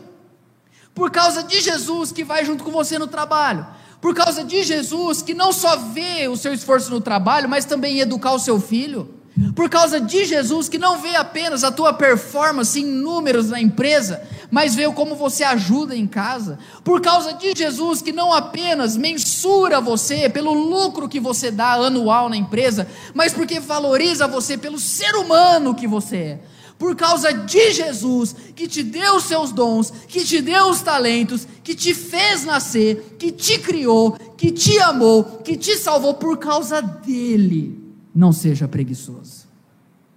por 0.96 1.12
causa 1.12 1.44
de 1.44 1.62
Jesus 1.62 2.12
que 2.12 2.24
vai 2.24 2.44
junto 2.44 2.64
com 2.64 2.72
você 2.72 2.98
no 2.98 3.06
trabalho, 3.06 3.68
por 4.02 4.16
causa 4.16 4.44
de 4.44 4.64
Jesus 4.64 5.22
que 5.22 5.36
não 5.36 5.54
só 5.54 5.76
vê 5.78 6.28
o 6.28 6.36
seu 6.36 6.52
esforço 6.56 6.90
no 6.90 7.00
trabalho, 7.00 7.48
mas 7.48 7.66
também 7.66 8.00
educar 8.00 8.32
o 8.32 8.40
seu 8.40 8.60
filho. 8.60 9.08
Por 9.56 9.70
causa 9.70 10.02
de 10.02 10.26
Jesus 10.26 10.68
que 10.68 10.80
não 10.80 10.98
vê 10.98 11.16
apenas 11.16 11.64
a 11.64 11.72
tua 11.72 11.94
performance 11.94 12.82
em 12.82 12.86
números 12.86 13.52
na 13.52 13.62
empresa, 13.62 14.24
mas 14.52 14.76
vê 14.76 14.92
como 14.92 15.16
você 15.16 15.44
ajuda 15.44 15.96
em 15.96 16.08
casa. 16.08 16.60
Por 16.84 17.02
causa 17.02 17.34
de 17.34 17.54
Jesus 17.56 18.02
que 18.02 18.12
não 18.12 18.34
apenas 18.34 18.98
mensura 18.98 19.80
você 19.80 20.30
pelo 20.30 20.54
lucro 20.54 21.10
que 21.10 21.20
você 21.20 21.52
dá 21.52 21.74
anual 21.74 22.30
na 22.30 22.38
empresa, 22.38 22.88
mas 23.14 23.34
porque 23.34 23.60
valoriza 23.60 24.28
você 24.28 24.58
pelo 24.58 24.80
ser 24.80 25.16
humano 25.16 25.76
que 25.76 25.88
você 25.88 26.16
é 26.18 26.40
por 26.80 26.96
causa 26.96 27.34
de 27.34 27.74
Jesus, 27.74 28.34
que 28.56 28.66
te 28.66 28.82
deu 28.82 29.18
os 29.18 29.26
seus 29.26 29.52
dons, 29.52 29.92
que 30.08 30.24
te 30.24 30.42
deu 30.42 30.70
os 30.70 30.82
talentos, 30.82 31.46
que 31.62 31.76
te 31.76 31.94
fez 31.94 32.46
nascer, 32.46 33.18
que 33.20 33.34
te 33.34 33.60
criou, 33.60 34.14
que 34.38 34.50
te 34.50 34.80
amou, 34.80 35.26
que 35.44 35.58
te 35.58 35.76
salvou, 35.76 36.14
por 36.14 36.38
causa 36.38 36.82
dele. 36.82 37.78
Não 38.16 38.32
seja 38.32 38.66
preguiçoso. 38.66 39.46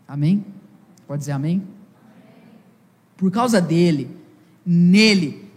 Amém? 0.07 0.47
Pode 1.05 1.21
dizer 1.21 1.33
amém? 1.33 1.67
Por 3.17 3.33
causa 3.33 3.61
dele, 3.61 4.09
nele, 4.65 5.51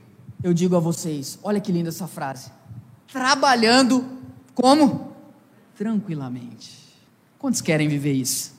eu 0.44 0.54
digo 0.54 0.76
a 0.76 0.80
vocês: 0.80 1.40
olha 1.44 1.60
que 1.60 1.72
linda 1.72 1.90
essa 1.90 2.08
frase. 2.08 2.52
Trabalhando 3.12 4.06
como? 4.54 5.14
Tranquilamente. 5.76 6.86
Quantos 7.38 7.62
querem 7.62 7.88
viver 7.88 8.14
isso? 8.14 8.54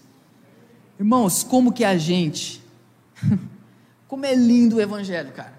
Irmãos, 0.99 1.43
como 1.43 1.73
que 1.73 1.85
a 1.85 1.99
gente, 1.99 2.63
como 4.09 4.25
é 4.25 4.35
lindo 4.35 4.77
o 4.77 4.81
evangelho, 4.81 5.33
cara. 5.33 5.59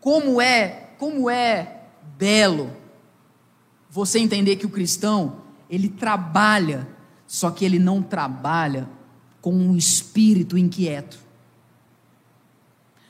Como 0.00 0.40
é, 0.40 0.90
como 0.98 1.28
é 1.28 1.82
belo 2.16 2.70
você 3.90 4.18
entender 4.18 4.56
que 4.56 4.66
o 4.66 4.70
cristão, 4.70 5.38
ele 5.68 5.88
trabalha, 5.88 6.86
só 7.26 7.50
que 7.50 7.64
ele 7.64 7.78
não 7.78 8.02
trabalha 8.02 8.88
com 9.40 9.52
um 9.52 9.76
espírito 9.76 10.56
inquieto. 10.58 11.18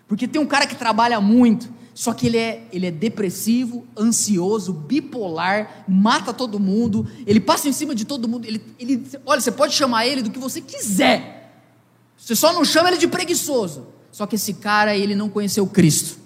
Porque 0.09 0.29
tem 0.29 0.41
um 0.41 0.47
cara 0.47 0.67
que 0.67 0.75
trabalha 0.75 1.21
muito, 1.21 1.69
só 1.95 2.13
que 2.13 2.27
ele 2.27 2.37
é, 2.37 2.69
ele 2.73 2.87
é 2.87 2.91
depressivo, 2.91 3.87
ansioso, 3.99 4.73
bipolar, 4.73 5.85
mata 5.89 6.33
todo 6.33 6.61
mundo, 6.61 7.09
ele 7.27 7.41
passa 7.41 7.69
em 7.69 7.73
cima 7.73 7.95
de 7.95 8.05
todo 8.05 8.29
mundo. 8.29 8.47
Ele, 8.47 8.63
ele, 8.79 9.09
olha, 9.25 9.41
você 9.41 9.51
pode 9.51 9.75
chamar 9.75 10.07
ele 10.07 10.23
do 10.23 10.31
que 10.31 10.39
você 10.39 10.61
quiser, 10.61 11.63
você 12.17 12.37
só 12.37 12.53
não 12.53 12.65
chama 12.65 12.89
ele 12.89 12.99
de 12.99 13.09
preguiçoso. 13.09 13.87
Só 14.13 14.27
que 14.27 14.37
esse 14.37 14.55
cara, 14.55 14.97
ele 14.97 15.15
não 15.15 15.29
conheceu 15.29 15.67
Cristo. 15.67 16.19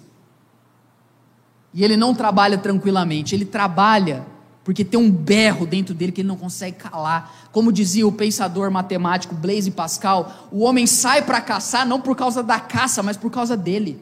E 1.73 1.83
ele 1.83 1.97
não 1.97 2.13
trabalha 2.13 2.57
tranquilamente, 2.57 3.35
ele 3.35 3.45
trabalha 3.45 4.25
porque 4.63 4.85
tem 4.85 4.99
um 4.99 5.09
berro 5.09 5.65
dentro 5.65 5.93
dele 5.93 6.11
que 6.11 6.21
ele 6.21 6.27
não 6.27 6.37
consegue 6.37 6.77
calar. 6.77 7.49
Como 7.51 7.71
dizia 7.71 8.07
o 8.07 8.11
pensador 8.11 8.69
matemático 8.69 9.33
Blaise 9.33 9.71
Pascal, 9.71 10.49
o 10.51 10.59
homem 10.59 10.85
sai 10.85 11.23
para 11.23 11.41
caçar 11.41 11.85
não 11.85 11.99
por 11.99 12.15
causa 12.15 12.43
da 12.43 12.59
caça, 12.59 13.01
mas 13.01 13.17
por 13.17 13.31
causa 13.31 13.57
dele. 13.57 14.01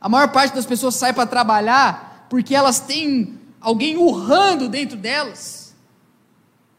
A 0.00 0.08
maior 0.08 0.28
parte 0.28 0.54
das 0.54 0.66
pessoas 0.66 0.94
sai 0.94 1.12
para 1.12 1.26
trabalhar 1.26 2.26
porque 2.28 2.54
elas 2.54 2.80
têm 2.80 3.38
alguém 3.60 3.96
urrando 3.96 4.68
dentro 4.68 4.96
delas, 4.96 5.74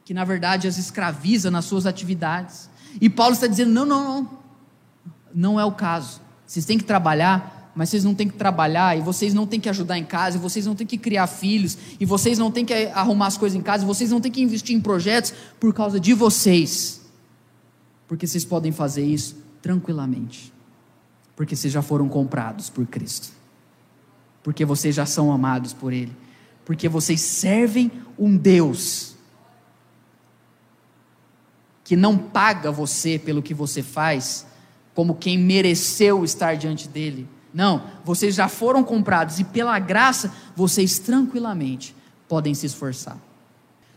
que 0.06 0.14
na 0.14 0.24
verdade 0.24 0.68
as 0.68 0.78
escraviza 0.78 1.50
nas 1.50 1.66
suas 1.66 1.86
atividades. 1.86 2.70
E 3.02 3.10
Paulo 3.10 3.34
está 3.34 3.48
dizendo: 3.48 3.72
não, 3.72 3.86
não, 3.86 4.04
não, 4.04 4.30
não 5.34 5.60
é 5.60 5.66
o 5.66 5.72
caso. 5.72 6.22
Vocês 6.46 6.66
têm 6.66 6.78
que 6.78 6.84
trabalhar, 6.84 7.57
mas 7.78 7.90
vocês 7.90 8.04
não 8.04 8.16
têm 8.16 8.28
que 8.28 8.34
trabalhar, 8.34 8.98
e 8.98 9.02
vocês 9.02 9.36
não 9.36 9.46
têm 9.46 9.60
que 9.60 9.70
ajudar 9.70 10.00
em 10.00 10.04
casa, 10.04 10.36
e 10.36 10.40
vocês 10.40 10.66
não 10.66 10.74
têm 10.74 10.88
que 10.88 10.98
criar 10.98 11.28
filhos, 11.28 11.78
e 12.00 12.06
vocês 12.06 12.40
não 12.40 12.50
têm 12.50 12.66
que 12.66 12.74
arrumar 12.88 13.28
as 13.28 13.38
coisas 13.38 13.56
em 13.56 13.62
casa, 13.62 13.84
e 13.84 13.86
vocês 13.86 14.10
não 14.10 14.20
têm 14.20 14.32
que 14.32 14.42
investir 14.42 14.76
em 14.76 14.82
projetos 14.82 15.32
por 15.60 15.72
causa 15.76 16.00
de 16.00 16.12
vocês. 16.16 17.02
Porque 18.08 18.26
vocês 18.26 18.44
podem 18.44 18.72
fazer 18.72 19.06
isso 19.06 19.38
tranquilamente. 19.62 20.52
Porque 21.36 21.56
vocês 21.56 21.72
já 21.72 21.84
foram 21.84 22.10
comprados 22.10 22.68
por 22.68 22.84
Cristo. 22.88 23.30
Porque 24.42 24.66
vocês 24.66 24.96
já 24.96 25.06
são 25.06 25.32
amados 25.32 25.72
por 25.72 25.94
Ele. 25.94 26.18
Porque 26.66 26.90
vocês 26.90 27.22
servem 27.22 27.92
um 28.18 28.36
Deus 28.36 29.14
que 31.84 31.96
não 31.96 32.18
paga 32.18 32.72
você 32.72 33.20
pelo 33.20 33.44
que 33.44 33.54
você 33.54 33.84
faz, 33.84 34.48
como 34.96 35.14
quem 35.14 35.38
mereceu 35.38 36.26
estar 36.26 36.56
diante 36.56 36.88
dele. 36.88 37.37
Não, 37.54 37.84
vocês 38.04 38.36
já 38.36 38.48
foram 38.48 38.84
comprados 38.84 39.40
e 39.40 39.44
pela 39.44 39.78
graça 39.80 40.34
vocês 40.56 41.00
tranquilamente 41.00 41.96
podem 42.28 42.54
se 42.54 42.66
esforçar. 42.66 43.18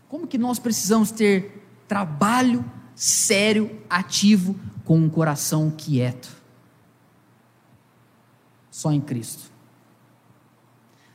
Como 0.09 0.27
que 0.27 0.37
nós 0.37 0.59
precisamos 0.59 1.11
ter 1.11 1.65
trabalho 1.87 2.63
sério, 2.95 3.79
ativo, 3.89 4.59
com 4.83 4.97
um 4.97 5.09
coração 5.09 5.71
quieto? 5.71 6.29
Só 8.69 8.91
em 8.91 9.01
Cristo. 9.01 9.51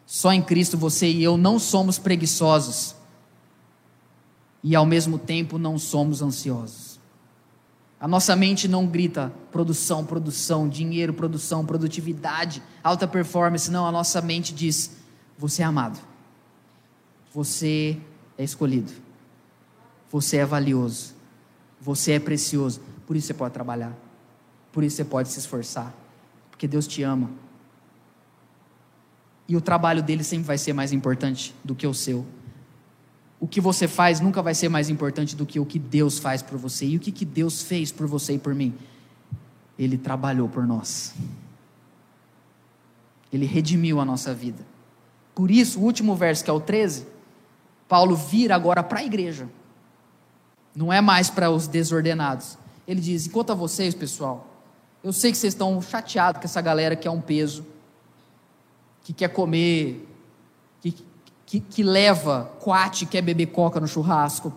Só 0.07 0.33
em 0.33 0.41
Cristo 0.41 0.79
você 0.79 1.11
e 1.11 1.23
eu 1.23 1.37
não 1.37 1.59
somos 1.59 1.99
preguiçosos 1.99 2.95
e 4.63 4.75
ao 4.75 4.87
mesmo 4.87 5.19
tempo 5.19 5.59
não 5.59 5.79
somos 5.79 6.23
ansiosos. 6.23 6.86
A 7.99 8.07
nossa 8.07 8.37
mente 8.37 8.69
não 8.69 8.87
grita 8.87 9.33
produção, 9.51 10.05
produção, 10.05 10.69
dinheiro, 10.69 11.15
produção, 11.15 11.65
produtividade, 11.65 12.63
alta 12.85 13.09
performance. 13.09 13.71
Não, 13.71 13.87
a 13.87 13.93
nossa 13.93 14.21
mente 14.21 14.53
diz: 14.55 14.97
você 15.39 15.63
é 15.63 15.65
amado, 15.65 15.99
você 17.33 17.99
é 18.37 18.45
escolhido, 18.45 18.93
você 20.11 20.37
é 20.39 20.45
valioso, 20.45 21.15
você 21.81 22.13
é 22.13 22.21
precioso. 22.21 22.81
Por 23.07 23.17
isso 23.17 23.29
você 23.29 23.35
pode 23.35 23.55
trabalhar, 23.55 23.97
por 24.73 24.85
isso 24.85 24.97
você 24.97 25.05
pode 25.05 25.31
se 25.31 25.39
esforçar, 25.39 25.95
porque 26.51 26.69
Deus 26.69 26.87
te 26.87 27.03
ama. 27.03 27.31
E 29.49 29.57
o 29.57 29.61
trabalho 29.61 30.03
dele 30.03 30.25
sempre 30.25 30.47
vai 30.47 30.59
ser 30.59 30.73
mais 30.73 30.93
importante 30.93 31.55
do 31.65 31.75
que 31.75 31.87
o 31.87 31.95
seu 31.95 32.27
o 33.39 33.47
que 33.47 33.61
você 33.61 33.87
faz 33.87 34.21
nunca 34.21 34.43
vai 34.43 34.55
ser 34.55 34.69
mais 34.69 34.89
importante 34.89 35.37
do 35.37 35.45
que 35.45 35.61
o 35.61 35.67
que 35.67 35.79
Deus 35.79 36.19
faz 36.19 36.43
por 36.43 36.59
você. 36.59 36.87
E 36.87 36.97
o 36.97 37.01
que, 37.01 37.13
que 37.13 37.25
Deus 37.25 37.63
fez 37.63 37.93
por 37.93 38.07
você 38.07 38.35
e 38.35 38.39
por 38.39 38.55
mim? 38.55 38.75
Ele 39.79 39.99
trabalhou 39.99 40.49
por 40.49 40.67
nós. 40.67 41.15
Ele 43.33 43.45
redimiu 43.45 44.01
a 44.01 44.05
nossa 44.05 44.33
vida. 44.33 44.65
Por 45.35 45.51
isso, 45.51 45.79
o 45.79 45.83
último 45.83 46.17
verso, 46.17 46.43
que 46.43 46.49
é 46.49 46.53
o 46.53 46.61
13, 46.61 47.07
Paulo 47.87 48.17
vira 48.17 48.55
agora 48.55 48.83
para 48.83 49.01
a 49.01 49.05
igreja. 49.05 49.49
Não 50.75 50.91
é 50.91 51.01
mais 51.03 51.29
para 51.29 51.51
os 51.51 51.67
desordenados. 51.67 52.57
Ele 52.89 53.01
diz: 53.01 53.27
enquanto 53.27 53.51
a 53.51 53.55
vocês, 53.55 53.95
pessoal, 53.95 54.49
eu 55.05 55.13
sei 55.13 55.31
que 55.31 55.37
vocês 55.37 55.53
estão 55.53 55.81
chateados 55.83 56.41
com 56.41 56.47
essa 56.47 56.61
galera 56.63 56.97
que 56.97 57.07
é 57.07 57.11
um 57.11 57.21
peso, 57.21 57.67
que 59.05 59.13
quer 59.13 59.29
comer, 59.29 60.07
que, 61.47 61.61
que 61.61 61.83
leva 61.85 62.53
coate, 62.59 63.07
quer 63.07 63.23
beber 63.23 63.47
coca 63.47 63.79
no 63.79 63.87
churrasco. 63.87 64.53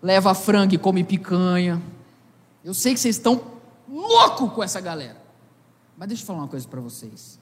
Leva 0.00 0.34
frango 0.34 0.74
e 0.74 0.78
come 0.78 1.04
picanha. 1.04 1.80
Eu 2.64 2.72
sei 2.72 2.94
que 2.94 3.00
vocês 3.00 3.16
estão 3.16 3.52
loucos 3.86 4.50
com 4.52 4.62
essa 4.62 4.80
galera. 4.80 5.22
Mas 5.96 6.08
deixa 6.08 6.22
eu 6.22 6.26
falar 6.26 6.40
uma 6.40 6.48
coisa 6.48 6.66
para 6.66 6.80
vocês. 6.80 7.38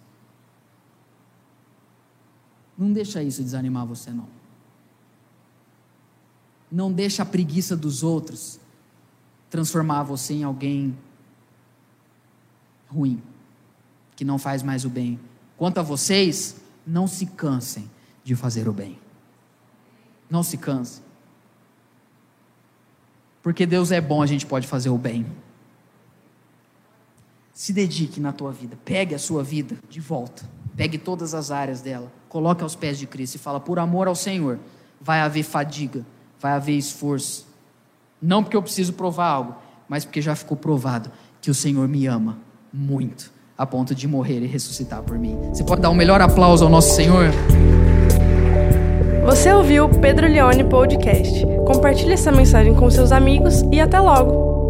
Não 2.77 2.93
deixa 2.93 3.23
isso 3.23 3.43
desanimar 3.43 3.87
você 3.87 4.11
não. 4.11 4.27
Não 6.71 6.93
deixa 6.93 7.23
a 7.23 7.27
preguiça 7.27 7.77
dos 7.77 8.03
outros 8.03 8.59
transformar 9.49 10.03
você 10.03 10.35
em 10.35 10.43
alguém 10.43 10.97
ruim, 12.89 13.23
que 14.17 14.25
não 14.25 14.39
faz 14.39 14.63
mais 14.63 14.85
o 14.85 14.89
bem 14.89 15.21
Quanto 15.63 15.79
a 15.79 15.83
vocês, 15.85 16.57
não 16.85 17.07
se 17.07 17.25
cansem 17.25 17.89
de 18.25 18.35
fazer 18.35 18.69
o 18.69 18.73
bem. 18.73 18.99
Não 20.29 20.43
se 20.43 20.57
cansem. 20.57 21.05
Porque 23.41 23.65
Deus 23.65 23.93
é 23.93 24.01
bom, 24.01 24.21
a 24.21 24.27
gente 24.27 24.45
pode 24.45 24.67
fazer 24.67 24.91
o 24.91 24.99
bem. 24.99 25.25
Se 27.55 27.73
dedique 27.73 28.19
na 28.19 28.33
tua 28.33 28.51
vida. 28.51 28.77
Pegue 28.85 29.15
a 29.15 29.21
sua 29.21 29.45
vida 29.45 29.79
de 29.89 30.01
volta. 30.01 30.43
Pegue 30.77 30.99
todas 30.99 31.33
as 31.33 31.53
áreas 31.53 31.81
dela. 31.81 32.13
Coloque 32.29 32.65
aos 32.65 32.75
pés 32.75 32.99
de 32.99 33.07
Cristo 33.07 33.37
e 33.37 33.39
fala: 33.39 33.61
por 33.61 33.79
amor 33.79 34.09
ao 34.09 34.17
Senhor, 34.17 34.59
vai 35.01 35.21
haver 35.21 35.45
fadiga, 35.45 36.05
vai 36.41 36.55
haver 36.55 36.77
esforço. 36.77 37.47
Não 38.21 38.43
porque 38.43 38.57
eu 38.57 38.63
preciso 38.65 38.95
provar 38.95 39.29
algo, 39.29 39.55
mas 39.89 40.05
porque 40.05 40.21
já 40.21 40.35
ficou 40.35 40.57
provado 40.57 41.13
que 41.41 41.53
o 41.53 41.55
Senhor 41.55 41.87
me 41.87 42.09
ama 42.09 42.37
muito, 42.73 43.33
a 43.63 43.67
ponto 43.67 43.95
de 43.95 44.09
morrer 44.09 44.41
e 44.41 44.47
ressuscitar 44.47 45.03
por 45.03 45.17
mim. 45.17 45.39
Você 45.53 45.63
pode 45.63 45.81
dar 45.81 45.89
um 45.91 45.95
melhor 45.95 46.21
aplauso 46.21 46.65
ao 46.65 46.71
nosso 46.71 46.97
Senhor? 46.97 47.31
Você 49.25 49.53
ouviu 49.53 49.85
o 49.85 50.01
Pedro 50.01 50.27
Leone 50.27 50.65
Podcast. 50.65 51.47
Compartilhe 51.65 52.15
essa 52.15 52.33
mensagem 52.33 52.75
com 52.75 52.91
seus 52.91 53.13
amigos 53.13 53.63
e 53.71 53.81
até 53.81 54.01
logo! 54.01 54.62